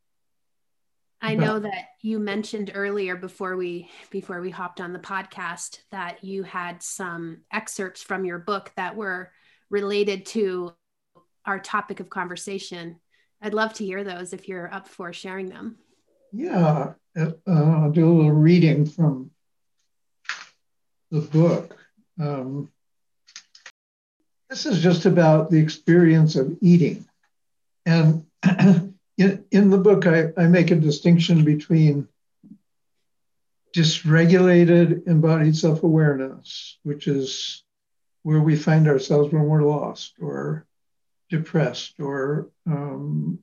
I 1.23 1.35
know 1.35 1.59
that 1.59 1.89
you 2.01 2.17
mentioned 2.17 2.71
earlier 2.73 3.15
before 3.15 3.55
we 3.55 3.91
before 4.09 4.41
we 4.41 4.49
hopped 4.49 4.81
on 4.81 4.91
the 4.91 4.97
podcast 4.97 5.81
that 5.91 6.23
you 6.23 6.41
had 6.41 6.81
some 6.81 7.41
excerpts 7.53 8.01
from 8.01 8.25
your 8.25 8.39
book 8.39 8.71
that 8.75 8.95
were 8.95 9.31
related 9.69 10.25
to 10.27 10.73
our 11.45 11.59
topic 11.59 11.99
of 11.99 12.09
conversation. 12.09 12.99
I'd 13.41 13.53
love 13.53 13.73
to 13.73 13.85
hear 13.85 14.03
those 14.03 14.33
if 14.33 14.47
you're 14.47 14.71
up 14.71 14.87
for 14.87 15.11
sharing 15.13 15.49
them. 15.49 15.77
Yeah, 16.31 16.93
uh, 17.17 17.31
I'll 17.47 17.91
do 17.91 18.07
a 18.07 18.13
little 18.13 18.31
reading 18.31 18.85
from 18.85 19.31
the 21.09 21.21
book. 21.21 21.75
Um, 22.19 22.71
this 24.49 24.65
is 24.65 24.81
just 24.81 25.05
about 25.05 25.49
the 25.49 25.59
experience 25.59 26.35
of 26.35 26.55
eating. 26.61 27.05
And 27.85 28.25
in, 29.17 29.45
in 29.51 29.69
the 29.69 29.77
book, 29.77 30.05
I, 30.05 30.31
I 30.37 30.47
make 30.47 30.71
a 30.71 30.75
distinction 30.75 31.43
between 31.43 32.07
dysregulated 33.75 35.07
embodied 35.07 35.55
self 35.55 35.83
awareness, 35.83 36.77
which 36.83 37.07
is 37.07 37.63
where 38.23 38.41
we 38.41 38.55
find 38.55 38.87
ourselves 38.87 39.33
when 39.33 39.43
we're 39.43 39.63
lost 39.63 40.13
or 40.21 40.65
depressed 41.31 41.99
or 41.99 42.49
um, 42.67 43.39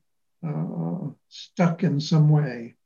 uh, 0.47 1.09
stuck 1.29 1.83
in 1.83 1.99
some 2.01 2.29
way, 2.29 2.77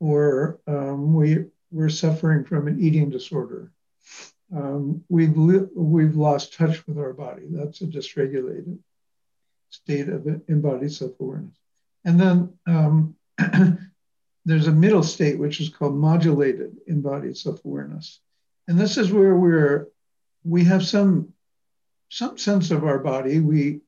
or 0.00 0.60
um, 0.66 1.12
we, 1.12 1.44
we're 1.70 1.90
suffering 1.90 2.44
from 2.44 2.68
an 2.68 2.80
eating 2.80 3.10
disorder. 3.10 3.70
Um, 4.54 5.04
we've, 5.10 5.36
li- 5.36 5.68
we've 5.74 6.16
lost 6.16 6.54
touch 6.54 6.86
with 6.86 6.98
our 6.98 7.12
body. 7.12 7.42
That's 7.50 7.82
a 7.82 7.86
dysregulated 7.86 8.78
state 9.70 10.08
of 10.08 10.26
embodied 10.48 10.92
self 10.92 11.12
awareness. 11.20 11.56
And 12.04 12.18
then 12.18 12.52
um, 12.66 13.16
there's 14.46 14.68
a 14.68 14.72
middle 14.72 15.02
state, 15.02 15.38
which 15.38 15.60
is 15.60 15.68
called 15.68 15.96
modulated 15.96 16.76
embodied 16.86 17.36
self 17.36 17.62
awareness. 17.64 18.20
And 18.68 18.78
this 18.78 18.96
is 18.96 19.12
where 19.12 19.34
we're, 19.34 19.88
we 20.44 20.64
have 20.64 20.86
some, 20.86 21.34
some 22.08 22.38
sense 22.38 22.70
of 22.70 22.84
our 22.84 22.98
body. 22.98 23.40
We, 23.40 23.80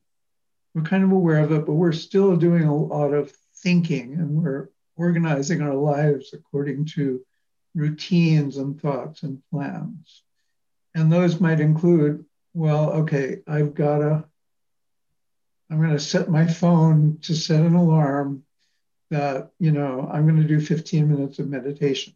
we're 0.75 0.83
kind 0.83 1.05
of 1.05 1.13
aware 1.13 1.39
of 1.39 1.53
it, 1.53 1.67
but 1.67 1.75
we're 1.75 1.93
still 1.93 2.37
doing 2.37 2.65
a 2.65 2.77
lot 2.77 3.13
of 3.13 3.33
thinking 3.57 4.15
and 4.15 4.43
we're 4.43 4.69
organizing 4.97 5.63
our 5.63 5.75
lives 5.75 6.33
according 6.33 6.87
to 6.87 7.21
routines 7.75 8.57
and 8.57 8.81
thoughts 8.81 9.23
and 9.23 9.43
plans. 9.51 10.23
And 10.95 11.13
those 11.13 11.41
might 11.41 11.61
include, 11.61 12.25
well, 12.55 12.91
okay, 12.93 13.39
I've 13.47 13.75
got 13.75 13.99
to, 13.99 14.25
I'm 15.71 15.79
going 15.79 15.91
to 15.91 16.01
set 16.01 16.29
my 16.29 16.47
phone 16.47 17.19
to 17.23 17.35
set 17.35 17.61
an 17.61 17.75
alarm 17.75 18.45
that, 19.11 19.51
you 19.59 19.71
know, 19.71 20.09
I'm 20.13 20.27
going 20.27 20.41
to 20.41 20.49
do 20.49 20.61
15 20.61 21.09
minutes 21.09 21.39
of 21.39 21.49
meditation. 21.49 22.15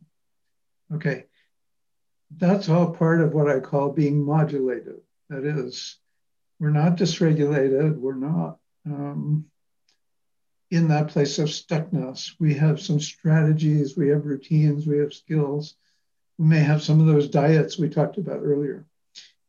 Okay. 0.93 1.27
That's 2.37 2.69
all 2.69 2.95
part 2.95 3.21
of 3.21 3.33
what 3.33 3.49
I 3.49 3.61
call 3.61 3.93
being 3.93 4.25
modulated. 4.25 5.01
That 5.29 5.45
is, 5.45 5.99
we're 6.61 6.71
not 6.71 6.97
dysregulated. 6.97 7.97
We're 7.97 8.15
not 8.15 8.59
um, 8.87 9.47
in 10.71 10.89
that 10.89 11.09
place 11.09 11.39
of 11.39 11.49
stuckness. 11.49 12.33
We 12.39 12.55
have 12.55 12.81
some 12.81 13.01
strategies, 13.01 13.97
we 13.97 14.09
have 14.09 14.27
routines, 14.27 14.87
we 14.87 14.99
have 14.99 15.13
skills. 15.13 15.77
We 16.39 16.47
may 16.47 16.61
have 16.61 16.83
some 16.83 17.01
of 17.01 17.07
those 17.07 17.29
diets 17.29 17.79
we 17.79 17.89
talked 17.89 18.19
about 18.19 18.41
earlier. 18.43 18.87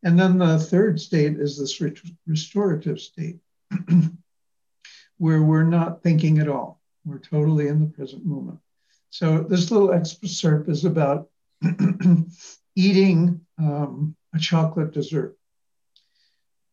And 0.02 0.18
then 0.18 0.38
the 0.38 0.58
third 0.58 1.00
state 1.00 1.36
is 1.36 1.58
this 1.58 1.82
restorative 2.26 3.00
state, 3.00 3.38
where 5.18 5.42
we're 5.42 5.64
not 5.64 6.02
thinking 6.02 6.38
at 6.38 6.48
all. 6.48 6.80
We're 7.04 7.18
totally 7.18 7.66
in 7.68 7.80
the 7.80 7.86
present 7.86 8.24
moment. 8.24 8.60
So 9.10 9.40
this 9.40 9.70
little 9.70 9.92
excerpt 9.92 10.68
is 10.68 10.84
about 10.84 11.28
eating 12.76 13.40
um, 13.58 14.14
a 14.34 14.38
chocolate 14.38 14.92
dessert. 14.92 15.36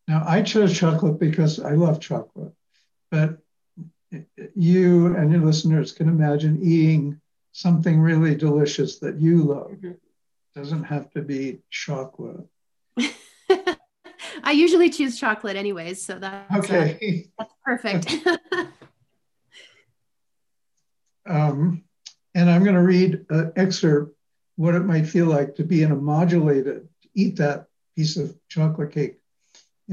Now, 0.08 0.24
I 0.28 0.42
chose 0.42 0.78
chocolate 0.78 1.20
because 1.20 1.60
I 1.60 1.72
love 1.72 2.00
chocolate, 2.00 2.54
but 3.10 3.38
you 4.56 5.16
and 5.16 5.32
your 5.32 5.42
listeners 5.42 5.92
can 5.92 6.10
imagine 6.10 6.60
eating 6.62 7.20
something 7.52 8.00
really 8.00 8.36
delicious 8.36 9.00
that 9.00 9.20
you 9.20 9.44
love. 9.44 9.72
Mm-hmm. 9.72 9.92
Doesn't 10.56 10.84
have 10.84 11.10
to 11.12 11.22
be 11.22 11.60
chocolate. 11.70 12.46
I 14.44 14.52
usually 14.52 14.90
choose 14.90 15.20
chocolate 15.20 15.56
anyways, 15.56 16.06
so 16.06 16.20
that's 16.20 16.54
uh, 16.54 16.60
okay. 16.60 17.28
Uh, 17.40 17.44
that's 17.44 17.54
perfect. 17.64 18.28
um, 21.28 21.84
and 22.36 22.50
I'm 22.50 22.64
going 22.64 22.76
to 22.76 22.82
read 22.82 23.26
an 23.30 23.54
excerpt 23.56 24.16
what 24.56 24.76
it 24.76 24.82
might 24.82 25.08
feel 25.08 25.26
like 25.26 25.56
to 25.56 25.64
be 25.64 25.82
in 25.82 25.92
a 25.92 25.96
modulated, 25.96 26.88
eat 27.16 27.38
that 27.38 27.66
piece 27.96 28.18
of 28.18 28.36
chocolate 28.50 28.92
cake 28.92 29.23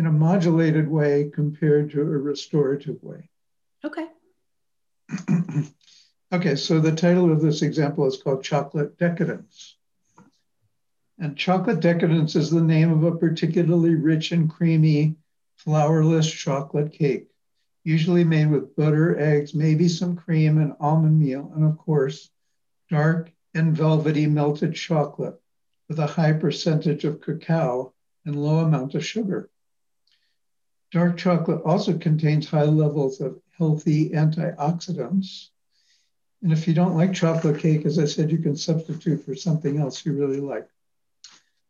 in 0.01 0.07
a 0.07 0.11
modulated 0.11 0.89
way 0.89 1.31
compared 1.31 1.91
to 1.91 2.01
a 2.01 2.05
restorative 2.05 2.97
way. 3.03 3.29
Okay. 3.85 4.07
okay, 6.33 6.57
so 6.57 6.81
the 6.81 6.97
title 6.97 7.31
of 7.31 7.43
this 7.43 7.61
example 7.61 8.07
is 8.07 8.17
called 8.17 8.43
Chocolate 8.43 8.97
Decadence. 8.97 9.77
And 11.19 11.37
chocolate 11.37 11.81
decadence 11.81 12.35
is 12.35 12.51
the 12.51 12.63
name 12.63 12.91
of 12.91 13.05
a 13.05 13.19
particularly 13.19 13.95
rich 13.95 14.33
and 14.33 14.49
creamy, 14.49 15.17
flourless 15.63 16.33
chocolate 16.33 16.95
cake, 16.95 17.29
usually 17.85 18.25
made 18.25 18.51
with 18.51 18.75
butter, 18.75 19.19
eggs, 19.19 19.55
maybe 19.55 19.87
some 19.87 20.17
cream 20.17 20.57
and 20.57 20.73
almond 20.81 21.21
meal, 21.21 21.53
and 21.55 21.63
of 21.63 21.77
course, 21.77 22.31
dark 22.89 23.31
and 23.53 23.77
velvety 23.77 24.27
melted 24.27 24.75
chocolate 24.75 25.39
with 25.91 25.99
a 25.99 26.07
high 26.07 26.33
percentage 26.33 27.05
of 27.05 27.21
cacao 27.21 27.93
and 28.25 28.43
low 28.43 28.61
amount 28.61 28.95
of 28.95 29.05
sugar. 29.05 29.50
Dark 30.91 31.17
chocolate 31.17 31.63
also 31.65 31.97
contains 31.97 32.49
high 32.49 32.65
levels 32.65 33.21
of 33.21 33.41
healthy 33.57 34.11
antioxidants. 34.11 35.49
And 36.43 36.53
if 36.53 36.67
you 36.67 36.75
don't 36.75 36.97
like 36.97 37.13
chocolate 37.13 37.61
cake, 37.61 37.87
as 37.87 37.99
I 37.99 38.07
said, 38.07 38.31
you 38.31 38.39
can 38.39 38.57
substitute 38.57 39.25
for 39.25 39.35
something 39.35 39.79
else 39.79 40.05
you 40.05 40.13
really 40.15 40.41
like. 40.41 40.69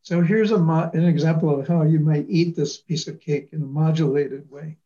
So 0.03 0.23
here's 0.23 0.53
a 0.53 0.57
an 0.57 1.05
example 1.05 1.59
of 1.59 1.68
how 1.68 1.83
you 1.83 2.01
might 2.01 2.27
eat 2.29 2.57
this 2.57 2.79
piece 2.79 3.07
of 3.09 3.21
cake 3.21 3.51
in 3.53 3.62
a 3.62 3.66
modulated 3.66 4.51
way 4.51 4.79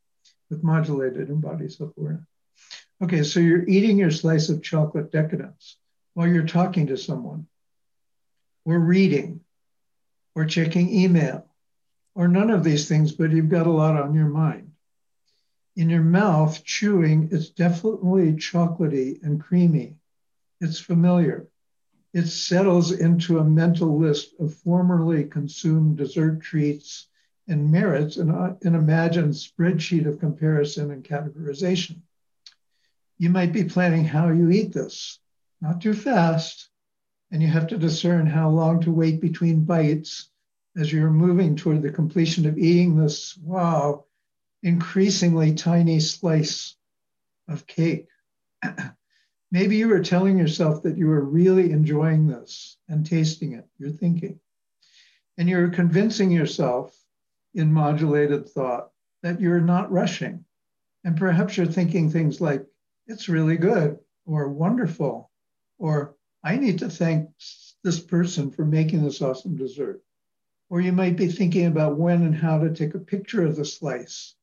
with 0.51 0.64
modulated 0.64 1.30
embodied 1.30 1.72
self-awareness. 1.72 2.26
Okay, 3.03 3.22
so 3.22 3.41
you're 3.41 3.68
eating 3.68 3.99
your 3.99 4.11
slice 4.11 4.49
of 4.49 4.62
chocolate 4.62 5.12
decadence 5.12 5.76
while 6.14 6.26
you're 6.26 6.47
talking 6.47 6.89
to 6.89 6.97
someone, 6.97 7.47
or 8.64 8.78
reading, 8.78 9.41
or 10.35 10.45
checking 10.45 10.93
email, 10.93 11.47
or 12.14 12.28
none 12.28 12.50
of 12.50 12.64
these 12.64 12.88
things, 12.88 13.12
but 13.12 13.30
you've 13.30 13.48
got 13.48 13.66
a 13.66 13.70
lot 13.70 13.96
on 14.00 14.14
your 14.14 14.28
mind 14.28 14.70
in 15.76 15.90
your 15.90 16.02
mouth, 16.02 16.64
chewing, 16.64 17.28
it's 17.32 17.48
definitely 17.48 18.32
chocolatey 18.34 19.22
and 19.22 19.42
creamy. 19.42 19.96
It's 20.60 20.78
familiar. 20.78 21.48
It 22.12 22.26
settles 22.26 22.92
into 22.92 23.38
a 23.38 23.44
mental 23.44 23.98
list 23.98 24.34
of 24.38 24.54
formerly 24.54 25.24
consumed 25.24 25.96
dessert 25.96 26.40
treats 26.40 27.08
and 27.48 27.72
merits 27.72 28.16
in 28.16 28.30
an 28.30 28.74
imagined 28.74 29.34
spreadsheet 29.34 30.06
of 30.06 30.20
comparison 30.20 30.92
and 30.92 31.02
categorization. 31.02 32.00
You 33.18 33.30
might 33.30 33.52
be 33.52 33.64
planning 33.64 34.04
how 34.04 34.28
you 34.30 34.50
eat 34.50 34.72
this, 34.72 35.18
not 35.60 35.80
too 35.80 35.94
fast, 35.94 36.68
and 37.32 37.42
you 37.42 37.48
have 37.48 37.66
to 37.68 37.78
discern 37.78 38.26
how 38.26 38.48
long 38.48 38.80
to 38.82 38.92
wait 38.92 39.20
between 39.20 39.64
bites 39.64 40.30
as 40.76 40.92
you're 40.92 41.10
moving 41.10 41.56
toward 41.56 41.82
the 41.82 41.90
completion 41.90 42.46
of 42.46 42.58
eating 42.58 42.96
this, 42.96 43.36
wow, 43.38 44.04
increasingly 44.62 45.54
tiny 45.54 46.00
slice 46.00 46.76
of 47.48 47.66
cake. 47.66 48.08
Maybe 49.52 49.76
you 49.76 49.88
were 49.88 50.02
telling 50.02 50.36
yourself 50.36 50.82
that 50.82 50.96
you 50.96 51.06
were 51.06 51.24
really 51.24 51.70
enjoying 51.70 52.26
this 52.26 52.76
and 52.88 53.06
tasting 53.06 53.52
it, 53.52 53.68
you're 53.78 53.90
thinking. 53.90 54.40
And 55.38 55.48
you're 55.48 55.68
convincing 55.68 56.30
yourself 56.30 56.96
in 57.54 57.72
modulated 57.72 58.48
thought 58.48 58.90
that 59.22 59.40
you're 59.40 59.60
not 59.60 59.92
rushing. 59.92 60.44
And 61.04 61.16
perhaps 61.16 61.56
you're 61.56 61.66
thinking 61.66 62.10
things 62.10 62.40
like, 62.40 62.66
it's 63.06 63.28
really 63.28 63.56
good, 63.56 63.98
or 64.26 64.48
wonderful, 64.48 65.30
or 65.78 66.16
I 66.42 66.56
need 66.56 66.78
to 66.78 66.88
thank 66.88 67.28
this 67.82 68.00
person 68.00 68.50
for 68.50 68.64
making 68.64 69.04
this 69.04 69.20
awesome 69.20 69.56
dessert. 69.56 70.02
Or 70.70 70.80
you 70.80 70.92
might 70.92 71.16
be 71.16 71.28
thinking 71.28 71.66
about 71.66 71.98
when 71.98 72.22
and 72.22 72.34
how 72.34 72.58
to 72.58 72.72
take 72.72 72.94
a 72.94 72.98
picture 72.98 73.44
of 73.44 73.56
the 73.56 73.64
slice 73.64 74.34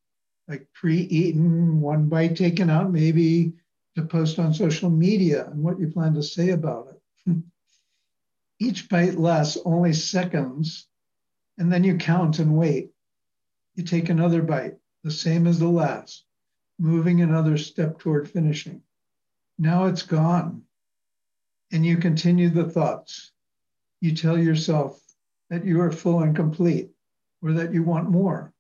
like 0.52 0.68
pre-eaten, 0.74 1.80
one 1.80 2.10
bite 2.10 2.36
taken 2.36 2.70
out, 2.70 2.92
maybe 2.92 3.54
to 3.96 4.04
post 4.04 4.38
on 4.38 4.54
social 4.54 4.90
media 4.90 5.48
and 5.48 5.64
what 5.64 5.80
you 5.80 5.88
plan 5.88 6.14
to 6.14 6.22
say 6.22 6.50
about 6.50 6.90
it. 6.90 7.38
Each 8.60 8.90
bite 8.90 9.16
lasts 9.16 9.58
only 9.64 9.94
seconds, 9.94 10.88
and 11.58 11.72
then 11.72 11.86
you 11.86 11.98
count 11.98 12.40
and 12.40 12.58
wait. 12.58 12.92
You 13.76 13.84
take 13.84 14.10
another 14.10 14.42
bite, 14.42 14.76
the 15.04 15.12
same 15.12 15.48
as 15.48 15.58
the 15.58 15.70
last, 15.70 16.26
moving 16.78 17.22
another 17.22 17.58
step 17.58 18.00
toward 18.00 18.30
finishing. 18.30 18.82
Now 19.58 19.86
it's 19.86 20.04
gone. 20.04 20.64
And 21.72 21.86
you 21.86 21.96
continue 21.96 22.50
the 22.50 22.70
thoughts. 22.70 23.32
You 24.02 24.14
tell 24.14 24.38
yourself 24.38 25.01
that 25.52 25.64
you 25.64 25.82
are 25.82 25.92
full 25.92 26.22
and 26.22 26.36
complete, 26.36 26.90
or 27.44 27.54
that 27.54 27.72
you 27.74 27.84
want 27.84 28.10
more 28.10 28.52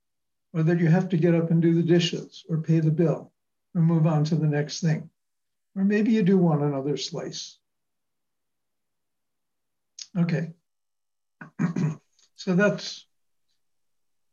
or 0.53 0.63
that 0.63 0.79
you 0.79 0.87
have 0.87 1.09
to 1.09 1.17
get 1.17 1.35
up 1.35 1.51
and 1.51 1.61
do 1.61 1.73
the 1.73 1.83
dishes 1.83 2.45
or 2.49 2.57
pay 2.57 2.79
the 2.79 2.91
bill 2.91 3.31
or 3.73 3.81
move 3.81 4.05
on 4.05 4.23
to 4.25 4.35
the 4.35 4.47
next 4.47 4.81
thing. 4.81 5.09
Or 5.75 5.83
maybe 5.83 6.11
you 6.11 6.23
do 6.23 6.37
want 6.37 6.61
another 6.61 6.97
slice. 6.97 7.57
Okay. 10.17 10.51
so 12.35 12.55
that's 12.55 13.05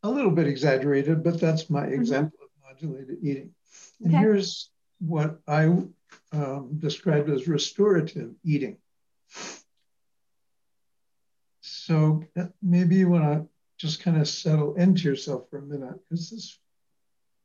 a 0.02 0.10
little 0.10 0.32
bit 0.32 0.48
exaggerated, 0.48 1.22
but 1.22 1.40
that's 1.40 1.70
my 1.70 1.82
mm-hmm. 1.82 1.94
example 1.94 2.38
of 2.42 2.48
modulated 2.68 3.18
eating. 3.22 3.54
And 4.02 4.12
okay. 4.12 4.22
here's 4.22 4.70
what 4.98 5.38
I 5.46 5.66
um, 6.32 6.78
described 6.78 7.30
as 7.30 7.46
restorative 7.46 8.32
eating. 8.44 8.78
So 11.88 12.22
maybe 12.60 12.96
you 12.96 13.08
want 13.08 13.24
to 13.24 13.48
just 13.78 14.02
kind 14.02 14.20
of 14.20 14.28
settle 14.28 14.74
into 14.74 15.04
yourself 15.04 15.48
for 15.48 15.56
a 15.56 15.62
minute 15.62 15.94
because 16.04 16.28
this 16.28 16.58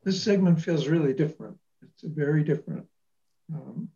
this 0.03 0.21
segment 0.21 0.61
feels 0.61 0.89
really 0.89 1.13
different. 1.13 1.57
It's 1.81 2.03
very 2.03 2.43
different. 2.43 2.85
Um, 3.53 3.87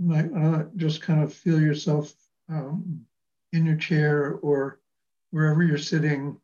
might 0.00 0.32
to 0.34 0.76
just 0.76 1.00
kind 1.00 1.22
of 1.22 1.32
feel 1.32 1.60
yourself 1.60 2.12
um, 2.48 3.06
in 3.52 3.64
your 3.64 3.76
chair 3.76 4.32
or 4.42 4.80
wherever 5.30 5.62
you're 5.62 5.78
sitting 5.78 6.36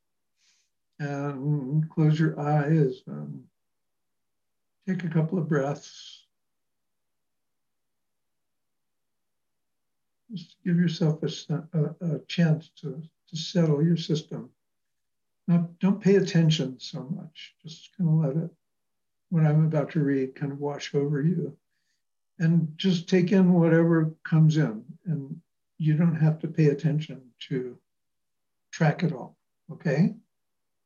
and 1.00 1.90
close 1.90 2.20
your 2.20 2.38
eyes. 2.38 3.02
take 4.88 5.02
a 5.02 5.08
couple 5.08 5.38
of 5.38 5.48
breaths. 5.48 6.15
Just 10.36 10.56
give 10.64 10.76
yourself 10.76 11.22
a, 11.22 11.28
a, 11.72 12.14
a 12.14 12.18
chance 12.28 12.68
to, 12.80 13.02
to 13.30 13.36
settle 13.36 13.82
your 13.82 13.96
system. 13.96 14.50
Now, 15.48 15.70
don't 15.80 16.00
pay 16.00 16.16
attention 16.16 16.78
so 16.78 17.04
much. 17.04 17.54
Just 17.62 17.96
kind 17.96 18.10
of 18.10 18.16
let 18.16 18.36
it, 18.44 18.50
what 19.30 19.46
I'm 19.46 19.64
about 19.64 19.92
to 19.92 20.00
read, 20.00 20.34
kind 20.34 20.52
of 20.52 20.58
wash 20.58 20.94
over 20.94 21.22
you. 21.22 21.56
And 22.38 22.76
just 22.76 23.08
take 23.08 23.32
in 23.32 23.54
whatever 23.54 24.12
comes 24.24 24.58
in. 24.58 24.84
And 25.06 25.40
you 25.78 25.94
don't 25.94 26.16
have 26.16 26.38
to 26.40 26.48
pay 26.48 26.66
attention 26.66 27.22
to 27.48 27.78
track 28.70 29.02
it 29.04 29.12
all. 29.12 29.38
Okay? 29.72 30.14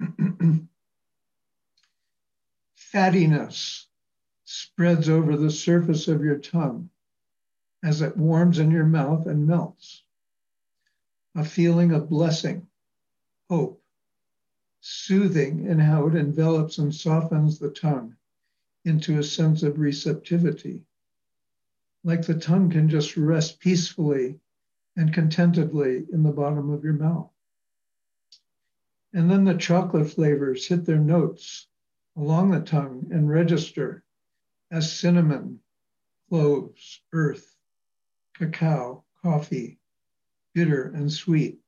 Fattiness 2.77 3.87
spreads 4.45 5.09
over 5.09 5.37
the 5.37 5.51
surface 5.51 6.07
of 6.07 6.23
your 6.23 6.39
tongue 6.39 6.91
as 7.83 8.03
it 8.03 8.17
warms 8.17 8.59
in 8.59 8.71
your 8.71 8.85
mouth 8.85 9.27
and 9.27 9.47
melts. 9.47 10.03
A 11.35 11.45
feeling 11.45 11.93
of 11.93 12.09
blessing, 12.09 12.67
hope, 13.49 13.83
soothing 14.81 15.67
in 15.67 15.79
how 15.79 16.07
it 16.09 16.15
envelops 16.15 16.79
and 16.79 16.95
softens 16.95 17.59
the 17.59 17.71
tongue 17.71 18.17
into 18.85 19.19
a 19.19 19.23
sense 19.23 19.63
of 19.63 19.79
receptivity. 19.79 20.85
Like 22.03 22.27
the 22.27 22.39
tongue 22.39 22.71
can 22.71 22.89
just 22.89 23.17
rest 23.17 23.61
peacefully 23.61 24.41
and 24.97 25.13
contentedly 25.13 26.07
in 26.13 26.23
the 26.23 26.33
bottom 26.33 26.71
of 26.71 26.83
your 26.83 26.95
mouth. 26.95 27.31
And 29.13 29.31
then 29.31 29.45
the 29.45 29.55
chocolate 29.55 30.11
flavors 30.11 30.67
hit 30.67 30.85
their 30.85 30.99
notes 30.99 31.67
along 32.17 32.51
the 32.51 32.61
tongue 32.61 33.09
and 33.11 33.29
register 33.29 34.03
as 34.71 34.93
cinnamon, 34.93 35.61
cloves, 36.29 37.03
earth, 37.13 37.57
cacao, 38.41 39.05
coffee, 39.23 39.79
bitter 40.55 40.85
and 40.95 41.13
sweet. 41.13 41.61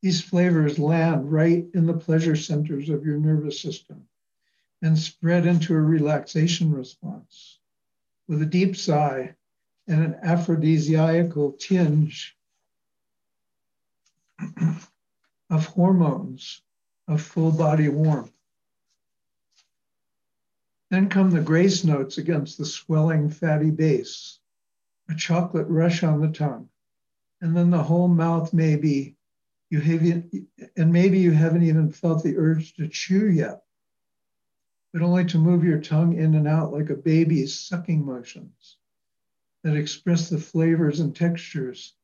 These 0.00 0.22
flavors 0.22 0.78
land 0.78 1.30
right 1.30 1.66
in 1.74 1.86
the 1.86 1.98
pleasure 1.98 2.36
centers 2.36 2.88
of 2.88 3.04
your 3.04 3.18
nervous 3.18 3.60
system 3.60 4.08
and 4.80 4.98
spread 4.98 5.44
into 5.44 5.74
a 5.74 5.80
relaxation 5.80 6.72
response. 6.72 7.58
With 8.26 8.40
a 8.40 8.46
deep 8.46 8.76
sigh 8.76 9.34
and 9.86 10.02
an 10.02 10.16
aphrodisiacal 10.22 11.52
tinge 11.52 12.36
of 15.50 15.66
hormones 15.66 16.62
of 17.06 17.20
full 17.20 17.52
body 17.52 17.88
warmth. 17.88 18.32
Then 20.90 21.10
come 21.10 21.30
the 21.30 21.40
grace 21.40 21.84
notes 21.84 22.16
against 22.16 22.56
the 22.56 22.64
swelling 22.64 23.28
fatty 23.28 23.70
base, 23.70 24.37
a 25.08 25.14
chocolate 25.14 25.66
rush 25.68 26.02
on 26.02 26.20
the 26.20 26.28
tongue, 26.28 26.68
and 27.40 27.56
then 27.56 27.70
the 27.70 27.82
whole 27.82 28.08
mouth 28.08 28.52
maybe 28.52 29.16
you 29.70 29.80
have 29.80 30.02
and 30.76 30.92
maybe 30.92 31.18
you 31.18 31.30
haven't 31.30 31.62
even 31.62 31.90
felt 31.90 32.22
the 32.22 32.36
urge 32.36 32.74
to 32.74 32.88
chew 32.88 33.28
yet, 33.28 33.62
but 34.92 35.02
only 35.02 35.24
to 35.26 35.38
move 35.38 35.64
your 35.64 35.80
tongue 35.80 36.16
in 36.16 36.34
and 36.34 36.48
out 36.48 36.72
like 36.72 36.90
a 36.90 36.94
baby's 36.94 37.58
sucking 37.58 38.04
motions 38.04 38.76
that 39.62 39.76
express 39.76 40.28
the 40.28 40.38
flavors 40.38 41.00
and 41.00 41.14
textures 41.14 41.94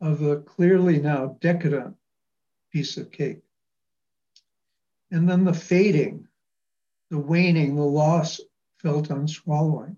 of 0.00 0.20
the 0.20 0.36
clearly 0.36 1.00
now 1.00 1.36
decadent 1.40 1.96
piece 2.72 2.96
of 2.96 3.10
cake. 3.10 3.42
And 5.10 5.28
then 5.28 5.44
the 5.44 5.54
fading, 5.54 6.28
the 7.10 7.18
waning, 7.18 7.74
the 7.74 7.82
loss 7.82 8.40
felt 8.76 9.10
on 9.10 9.26
swallowing. 9.26 9.96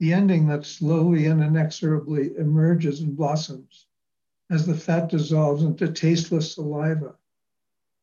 The 0.00 0.12
ending 0.12 0.46
that 0.46 0.64
slowly 0.64 1.26
and 1.26 1.42
inexorably 1.42 2.36
emerges 2.36 3.00
and 3.00 3.16
blossoms 3.16 3.86
as 4.48 4.64
the 4.64 4.76
fat 4.76 5.10
dissolves 5.10 5.62
into 5.64 5.92
tasteless 5.92 6.54
saliva. 6.54 7.16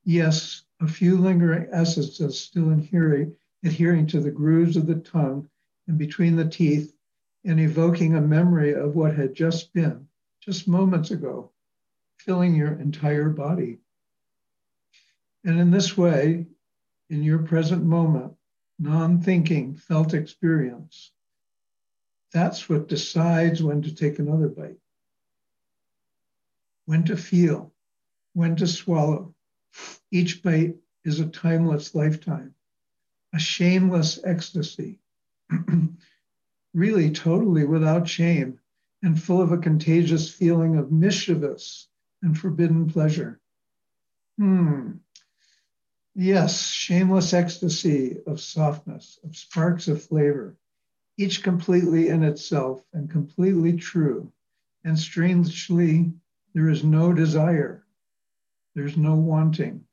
Yes, 0.03 0.63
a 0.81 0.87
few 0.87 1.17
lingering 1.17 1.67
essences 1.71 2.39
still 2.39 2.71
adhering, 2.71 3.35
adhering 3.63 4.07
to 4.07 4.19
the 4.19 4.31
grooves 4.31 4.75
of 4.75 4.87
the 4.87 4.95
tongue 4.95 5.49
and 5.87 5.97
between 5.97 6.35
the 6.35 6.49
teeth 6.49 6.93
and 7.45 7.59
evoking 7.59 8.15
a 8.15 8.21
memory 8.21 8.73
of 8.73 8.95
what 8.95 9.15
had 9.15 9.33
just 9.33 9.71
been, 9.73 10.07
just 10.41 10.67
moments 10.67 11.11
ago, 11.11 11.51
filling 12.17 12.55
your 12.55 12.73
entire 12.73 13.29
body. 13.29 13.79
And 15.43 15.59
in 15.59 15.71
this 15.71 15.95
way, 15.95 16.47
in 17.09 17.23
your 17.23 17.39
present 17.39 17.83
moment, 17.83 18.33
non 18.79 19.21
thinking 19.21 19.75
felt 19.75 20.13
experience, 20.13 21.11
that's 22.35 22.67
what 22.67 22.89
decides 22.89 23.63
when 23.63 23.81
to 23.81 23.95
take 23.95 24.19
another 24.19 24.49
bite, 24.49 24.75
when 26.85 27.05
to 27.05 27.15
feel, 27.15 27.71
when 28.33 28.57
to 28.57 28.67
swallow. 28.67 29.33
Each 30.11 30.43
bite 30.43 30.75
is 31.05 31.21
a 31.21 31.27
timeless 31.27 31.95
lifetime, 31.95 32.53
a 33.33 33.39
shameless 33.39 34.19
ecstasy, 34.21 34.99
really 36.73 37.09
totally 37.11 37.63
without 37.63 38.09
shame 38.09 38.59
and 39.01 39.21
full 39.21 39.41
of 39.41 39.53
a 39.53 39.57
contagious 39.57 40.29
feeling 40.29 40.75
of 40.75 40.91
mischievous 40.91 41.87
and 42.21 42.37
forbidden 42.37 42.89
pleasure. 42.89 43.39
Hmm. 44.37 44.91
Yes, 46.13 46.67
shameless 46.67 47.31
ecstasy 47.31 48.17
of 48.27 48.41
softness, 48.41 49.19
of 49.23 49.37
sparks 49.37 49.87
of 49.87 50.03
flavor, 50.03 50.57
each 51.17 51.43
completely 51.43 52.09
in 52.09 52.23
itself 52.23 52.83
and 52.93 53.09
completely 53.09 53.73
true. 53.73 54.31
And 54.83 54.97
strangely, 54.97 56.13
there 56.53 56.69
is 56.69 56.83
no 56.83 57.13
desire, 57.13 57.85
there's 58.75 58.97
no 58.97 59.15
wanting, 59.15 59.83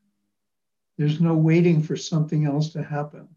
there's 0.99 1.21
no 1.21 1.35
waiting 1.35 1.83
for 1.83 1.97
something 1.97 2.45
else 2.45 2.73
to 2.73 2.83
happen, 2.83 3.29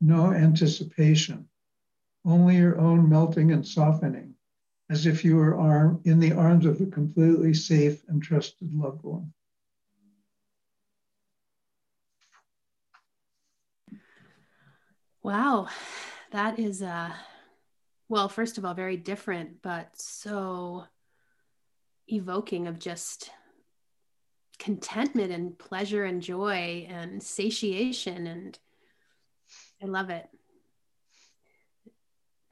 no 0.00 0.32
anticipation, 0.32 1.48
only 2.24 2.56
your 2.56 2.78
own 2.78 3.08
melting 3.08 3.52
and 3.52 3.66
softening 3.66 4.34
as 4.88 5.06
if 5.06 5.24
you 5.24 5.36
were 5.36 5.56
arm, 5.56 6.00
in 6.04 6.20
the 6.20 6.32
arms 6.32 6.64
of 6.64 6.80
a 6.80 6.86
completely 6.86 7.52
safe 7.52 8.02
and 8.08 8.22
trusted 8.22 8.72
loved 8.72 9.02
one. 9.02 9.32
Wow, 15.22 15.68
that 16.32 16.58
is 16.58 16.82
uh 16.82 17.12
well, 18.08 18.28
first 18.28 18.56
of 18.56 18.64
all, 18.64 18.74
very 18.74 18.96
different, 18.96 19.62
but 19.62 19.88
so 19.94 20.84
evoking 22.06 22.68
of 22.68 22.78
just 22.78 23.30
contentment 24.58 25.32
and 25.32 25.58
pleasure 25.58 26.04
and 26.04 26.22
joy 26.22 26.86
and 26.88 27.22
satiation 27.22 28.26
and 28.26 28.58
I 29.82 29.86
love 29.86 30.10
it. 30.10 30.28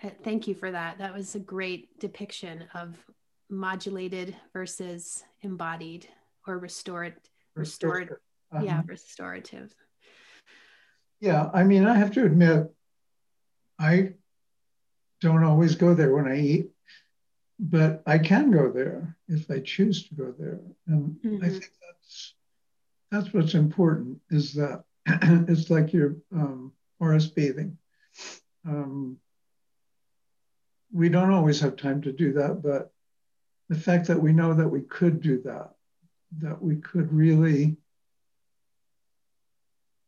Uh, 0.03 0.11
thank 0.22 0.47
you 0.47 0.55
for 0.55 0.70
that. 0.70 0.99
That 0.99 1.14
was 1.14 1.35
a 1.35 1.41
great 1.41 1.99
depiction 1.99 2.64
of 2.75 2.97
modulated 3.49 4.37
versus 4.53 5.25
embodied 5.43 6.07
or 6.47 6.59
restored, 6.59 7.14
restored, 7.55 8.16
uh-huh. 8.53 8.64
yeah, 8.64 8.83
restorative. 8.87 9.75
Yeah, 11.20 11.49
I 11.55 11.64
mean, 11.64 11.87
I 11.87 11.97
have 11.97 12.12
to 12.12 12.25
admit, 12.25 12.70
I 13.85 14.14
don't 15.20 15.45
always 15.45 15.74
go 15.74 15.93
there 15.95 16.14
when 16.14 16.26
I 16.26 16.41
eat, 16.41 16.70
but 17.59 18.03
I 18.07 18.18
can 18.18 18.51
go 18.51 18.72
there 18.72 19.16
if 19.28 19.51
I 19.51 19.61
choose 19.61 20.09
to 20.09 20.14
go 20.14 20.35
there, 20.39 20.61
and 20.87 21.16
mm-hmm. 21.22 21.45
I 21.45 21.49
think 21.51 21.70
that's 21.87 22.35
that's 23.11 23.35
what's 23.35 23.55
important. 23.55 24.20
Is 24.30 24.55
that 24.55 24.85
it's 25.07 25.68
like 25.68 25.93
you're 25.93 26.16
um, 26.32 26.72
forest 26.99 27.35
bathing. 27.35 27.76
Um, 28.66 29.18
we 30.91 31.11
don't 31.11 31.32
always 31.32 31.61
have 31.61 31.76
time 31.76 32.01
to 32.03 32.12
do 32.12 32.32
that, 32.35 32.62
but 32.62 32.91
the 33.68 33.78
fact 33.78 34.07
that 34.07 34.22
we 34.22 34.32
know 34.32 34.55
that 34.55 34.68
we 34.68 34.80
could 34.80 35.20
do 35.20 35.43
that, 35.43 35.74
that 36.39 36.62
we 36.62 36.76
could 36.76 37.12
really 37.12 37.76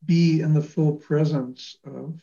be 0.04 0.40
in 0.40 0.54
the 0.54 0.62
full 0.62 0.94
presence 0.94 1.76
of 1.84 2.18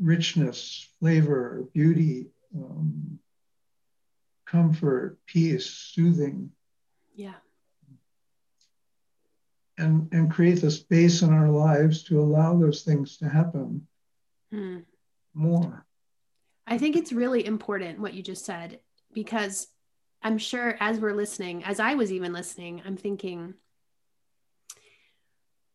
richness, 0.00 0.88
flavor, 0.98 1.68
beauty, 1.72 2.26
um, 2.56 3.18
comfort, 4.46 5.18
peace, 5.26 5.66
soothing. 5.66 6.50
Yeah. 7.14 7.34
And, 9.78 10.08
and 10.12 10.30
create 10.30 10.60
the 10.60 10.70
space 10.70 11.22
in 11.22 11.32
our 11.32 11.48
lives 11.48 12.02
to 12.04 12.20
allow 12.20 12.58
those 12.58 12.82
things 12.82 13.16
to 13.18 13.28
happen 13.28 13.86
mm. 14.52 14.84
more. 15.34 15.86
I 16.66 16.78
think 16.78 16.96
it's 16.96 17.12
really 17.12 17.44
important 17.44 17.98
what 17.98 18.14
you 18.14 18.22
just 18.22 18.44
said 18.44 18.80
because 19.12 19.66
I'm 20.22 20.38
sure 20.38 20.76
as 20.80 21.00
we're 21.00 21.14
listening, 21.14 21.64
as 21.64 21.80
I 21.80 21.94
was 21.94 22.12
even 22.12 22.32
listening, 22.32 22.82
I'm 22.84 22.96
thinking, 22.96 23.54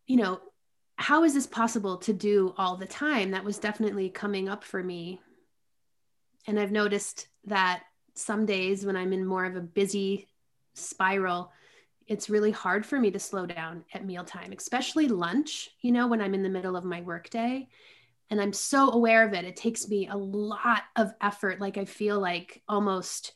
you 0.05 0.17
know, 0.17 0.39
how 0.97 1.23
is 1.23 1.33
this 1.33 1.47
possible 1.47 1.97
to 1.97 2.13
do 2.13 2.53
all 2.57 2.77
the 2.77 2.85
time? 2.85 3.31
That 3.31 3.43
was 3.43 3.57
definitely 3.57 4.09
coming 4.09 4.47
up 4.47 4.63
for 4.63 4.81
me. 4.81 5.19
And 6.47 6.59
I've 6.59 6.71
noticed 6.71 7.27
that 7.45 7.83
some 8.13 8.45
days 8.45 8.85
when 8.85 8.95
I'm 8.95 9.13
in 9.13 9.25
more 9.25 9.45
of 9.45 9.55
a 9.55 9.61
busy 9.61 10.27
spiral, 10.73 11.51
it's 12.07 12.29
really 12.29 12.51
hard 12.51 12.85
for 12.85 12.99
me 12.99 13.11
to 13.11 13.19
slow 13.19 13.45
down 13.45 13.83
at 13.93 14.05
mealtime, 14.05 14.53
especially 14.55 15.07
lunch, 15.07 15.69
you 15.81 15.91
know, 15.91 16.07
when 16.07 16.21
I'm 16.21 16.33
in 16.33 16.43
the 16.43 16.49
middle 16.49 16.77
of 16.77 16.85
my 16.85 17.01
workday. 17.01 17.67
And 18.29 18.39
I'm 18.39 18.53
so 18.53 18.91
aware 18.91 19.27
of 19.27 19.33
it. 19.33 19.45
It 19.45 19.55
takes 19.55 19.87
me 19.87 20.07
a 20.07 20.15
lot 20.15 20.83
of 20.95 21.13
effort. 21.21 21.59
Like 21.59 21.77
I 21.77 21.85
feel 21.85 22.19
like 22.19 22.61
almost 22.67 23.33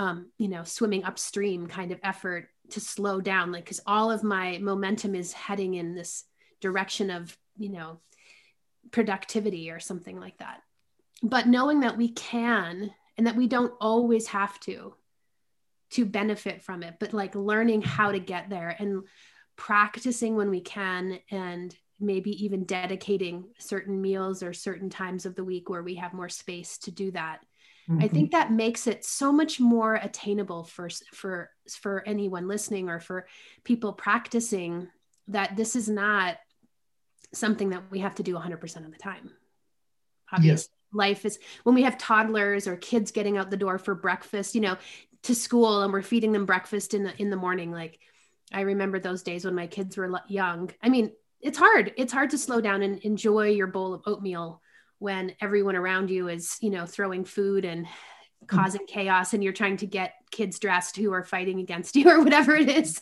um, 0.00 0.30
you 0.38 0.48
know, 0.48 0.64
swimming 0.64 1.04
upstream 1.04 1.66
kind 1.66 1.92
of 1.92 2.00
effort 2.02 2.48
to 2.70 2.80
slow 2.80 3.20
down, 3.20 3.52
like, 3.52 3.64
because 3.64 3.82
all 3.86 4.10
of 4.10 4.22
my 4.22 4.56
momentum 4.56 5.14
is 5.14 5.34
heading 5.34 5.74
in 5.74 5.94
this 5.94 6.24
direction 6.60 7.10
of, 7.10 7.36
you 7.56 7.70
know, 7.70 8.00
productivity 8.90 9.70
or 9.70 9.80
something 9.80 10.18
like 10.18 10.38
that. 10.38 10.62
But 11.22 11.46
knowing 11.46 11.80
that 11.80 11.96
we 11.96 12.08
can 12.10 12.92
and 13.16 13.26
that 13.26 13.36
we 13.36 13.46
don't 13.46 13.74
always 13.80 14.28
have 14.28 14.58
to 14.60 14.94
to 15.90 16.04
benefit 16.04 16.62
from 16.62 16.84
it, 16.84 16.94
but 17.00 17.12
like 17.12 17.34
learning 17.34 17.82
how 17.82 18.12
to 18.12 18.20
get 18.20 18.48
there 18.48 18.76
and 18.78 19.02
practicing 19.56 20.36
when 20.36 20.48
we 20.48 20.60
can 20.60 21.18
and 21.30 21.74
maybe 21.98 22.44
even 22.44 22.64
dedicating 22.64 23.44
certain 23.58 24.00
meals 24.00 24.42
or 24.42 24.52
certain 24.52 24.88
times 24.88 25.26
of 25.26 25.34
the 25.34 25.44
week 25.44 25.68
where 25.68 25.82
we 25.82 25.96
have 25.96 26.14
more 26.14 26.28
space 26.28 26.78
to 26.78 26.92
do 26.92 27.10
that 27.10 27.40
Mm-hmm. 27.90 28.02
I 28.02 28.08
think 28.08 28.30
that 28.30 28.52
makes 28.52 28.86
it 28.86 29.04
so 29.04 29.32
much 29.32 29.58
more 29.58 29.94
attainable 29.96 30.64
for 30.64 30.88
for 31.12 31.50
for 31.68 32.02
anyone 32.06 32.46
listening 32.46 32.88
or 32.88 33.00
for 33.00 33.26
people 33.64 33.92
practicing 33.92 34.88
that 35.28 35.56
this 35.56 35.74
is 35.74 35.88
not 35.88 36.36
something 37.32 37.70
that 37.70 37.90
we 37.90 38.00
have 38.00 38.14
to 38.16 38.22
do 38.22 38.34
100% 38.34 38.84
of 38.84 38.90
the 38.90 38.98
time. 38.98 39.30
Obviously, 40.32 40.50
yes. 40.50 40.68
life 40.92 41.24
is 41.24 41.38
when 41.64 41.74
we 41.74 41.82
have 41.82 41.98
toddlers 41.98 42.66
or 42.66 42.76
kids 42.76 43.10
getting 43.10 43.36
out 43.36 43.50
the 43.50 43.56
door 43.56 43.78
for 43.78 43.94
breakfast, 43.94 44.54
you 44.54 44.60
know, 44.60 44.76
to 45.22 45.34
school 45.34 45.82
and 45.82 45.92
we're 45.92 46.02
feeding 46.02 46.32
them 46.32 46.46
breakfast 46.46 46.94
in 46.94 47.02
the 47.02 47.20
in 47.20 47.30
the 47.30 47.36
morning 47.36 47.72
like 47.72 47.98
I 48.52 48.62
remember 48.62 48.98
those 48.98 49.22
days 49.22 49.44
when 49.44 49.54
my 49.54 49.66
kids 49.66 49.96
were 49.96 50.20
young. 50.28 50.70
I 50.82 50.88
mean, 50.88 51.12
it's 51.40 51.58
hard. 51.58 51.92
It's 51.96 52.12
hard 52.12 52.30
to 52.30 52.38
slow 52.38 52.60
down 52.60 52.82
and 52.82 52.98
enjoy 53.00 53.50
your 53.50 53.68
bowl 53.68 53.94
of 53.94 54.02
oatmeal 54.06 54.60
when 54.98 55.34
everyone 55.40 55.76
around 55.76 56.10
you 56.10 56.28
is 56.28 56.56
you 56.60 56.70
know 56.70 56.86
throwing 56.86 57.24
food 57.24 57.64
and 57.64 57.86
mm-hmm. 57.86 58.46
causing 58.46 58.86
chaos 58.86 59.32
and 59.32 59.42
you're 59.42 59.52
trying 59.52 59.76
to 59.78 59.86
get 59.86 60.14
kids 60.30 60.58
dressed 60.58 60.96
who 60.96 61.12
are 61.12 61.24
fighting 61.24 61.58
against 61.58 61.96
you 61.96 62.08
or 62.08 62.22
whatever 62.22 62.54
it 62.54 62.68
is 62.68 63.00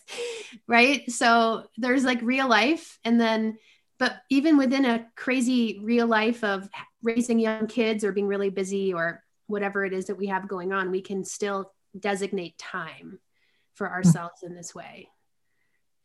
right 0.65 1.11
so 1.11 1.63
there's 1.77 2.05
like 2.05 2.21
real 2.21 2.47
life 2.47 2.97
and 3.03 3.19
then 3.19 3.57
but 3.99 4.21
even 4.29 4.57
within 4.57 4.85
a 4.85 5.05
crazy 5.15 5.79
real 5.83 6.07
life 6.07 6.43
of 6.43 6.69
raising 7.03 7.37
young 7.37 7.67
kids 7.67 8.03
or 8.03 8.11
being 8.11 8.27
really 8.27 8.49
busy 8.49 8.93
or 8.93 9.23
whatever 9.47 9.85
it 9.85 9.93
is 9.93 10.05
that 10.05 10.15
we 10.15 10.27
have 10.27 10.47
going 10.47 10.71
on 10.71 10.89
we 10.89 11.01
can 11.01 11.23
still 11.23 11.71
designate 11.99 12.57
time 12.57 13.19
for 13.75 13.87
hmm. 13.87 13.93
ourselves 13.93 14.41
in 14.43 14.55
this 14.55 14.73
way 14.73 15.09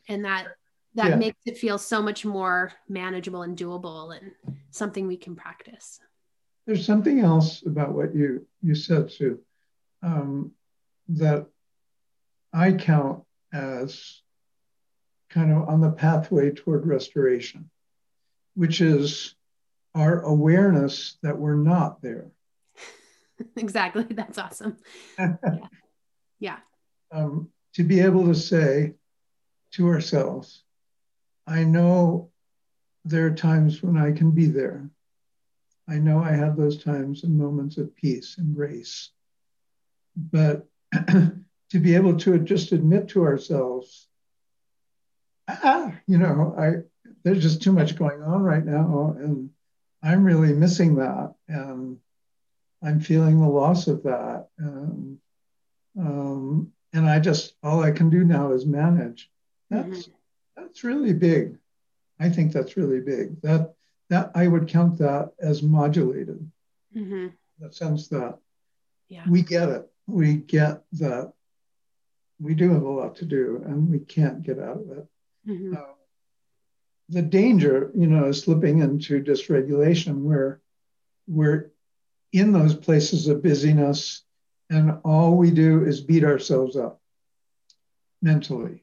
and 0.09 0.24
that 0.24 0.49
that 0.97 1.11
yeah. 1.11 1.16
makes 1.16 1.40
it 1.45 1.59
feel 1.59 1.76
so 1.76 2.01
much 2.01 2.24
more 2.24 2.72
manageable 2.88 3.42
and 3.42 3.59
doable 3.59 4.16
and 4.16 4.32
something 4.70 5.07
we 5.07 5.16
can 5.16 5.34
practice 5.34 6.01
there's 6.66 6.86
something 6.86 7.20
else 7.20 7.64
about 7.66 7.92
what 7.92 8.14
you 8.14 8.47
you 8.62 8.74
said 8.74 9.11
sue 9.11 9.38
um, 10.03 10.53
that 11.09 11.47
i 12.53 12.72
count 12.72 13.22
as 13.53 14.20
kind 15.28 15.53
of 15.53 15.68
on 15.68 15.80
the 15.80 15.90
pathway 15.90 16.51
toward 16.51 16.86
restoration 16.86 17.68
which 18.55 18.80
is 18.80 19.34
our 19.94 20.20
awareness 20.20 21.18
that 21.22 21.38
we're 21.38 21.55
not 21.55 22.02
there 22.02 22.30
exactly 23.57 24.05
that's 24.11 24.38
awesome 24.38 24.76
yeah, 25.18 25.36
yeah. 26.40 26.59
Um, 27.12 27.50
to 27.74 27.84
be 27.84 28.00
able 28.00 28.26
to 28.26 28.34
say 28.34 28.94
to 29.72 29.88
ourselves 29.88 30.64
I 31.46 31.64
know 31.64 32.30
there 33.05 33.26
are 33.26 33.34
times 33.34 33.82
when 33.82 33.96
I 33.96 34.12
can 34.12 34.30
be 34.30 34.46
there. 34.46 34.88
I 35.88 35.96
know 35.96 36.20
I 36.20 36.32
have 36.32 36.57
those 36.57 36.82
times 36.82 37.24
and 37.24 37.36
moments 37.36 37.76
of 37.76 37.94
peace 37.94 38.38
and 38.38 38.55
grace. 38.55 39.11
But 40.16 40.66
to 40.92 41.78
be 41.80 41.94
able 41.94 42.16
to 42.18 42.38
just 42.38 42.72
admit 42.72 43.09
to 43.09 43.24
ourselves, 43.24 44.09
ah, 45.48 45.92
you 46.07 46.16
know, 46.16 46.55
I 46.59 46.84
there's 47.25 47.43
just 47.43 47.62
too 47.62 47.72
much 47.72 47.97
going 47.97 48.22
on 48.22 48.43
right 48.43 48.64
now, 48.64 49.16
and 49.18 49.51
I'm 50.03 50.25
really 50.25 50.53
missing 50.53 50.97
that, 50.97 51.35
and 51.49 51.99
I'm 52.83 53.01
feeling 53.01 53.41
the 53.41 53.49
loss 53.49 53.89
of 53.89 54.03
that, 54.05 54.49
and 54.59 55.18
um, 55.99 56.72
and 56.93 57.09
I 57.09 57.18
just 57.18 57.55
all 57.62 57.83
I 57.83 57.91
can 57.91 58.11
do 58.11 58.25
now 58.25 58.53
is 58.53 58.66
manage. 58.66 59.31
That's 59.70 59.89
mm-hmm 59.89 60.11
that's 60.57 60.85
really 60.85 61.12
big. 61.12 61.57
I 62.18 62.29
think 62.29 62.53
that's 62.53 62.77
really 62.77 63.01
big. 63.01 63.41
That 63.43 63.75
that 64.11 64.33
I 64.35 64.49
would 64.49 64.68
count 64.68 64.99
that 64.99 65.33
as 65.39 65.62
modulated. 65.62 66.51
Mm-hmm. 66.97 67.29
That 67.61 67.75
sense 67.75 68.09
that 68.09 68.39
yeah. 69.09 69.25
we 69.29 69.43
get 69.43 69.68
it. 69.68 69.89
We 70.07 70.35
get 70.37 70.83
that 70.93 71.33
we 72.41 72.55
do 72.55 72.72
have 72.72 72.83
a 72.83 72.91
lot 72.91 73.16
to 73.16 73.25
do 73.25 73.62
and 73.64 73.89
we 73.89 74.01
can't 74.01 74.43
get 74.43 74.59
out 74.59 74.79
of 74.79 74.91
it. 74.99 75.07
Mm-hmm. 75.49 75.77
Uh, 75.77 75.95
the 77.09 77.22
danger, 77.22 77.90
you 77.94 78.07
know, 78.07 78.26
is 78.26 78.42
slipping 78.42 78.80
into 78.80 79.22
dysregulation 79.22 80.22
where 80.22 80.61
we're 81.26 81.70
in 82.32 82.52
those 82.52 82.74
places 82.74 83.28
of 83.28 83.42
busyness 83.42 84.22
and 84.70 84.98
all 85.05 85.36
we 85.36 85.50
do 85.50 85.84
is 85.84 86.00
beat 86.00 86.24
ourselves 86.24 86.76
up 86.76 87.00
mentally. 88.22 88.82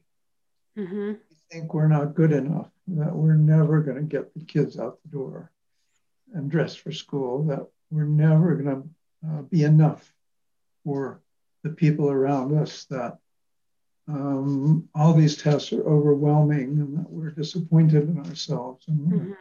Mm-hmm 0.78 1.12
think 1.52 1.74
we're 1.74 1.88
not 1.88 2.14
good 2.14 2.32
enough, 2.32 2.70
that 2.88 3.14
we're 3.14 3.34
never 3.34 3.82
going 3.82 3.96
to 3.98 4.02
get 4.02 4.32
the 4.32 4.44
kids 4.44 4.78
out 4.78 4.98
the 5.02 5.10
door 5.10 5.50
and 6.32 6.50
dressed 6.50 6.80
for 6.80 6.92
school, 6.92 7.44
that 7.44 7.66
we're 7.90 8.04
never 8.04 8.54
going 8.54 8.82
to 8.82 9.28
uh, 9.28 9.42
be 9.42 9.64
enough 9.64 10.14
for 10.82 11.20
the 11.62 11.68
people 11.68 12.10
around 12.10 12.56
us, 12.56 12.84
that 12.84 13.18
um, 14.08 14.88
all 14.94 15.14
these 15.14 15.36
tests 15.36 15.72
are 15.72 15.86
overwhelming 15.86 16.78
and 16.78 16.98
that 16.98 17.10
we're 17.10 17.30
disappointed 17.30 18.08
in 18.08 18.18
ourselves 18.18 18.84
and 18.88 18.98
we're, 19.00 19.18
mm-hmm. 19.18 19.32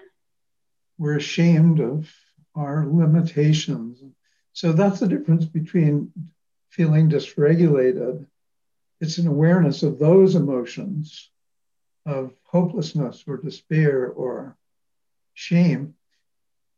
we're 0.97 1.17
ashamed 1.17 1.79
of 1.79 2.13
our 2.55 2.85
limitations. 2.85 4.03
So 4.53 4.71
that's 4.71 4.99
the 4.99 5.07
difference 5.07 5.45
between 5.45 6.11
feeling 6.69 7.09
dysregulated. 7.09 8.25
It's 8.99 9.17
an 9.17 9.27
awareness 9.27 9.83
of 9.83 9.97
those 9.97 10.35
emotions 10.35 11.29
of 12.05 12.33
hopelessness 12.43 13.23
or 13.27 13.37
despair 13.37 14.07
or 14.09 14.57
shame 15.33 15.95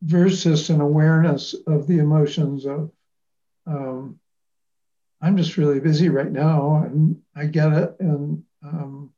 versus 0.01 0.69
an 0.69 0.81
awareness 0.81 1.55
of 1.65 1.87
the 1.87 1.99
emotions 1.99 2.65
of 2.65 2.91
um, 3.65 4.19
i'm 5.23 5.35
just 5.35 5.57
really 5.57 5.79
busy 5.79 6.09
right 6.09 6.31
now 6.31 6.83
and 6.85 7.19
i 7.35 7.45
get 7.45 7.73
it 7.73 7.95
and 7.99 8.43
um, 8.63 9.11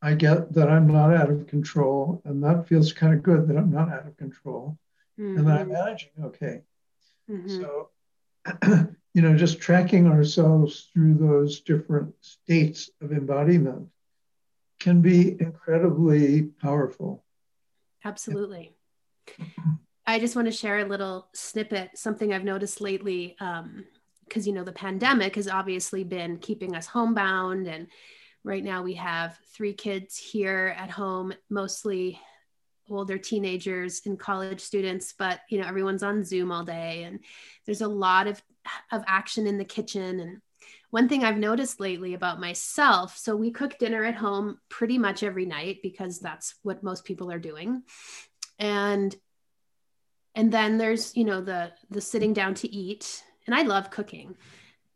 i 0.00 0.14
get 0.14 0.52
that 0.54 0.70
i'm 0.70 0.86
not 0.86 1.14
out 1.14 1.30
of 1.30 1.46
control 1.46 2.22
and 2.24 2.42
that 2.42 2.66
feels 2.66 2.92
kind 2.92 3.12
of 3.12 3.22
good 3.22 3.46
that 3.46 3.56
i'm 3.56 3.70
not 3.70 3.92
out 3.92 4.06
of 4.06 4.16
control 4.16 4.78
mm-hmm. 5.20 5.38
and 5.38 5.46
that 5.46 5.60
i'm 5.60 5.68
managing 5.68 6.10
okay 6.22 6.62
mm-hmm. 7.30 7.60
so 7.60 7.90
you 9.14 9.20
know 9.22 9.36
just 9.36 9.60
tracking 9.60 10.06
ourselves 10.06 10.88
through 10.92 11.14
those 11.14 11.60
different 11.60 12.14
states 12.22 12.88
of 13.02 13.12
embodiment 13.12 13.88
can 14.82 15.00
be 15.00 15.40
incredibly 15.40 16.42
powerful. 16.42 17.24
Absolutely. 18.04 18.74
I 20.06 20.18
just 20.18 20.34
want 20.34 20.46
to 20.46 20.52
share 20.52 20.80
a 20.80 20.84
little 20.84 21.28
snippet, 21.34 21.90
something 21.94 22.32
I've 22.32 22.42
noticed 22.42 22.80
lately, 22.80 23.36
because 23.38 23.84
because 24.32 24.46
you 24.46 24.54
know 24.54 24.64
the 24.64 24.72
pandemic 24.72 25.36
has 25.36 25.46
obviously 25.46 26.04
been 26.04 26.38
keeping 26.38 26.74
us 26.74 26.86
homebound 26.86 27.66
and 27.66 27.86
right 28.44 28.64
now 28.64 28.82
we 28.82 28.94
have 28.94 29.38
three 29.54 29.74
kids 29.74 30.16
here 30.16 30.74
at 30.78 30.90
home 30.90 31.34
mostly 31.50 32.18
older 32.88 33.18
teenagers 33.18 34.00
and 34.06 34.18
college 34.18 34.60
students 34.60 35.12
but 35.18 35.40
you 35.50 35.60
know 35.60 35.66
everyone's 35.66 36.02
on 36.02 36.24
zoom 36.24 36.50
all 36.50 36.64
day 36.64 37.02
and 37.02 37.20
there's 37.66 37.82
a 37.82 37.88
lot 37.88 38.26
of 38.26 38.42
of 38.90 39.02
action 39.06 39.46
in 39.46 39.58
the 39.58 39.64
kitchen. 39.64 40.20
And 40.20 40.40
one 40.90 41.08
thing 41.08 41.24
i've 41.24 41.36
noticed 41.36 41.80
lately 41.80 42.14
about 42.14 42.40
myself 42.40 43.16
so 43.16 43.34
we 43.34 43.50
cook 43.50 43.76
dinner 43.78 44.04
at 44.04 44.14
home 44.14 44.58
pretty 44.68 44.98
much 44.98 45.22
every 45.22 45.46
night 45.46 45.78
because 45.82 46.20
that's 46.20 46.54
what 46.62 46.82
most 46.82 47.04
people 47.04 47.30
are 47.30 47.38
doing. 47.38 47.82
And 48.58 49.14
and 50.34 50.50
then 50.50 50.78
there's 50.78 51.14
you 51.16 51.24
know 51.24 51.42
the 51.42 51.72
the 51.90 52.00
sitting 52.00 52.32
down 52.32 52.54
to 52.54 52.74
eat 52.74 53.22
and 53.46 53.54
i 53.54 53.62
love 53.62 53.90
cooking 53.90 54.36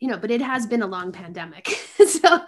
you 0.00 0.08
know 0.08 0.18
but 0.18 0.30
it 0.30 0.42
has 0.42 0.66
been 0.66 0.82
a 0.82 0.86
long 0.86 1.12
pandemic. 1.12 1.68
So 2.06 2.40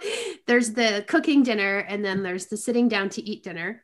there's 0.45 0.73
the 0.73 1.03
cooking 1.07 1.43
dinner 1.43 1.79
and 1.79 2.03
then 2.03 2.23
there's 2.23 2.47
the 2.47 2.57
sitting 2.57 2.87
down 2.87 3.09
to 3.09 3.21
eat 3.21 3.43
dinner. 3.43 3.83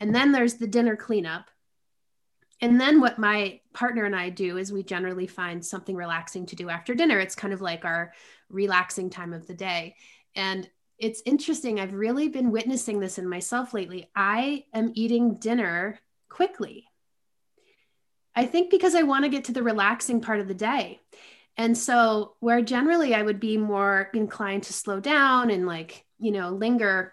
And 0.00 0.14
then 0.14 0.32
there's 0.32 0.54
the 0.54 0.66
dinner 0.66 0.96
cleanup. 0.96 1.50
And 2.60 2.80
then 2.80 3.00
what 3.00 3.18
my 3.18 3.60
partner 3.72 4.04
and 4.04 4.16
i 4.16 4.30
do 4.30 4.58
is 4.58 4.72
we 4.72 4.82
generally 4.82 5.26
find 5.26 5.64
something 5.64 5.94
relaxing 5.94 6.46
to 6.46 6.56
do 6.56 6.68
after 6.68 6.94
dinner. 6.94 7.18
It's 7.18 7.34
kind 7.34 7.52
of 7.52 7.60
like 7.60 7.84
our 7.84 8.12
relaxing 8.48 9.10
time 9.10 9.32
of 9.32 9.46
the 9.46 9.54
day. 9.54 9.96
And 10.34 10.68
it's 10.98 11.22
interesting 11.26 11.80
i've 11.80 11.92
really 11.92 12.28
been 12.28 12.50
witnessing 12.50 13.00
this 13.00 13.18
in 13.18 13.28
myself 13.28 13.74
lately. 13.74 14.10
I 14.16 14.64
am 14.72 14.92
eating 14.94 15.34
dinner 15.34 16.00
quickly. 16.28 16.86
I 18.34 18.46
think 18.46 18.70
because 18.70 18.94
I 18.94 19.02
want 19.02 19.24
to 19.24 19.30
get 19.30 19.44
to 19.44 19.52
the 19.52 19.62
relaxing 19.62 20.20
part 20.20 20.40
of 20.40 20.48
the 20.48 20.54
day. 20.54 21.00
And 21.56 21.76
so, 21.78 22.34
where 22.40 22.62
generally 22.62 23.14
I 23.14 23.22
would 23.22 23.38
be 23.38 23.56
more 23.56 24.10
inclined 24.12 24.64
to 24.64 24.72
slow 24.72 25.00
down 25.00 25.50
and 25.50 25.66
like, 25.66 26.04
you 26.18 26.32
know, 26.32 26.50
linger 26.50 27.12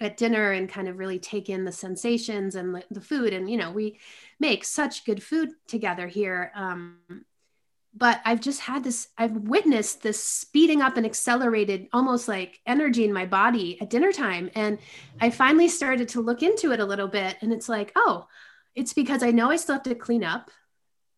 at 0.00 0.16
dinner 0.16 0.50
and 0.50 0.68
kind 0.68 0.88
of 0.88 0.98
really 0.98 1.18
take 1.18 1.48
in 1.48 1.64
the 1.64 1.72
sensations 1.72 2.56
and 2.56 2.84
the, 2.90 3.00
food. 3.00 3.32
And, 3.32 3.48
you 3.48 3.56
know, 3.56 3.70
we 3.70 3.98
make 4.40 4.64
such 4.64 5.04
good 5.04 5.22
food 5.22 5.50
together 5.68 6.08
here. 6.08 6.50
Um, 6.54 6.98
but 7.96 8.20
I've 8.24 8.40
just 8.40 8.60
had 8.60 8.82
this, 8.82 9.08
I've 9.16 9.36
witnessed 9.36 10.02
this 10.02 10.22
speeding 10.22 10.82
up 10.82 10.96
and 10.96 11.06
accelerated 11.06 11.88
almost 11.92 12.26
like 12.26 12.60
energy 12.66 13.04
in 13.04 13.12
my 13.12 13.24
body 13.24 13.80
at 13.80 13.88
dinner 13.88 14.10
time. 14.10 14.50
And 14.56 14.78
I 15.20 15.30
finally 15.30 15.68
started 15.68 16.08
to 16.10 16.20
look 16.20 16.42
into 16.42 16.72
it 16.72 16.80
a 16.80 16.84
little 16.84 17.06
bit. 17.06 17.36
And 17.40 17.52
it's 17.52 17.68
like, 17.68 17.92
oh, 17.94 18.26
it's 18.74 18.92
because 18.92 19.22
I 19.22 19.30
know 19.30 19.50
I 19.50 19.56
still 19.56 19.76
have 19.76 19.84
to 19.84 19.94
clean 19.94 20.24
up 20.24 20.50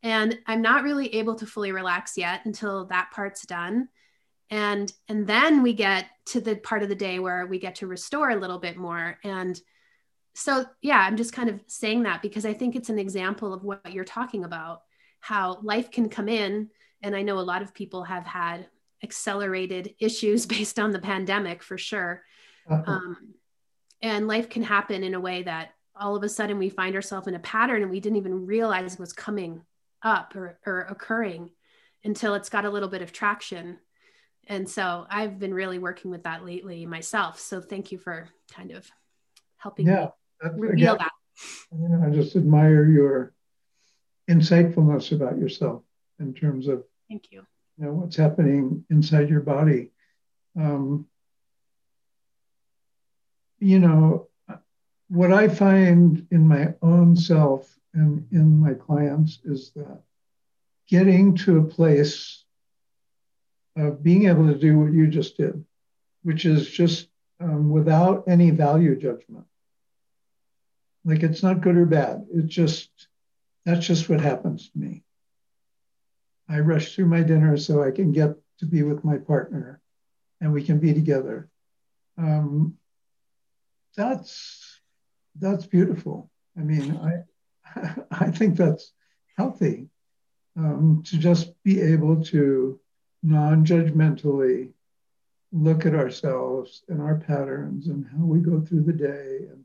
and 0.07 0.39
I'm 0.47 0.63
not 0.63 0.85
really 0.85 1.13
able 1.17 1.35
to 1.35 1.47
fully 1.47 1.73
relax 1.73 2.17
yet 2.17 2.43
until 2.45 2.85
that 2.87 3.11
part's 3.13 3.45
done. 3.45 3.89
And 4.51 4.93
and 5.09 5.27
then 5.27 5.65
we 5.65 5.73
get 5.73 6.07
to 6.27 6.41
the 6.41 6.55
part 6.55 6.85
of 6.85 6.89
the 6.89 6.95
day 6.95 7.19
where 7.19 7.45
we 7.47 7.59
get 7.59 7.75
to 7.77 7.89
restore 7.89 8.31
a 8.31 8.37
little 8.37 8.61
bit 8.61 8.77
more 8.77 9.19
and 9.25 9.61
so 10.35 10.65
yeah, 10.81 10.99
I'm 10.99 11.17
just 11.17 11.33
kind 11.33 11.49
of 11.49 11.61
saying 11.67 12.05
that 12.05 12.23
because 12.23 12.47
I 12.47 12.53
think 12.53 12.77
it's 12.77 12.91
an 12.91 13.01
example 13.01 13.53
of 13.53 13.65
what 13.65 13.93
you're 13.93 14.05
talking 14.05 14.45
about 14.45 14.83
how 15.19 15.59
life 15.63 15.91
can 15.91 16.09
come 16.09 16.29
in 16.29 16.71
and 17.03 17.17
I 17.17 17.23
know 17.23 17.41
a 17.41 17.41
lot 17.41 17.63
of 17.63 17.75
people 17.75 18.05
have 18.05 18.27
had 18.27 18.69
accelerated 19.03 19.97
issues 19.99 20.47
based 20.57 20.79
on 20.79 20.93
the 20.93 21.01
pandemic 21.01 21.65
for 21.65 21.79
sure. 21.79 22.23
Uh-huh. 22.71 22.85
Um, 22.87 23.35
and 24.03 24.29
life 24.29 24.49
can 24.51 24.63
happen 24.63 25.03
in 25.03 25.15
a 25.15 25.21
way 25.21 25.43
that 25.43 25.71
all 25.99 26.15
of 26.15 26.23
a 26.23 26.29
sudden 26.29 26.59
we 26.59 26.69
find 26.69 26.95
ourselves 26.95 27.27
in 27.27 27.35
a 27.35 27.41
pattern 27.41 27.83
and 27.83 27.91
we 27.91 27.99
didn't 27.99 28.19
even 28.19 28.47
realize 28.47 28.95
it 28.95 29.01
was 29.01 29.13
coming 29.13 29.63
up 30.03 30.35
or, 30.37 30.59
or 30.67 30.81
occurring 30.83 31.51
until 32.05 32.35
it's 32.35 32.49
got 32.49 32.65
a 32.65 32.71
little 32.71 32.89
bit 32.89 33.03
of 33.03 33.13
traction. 33.13 33.79
And 34.49 34.69
so 34.69 35.07
i've 35.11 35.39
been 35.39 35.55
really 35.55 35.79
working 35.79 36.11
with 36.11 36.23
that 36.25 36.45
lately 36.45 36.87
myself. 36.87 37.39
So 37.41 37.61
thank 37.61 37.93
you 37.93 37.99
for 37.99 38.29
kind 38.53 38.71
of 38.71 38.89
helping 39.57 39.87
yeah, 39.87 40.09
me 40.43 40.51
reveal 40.57 40.95
again, 40.95 40.99
that. 40.99 41.79
You 41.79 41.89
know, 41.89 42.07
i 42.07 42.11
just 42.11 42.37
admire 42.37 42.89
your 42.89 43.35
insightfulness 44.31 45.13
about 45.13 45.39
yourself 45.39 45.83
in 46.19 46.35
terms 46.35 46.69
of 46.69 46.85
thank 47.09 47.31
you. 47.31 47.45
you 47.79 47.85
know 47.85 47.93
what's 47.93 48.17
happening 48.17 48.85
inside 48.91 49.29
your 49.29 49.41
body. 49.41 49.91
Um, 50.59 51.07
you 53.59 53.79
know 53.79 54.29
what 55.09 55.33
I 55.33 55.49
find 55.49 56.27
in 56.31 56.49
my 56.49 56.75
own 56.83 57.17
self 57.17 57.77
and 57.97 58.27
in 58.31 58.61
my 58.61 58.75
clients 58.75 59.41
is 59.45 59.73
that 59.75 60.03
getting 60.87 61.35
to 61.35 61.59
a 61.59 61.65
place 61.65 62.45
of 63.75 64.03
being 64.03 64.29
able 64.29 64.47
to 64.47 64.59
do 64.59 64.79
what 64.79 64.93
you 64.93 65.07
just 65.07 65.37
did, 65.37 65.65
which 66.23 66.45
is 66.45 66.69
just 66.71 67.09
um, 67.41 67.71
without 67.71 68.25
any 68.29 68.51
value 68.51 68.97
judgment. 68.97 69.47
Like 71.05 71.23
it's 71.23 71.43
not 71.43 71.63
good 71.63 71.77
or 71.77 71.87
bad. 71.87 72.27
It's 72.33 72.55
just, 72.55 72.91
that's 73.65 73.87
just 73.87 74.09
what 74.09 74.21
happens 74.21 74.69
to 74.71 74.79
me. 74.79 75.03
I 76.49 76.61
rush 76.61 76.95
through 76.95 77.07
my 77.07 77.23
dinner 77.23 77.57
so 77.57 77.83
I 77.83 77.91
can 77.91 78.13
get 78.13 78.37
to 78.59 78.67
be 78.67 78.83
with 78.83 79.05
my 79.05 79.17
partner 79.19 79.81
and 80.41 80.53
we 80.53 80.63
can 80.63 80.79
be 80.79 80.93
together. 80.93 81.49
Um, 82.19 82.77
that's 83.97 84.81
that's 85.39 85.67
beautiful. 85.67 86.31
I 86.57 86.61
mean, 86.61 86.97
I 86.97 87.25
I 88.11 88.31
think 88.31 88.57
that's 88.57 88.93
healthy 89.37 89.89
um, 90.57 91.03
to 91.07 91.19
just 91.19 91.63
be 91.63 91.81
able 91.81 92.23
to 92.25 92.81
non-judgmentally 93.23 94.71
look 95.53 95.87
at 95.87 95.95
ourselves 95.95 96.83
and 96.89 97.01
our 97.01 97.17
patterns 97.17 97.89
and 97.89 98.07
how 98.07 98.25
we 98.25 98.41
go 98.41 98.61
through 98.61 98.83
the 98.83 98.93
day 98.93 99.47
and 99.51 99.65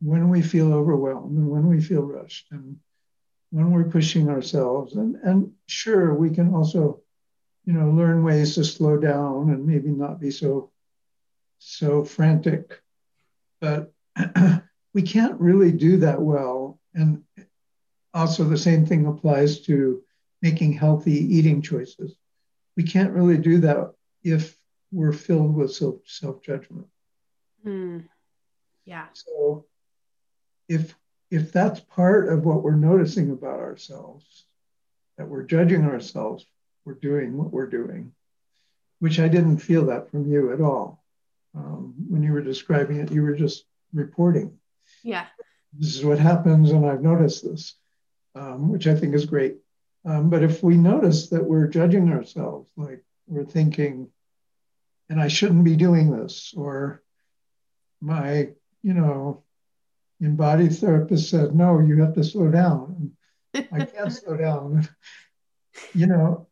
when 0.00 0.28
we 0.28 0.42
feel 0.42 0.72
overwhelmed 0.72 1.36
and 1.36 1.48
when 1.48 1.68
we 1.68 1.80
feel 1.80 2.02
rushed 2.02 2.46
and 2.50 2.76
when 3.50 3.70
we're 3.70 3.84
pushing 3.84 4.28
ourselves 4.28 4.94
and 4.96 5.16
and 5.16 5.52
sure 5.66 6.14
we 6.14 6.30
can 6.30 6.54
also 6.54 7.00
you 7.64 7.72
know 7.72 7.90
learn 7.90 8.24
ways 8.24 8.54
to 8.54 8.64
slow 8.64 8.96
down 8.96 9.50
and 9.50 9.66
maybe 9.66 9.90
not 9.90 10.20
be 10.20 10.30
so 10.30 10.70
so 11.58 12.02
frantic 12.02 12.82
but 13.62 13.92
we 14.92 15.02
can't 15.02 15.40
really 15.40 15.72
do 15.72 15.98
that 15.98 16.20
well. 16.20 16.78
And 16.94 17.22
also, 18.14 18.44
the 18.44 18.58
same 18.58 18.84
thing 18.84 19.06
applies 19.06 19.60
to 19.62 20.02
making 20.42 20.74
healthy 20.74 21.12
eating 21.36 21.62
choices. 21.62 22.16
We 22.76 22.82
can't 22.82 23.12
really 23.12 23.38
do 23.38 23.58
that 23.58 23.94
if 24.22 24.56
we're 24.90 25.12
filled 25.12 25.54
with 25.54 25.72
self 25.72 26.42
judgment. 26.42 26.86
Mm. 27.66 28.08
Yeah. 28.84 29.06
So, 29.14 29.66
if 30.68 30.94
if 31.30 31.50
that's 31.50 31.80
part 31.80 32.28
of 32.28 32.44
what 32.44 32.62
we're 32.62 32.76
noticing 32.76 33.30
about 33.30 33.60
ourselves, 33.60 34.44
that 35.16 35.28
we're 35.28 35.44
judging 35.44 35.84
ourselves, 35.84 36.44
we're 36.84 36.94
doing 36.94 37.36
what 37.36 37.52
we're 37.52 37.68
doing, 37.68 38.12
which 38.98 39.18
I 39.18 39.28
didn't 39.28 39.58
feel 39.58 39.86
that 39.86 40.10
from 40.10 40.30
you 40.30 40.52
at 40.52 40.60
all. 40.60 41.02
Um, 41.54 41.94
when 42.08 42.22
you 42.22 42.32
were 42.32 42.42
describing 42.42 42.98
it, 42.98 43.10
you 43.10 43.22
were 43.22 43.34
just 43.34 43.64
reporting. 43.92 44.58
Yeah. 45.02 45.26
This 45.72 45.96
is 45.96 46.04
what 46.04 46.18
happens, 46.18 46.70
and 46.70 46.86
I've 46.86 47.02
noticed 47.02 47.44
this, 47.44 47.74
um, 48.34 48.70
which 48.70 48.86
I 48.86 48.94
think 48.94 49.14
is 49.14 49.24
great. 49.24 49.56
Um, 50.04 50.30
but 50.30 50.42
if 50.42 50.62
we 50.62 50.76
notice 50.76 51.28
that 51.28 51.44
we're 51.44 51.68
judging 51.68 52.10
ourselves, 52.10 52.70
like 52.76 53.04
we're 53.26 53.44
thinking, 53.44 54.08
and 55.08 55.20
I 55.20 55.28
shouldn't 55.28 55.64
be 55.64 55.76
doing 55.76 56.10
this, 56.10 56.52
or 56.56 57.02
my, 58.00 58.50
you 58.82 58.94
know, 58.94 59.44
embodied 60.20 60.74
therapist 60.74 61.30
said, 61.30 61.54
no, 61.54 61.80
you 61.80 62.00
have 62.00 62.14
to 62.14 62.24
slow 62.24 62.50
down. 62.50 63.12
I 63.54 63.84
can't 63.84 64.12
slow 64.12 64.36
down. 64.36 64.88
You 65.94 66.06
know, 66.06 66.48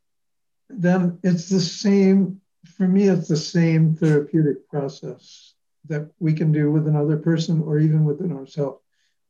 then 0.68 1.18
it's 1.22 1.48
the 1.48 1.60
same, 1.60 2.40
for 2.76 2.86
me, 2.86 3.08
it's 3.08 3.28
the 3.28 3.36
same 3.36 3.94
therapeutic 3.94 4.68
process 4.68 5.54
that 5.86 6.10
we 6.18 6.32
can 6.32 6.52
do 6.52 6.70
with 6.70 6.86
another 6.86 7.16
person 7.16 7.62
or 7.62 7.78
even 7.78 8.04
within 8.04 8.32
ourselves, 8.32 8.80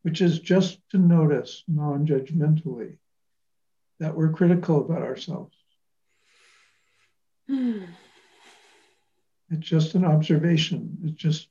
which 0.03 0.21
is 0.21 0.39
just 0.39 0.79
to 0.91 0.99
notice 0.99 1.63
non 1.69 2.07
judgmentally 2.07 2.97
that 3.99 4.17
we're 4.17 4.33
critical 4.33 4.81
about 4.81 5.03
ourselves. 5.03 5.55
it's 9.51 9.67
just 9.69 9.95
an 9.95 10.05
observation. 10.05 10.99
It's 11.05 11.21
just 11.21 11.49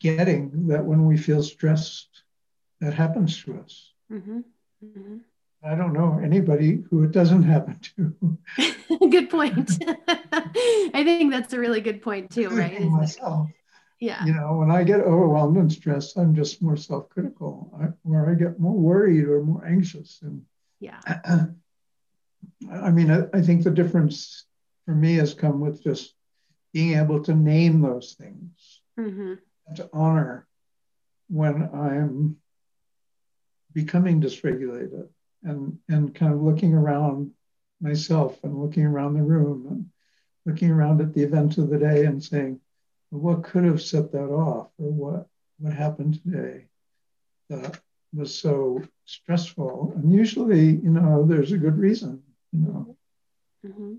getting 0.00 0.68
that 0.68 0.84
when 0.84 1.06
we 1.06 1.16
feel 1.16 1.42
stressed, 1.42 2.08
that 2.80 2.94
happens 2.94 3.42
to 3.44 3.60
us. 3.60 3.92
Mm-hmm. 4.10 4.40
Mm-hmm. 4.84 5.16
I 5.64 5.76
don't 5.76 5.92
know 5.92 6.20
anybody 6.22 6.82
who 6.90 7.04
it 7.04 7.12
doesn't 7.12 7.44
happen 7.44 7.78
to. 7.96 8.38
good 9.10 9.30
point. 9.30 9.70
I 10.08 11.02
think 11.04 11.30
that's 11.30 11.52
a 11.52 11.58
really 11.58 11.80
good 11.80 12.02
point 12.02 12.30
too, 12.30 12.48
right? 12.48 12.80
Myself. 12.80 13.48
Yeah. 14.02 14.24
You 14.24 14.34
know, 14.34 14.56
when 14.56 14.68
I 14.68 14.82
get 14.82 14.98
overwhelmed 14.98 15.56
and 15.58 15.72
stressed, 15.72 16.18
I'm 16.18 16.34
just 16.34 16.60
more 16.60 16.76
self-critical, 16.76 17.78
I, 17.80 17.86
where 18.02 18.28
I 18.28 18.34
get 18.34 18.58
more 18.58 18.76
worried 18.76 19.28
or 19.28 19.44
more 19.44 19.64
anxious, 19.64 20.18
and 20.22 20.42
yeah, 20.80 20.98
I 22.72 22.90
mean, 22.90 23.12
I, 23.12 23.28
I 23.32 23.42
think 23.42 23.62
the 23.62 23.70
difference 23.70 24.44
for 24.84 24.92
me 24.92 25.14
has 25.14 25.34
come 25.34 25.60
with 25.60 25.84
just 25.84 26.14
being 26.72 26.98
able 26.98 27.22
to 27.22 27.32
name 27.32 27.80
those 27.80 28.14
things 28.14 28.80
mm-hmm. 28.98 29.34
and 29.68 29.76
to 29.76 29.88
honor 29.92 30.48
when 31.28 31.70
I'm 31.72 32.38
becoming 33.72 34.20
dysregulated 34.20 35.06
and, 35.44 35.78
and 35.88 36.12
kind 36.12 36.32
of 36.34 36.42
looking 36.42 36.74
around 36.74 37.30
myself 37.80 38.36
and 38.42 38.60
looking 38.60 38.84
around 38.84 39.14
the 39.14 39.22
room 39.22 39.66
and 39.70 39.90
looking 40.44 40.72
around 40.72 41.00
at 41.00 41.14
the 41.14 41.22
events 41.22 41.58
of 41.58 41.70
the 41.70 41.78
day 41.78 42.04
and 42.04 42.20
saying, 42.20 42.58
what 43.12 43.44
could 43.44 43.64
have 43.64 43.82
set 43.82 44.10
that 44.12 44.30
off 44.30 44.68
or 44.78 44.90
what, 44.90 45.26
what 45.58 45.72
happened 45.74 46.22
today 46.22 46.64
that 47.50 47.78
was 48.14 48.34
so 48.34 48.82
stressful? 49.04 49.92
And 49.96 50.12
usually, 50.12 50.64
you 50.64 50.90
know, 50.90 51.26
there's 51.26 51.52
a 51.52 51.58
good 51.58 51.78
reason, 51.78 52.22
you 52.52 52.60
know. 52.60 52.96
Mm-hmm. 53.66 53.94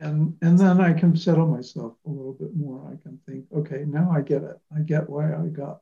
And, 0.00 0.36
and 0.40 0.58
then 0.58 0.80
I 0.80 0.92
can 0.92 1.16
settle 1.16 1.46
myself 1.46 1.94
a 2.06 2.10
little 2.10 2.32
bit 2.32 2.54
more. 2.54 2.86
I 2.86 3.02
can 3.02 3.18
think, 3.26 3.46
okay, 3.52 3.84
now 3.86 4.12
I 4.12 4.20
get 4.20 4.42
it. 4.42 4.58
I 4.74 4.80
get 4.80 5.10
why 5.10 5.34
I 5.34 5.46
got 5.46 5.80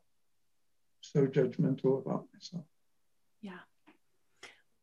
so 1.02 1.26
judgmental 1.26 2.00
about 2.00 2.26
myself. 2.32 2.64
Yeah. 3.42 3.58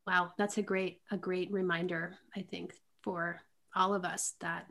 Wow, 0.06 0.32
that's 0.38 0.58
a 0.58 0.64
great 0.64 1.02
a 1.12 1.18
great 1.18 1.52
reminder, 1.52 2.16
I 2.36 2.42
think, 2.42 2.74
for 3.04 3.42
all 3.76 3.94
of 3.94 4.06
us 4.06 4.34
that 4.42 4.68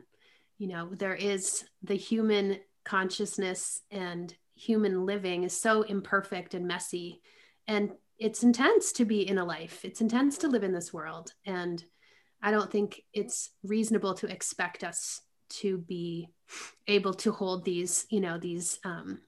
you 0.59 0.67
know, 0.67 0.89
there 0.91 1.15
is 1.15 1.63
the 1.81 1.95
human 1.95 2.59
consciousness 2.85 3.81
and 3.91 4.33
human 4.55 5.05
living 5.05 5.43
is 5.43 5.59
so 5.59 5.83
imperfect 5.83 6.53
and 6.53 6.67
messy 6.67 7.21
and 7.67 7.91
it's 8.17 8.43
intense 8.43 8.91
to 8.91 9.05
be 9.05 9.25
in 9.25 9.37
a 9.37 9.45
life. 9.45 9.85
It's 9.85 10.01
intense 10.01 10.39
to 10.39 10.49
live 10.49 10.63
in 10.63 10.73
this 10.73 10.93
world 10.93 11.33
and 11.45 11.83
I 12.41 12.51
don't 12.51 12.71
think 12.71 13.01
it's 13.13 13.51
reasonable 13.63 14.13
to 14.15 14.31
expect 14.31 14.83
us 14.83 15.21
to 15.49 15.77
be 15.77 16.29
able 16.87 17.13
to 17.15 17.31
hold 17.31 17.65
these, 17.65 18.05
you 18.09 18.21
know, 18.21 18.37
these 18.37 18.79
um, 18.83 19.19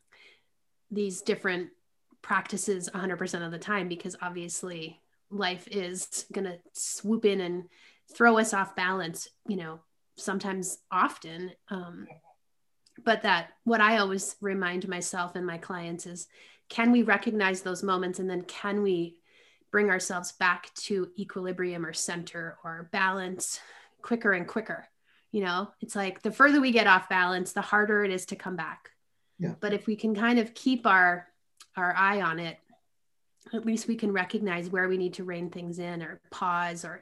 these 0.90 1.22
different 1.22 1.70
practices 2.22 2.90
100% 2.94 3.46
of 3.46 3.52
the 3.52 3.58
time 3.58 3.88
because 3.88 4.16
obviously 4.22 5.02
life 5.30 5.68
is 5.72 6.26
going 6.32 6.46
to 6.46 6.60
swoop 6.74 7.26
in 7.26 7.42
and 7.42 7.64
throw 8.14 8.38
us 8.38 8.54
off 8.54 8.76
balance, 8.76 9.28
you 9.48 9.56
know, 9.56 9.80
sometimes 10.18 10.80
often. 10.92 11.52
Um, 11.70 12.08
but 13.04 13.24
that 13.24 13.52
what 13.64 13.82
I 13.82 13.98
always 13.98 14.36
remind 14.42 14.88
myself 14.88 15.36
and 15.36 15.46
my 15.46 15.58
clients 15.58 16.06
is 16.06 16.28
can 16.70 16.92
we 16.92 17.04
recognize 17.04 17.62
those 17.62 17.84
moments 17.84 18.20
and 18.20 18.30
then 18.30 18.44
can 18.44 18.82
we 18.82 19.18
bring 19.72 19.90
ourselves 19.90 20.34
back 20.34 20.74
to 20.76 21.10
equilibrium 21.18 21.86
or 21.86 21.94
center 21.94 22.58
or 22.64 22.90
balance 22.92 23.60
quicker 24.02 24.34
and 24.34 24.48
quicker? 24.48 24.88
You 25.32 25.44
know, 25.44 25.72
it's 25.80 25.96
like 25.96 26.22
the 26.22 26.32
further 26.32 26.60
we 26.60 26.72
get 26.72 26.88
off 26.88 27.10
balance, 27.10 27.54
the 27.54 27.62
harder 27.62 28.04
it 28.04 28.12
is 28.12 28.26
to 28.28 28.36
come 28.36 28.56
back. 28.56 28.90
Yeah. 29.40 29.56
But 29.60 29.74
if 29.74 29.88
we 29.88 29.96
can 29.96 30.14
kind 30.14 30.40
of 30.40 30.54
keep 30.54 30.86
our 30.86 31.28
our 31.76 31.96
eye 31.96 32.22
on 32.22 32.40
it, 32.40 32.58
at 33.54 33.66
least 33.66 33.88
we 33.88 33.96
can 33.96 34.12
recognize 34.12 34.70
where 34.70 34.88
we 34.88 34.98
need 34.98 35.14
to 35.16 35.24
rein 35.24 35.50
things 35.50 35.80
in 35.80 36.02
or 36.02 36.20
pause 36.32 36.84
or 36.84 37.02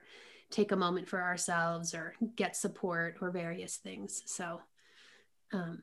take 0.51 0.71
a 0.71 0.75
moment 0.75 1.07
for 1.07 1.21
ourselves 1.21 1.93
or 1.93 2.13
get 2.35 2.55
support 2.55 3.17
or 3.21 3.31
various 3.31 3.77
things. 3.77 4.21
So 4.25 4.61
um, 5.53 5.81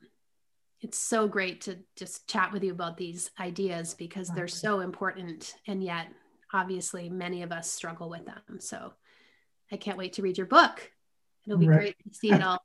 it's 0.81 0.97
so 0.97 1.27
great 1.27 1.61
to 1.61 1.77
just 1.95 2.27
chat 2.27 2.51
with 2.51 2.63
you 2.63 2.71
about 2.71 2.97
these 2.97 3.31
ideas 3.39 3.93
because 3.93 4.29
they're 4.29 4.47
so 4.47 4.81
important 4.81 5.55
and 5.67 5.83
yet 5.83 6.07
obviously 6.53 7.09
many 7.09 7.41
of 7.41 7.51
us 7.51 7.69
struggle 7.69 8.09
with 8.09 8.25
them. 8.25 8.59
So 8.59 8.93
I 9.71 9.77
can't 9.77 9.97
wait 9.97 10.13
to 10.13 10.21
read 10.21 10.37
your 10.37 10.47
book. 10.47 10.91
It'll 11.45 11.57
be 11.57 11.67
right. 11.67 11.79
great 11.79 11.95
to 12.07 12.13
see 12.13 12.31
it 12.31 12.43
all 12.43 12.61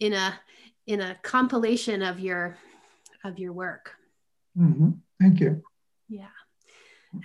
in 0.00 0.12
a 0.12 0.38
in 0.86 1.00
a 1.00 1.16
compilation 1.22 2.02
of 2.02 2.20
your 2.20 2.56
of 3.24 3.38
your 3.38 3.52
work. 3.52 3.94
Mm-hmm. 4.58 4.90
Thank 5.20 5.40
you. 5.40 5.62
Yeah. 6.08 6.26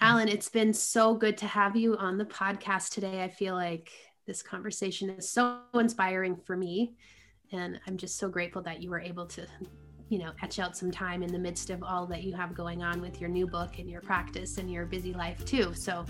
Alan, 0.02 0.28
it's 0.28 0.50
been 0.50 0.74
so 0.74 1.16
good 1.16 1.38
to 1.40 1.48
have 1.48 1.76
you 1.76 1.98
on 1.98 2.18
the 2.18 2.26
podcast 2.26 2.92
today. 2.92 3.24
I 3.24 3.30
feel 3.30 3.56
like 3.56 3.92
this 4.28 4.44
conversation 4.44 5.10
is 5.10 5.30
so 5.30 5.60
inspiring 5.74 6.38
for 6.38 6.56
me. 6.56 6.96
And 7.52 7.80
I'm 7.88 7.98
just 7.98 8.18
so 8.18 8.30
grateful 8.30 8.62
that 8.64 8.82
you 8.82 8.90
were 8.90 9.00
able 9.00 9.26
to, 9.28 9.46
you 10.10 10.20
know, 10.20 10.32
etch 10.44 10.60
out 10.60 10.78
some 10.78 10.92
time 10.92 11.24
in 11.24 11.32
the 11.32 11.40
midst 11.40 11.70
of 11.70 11.84
all 11.84 12.06
that 12.08 12.24
you 12.24 12.34
have 12.36 12.54
going 12.54 12.84
on 12.84 13.02
with 13.02 13.20
your 13.20 13.30
new 13.30 13.48
book 13.48 13.80
and 13.80 13.90
your 13.90 14.02
practice 14.02 14.58
and 14.58 14.72
your 14.72 14.86
busy 14.86 15.14
life, 15.14 15.44
too. 15.46 15.74
So, 15.74 16.06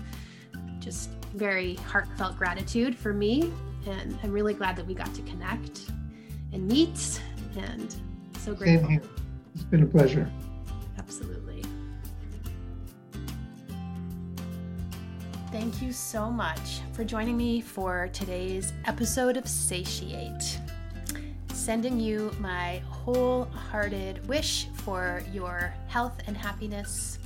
just 0.80 1.10
very 1.34 1.74
heartfelt 1.76 2.36
gratitude 2.36 2.96
for 2.96 3.12
me. 3.12 3.52
And 3.86 4.18
I'm 4.22 4.32
really 4.32 4.54
glad 4.54 4.76
that 4.76 4.86
we 4.86 4.94
got 4.94 5.14
to 5.14 5.22
connect 5.22 5.90
and 6.52 6.66
meet. 6.68 7.22
And 7.56 7.94
so 8.38 8.54
grateful. 8.54 8.88
Same 8.88 9.00
here. 9.00 9.10
It's 9.54 9.64
been 9.64 9.82
a 9.82 9.86
pleasure. 9.86 10.30
Absolutely. 10.98 11.64
Thank 15.50 15.82
you 15.82 15.92
so 15.92 16.30
much 16.30 16.80
for 16.92 17.04
joining 17.04 17.36
me 17.36 17.60
for 17.60 18.08
today's 18.12 18.72
episode 18.86 19.36
of 19.36 19.48
Satiate. 19.48 20.60
Sending 21.70 22.00
you 22.00 22.32
my 22.40 22.82
wholehearted 22.88 24.26
wish 24.26 24.66
for 24.72 25.22
your 25.32 25.72
health 25.86 26.18
and 26.26 26.36
happiness. 26.36 27.20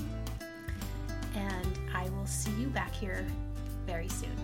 And 1.35 1.79
I 1.95 2.11
will 2.11 2.27
see 2.27 2.51
you 2.61 2.67
back 2.67 2.93
here 2.93 3.27
very 3.87 4.11
soon. 4.11 4.37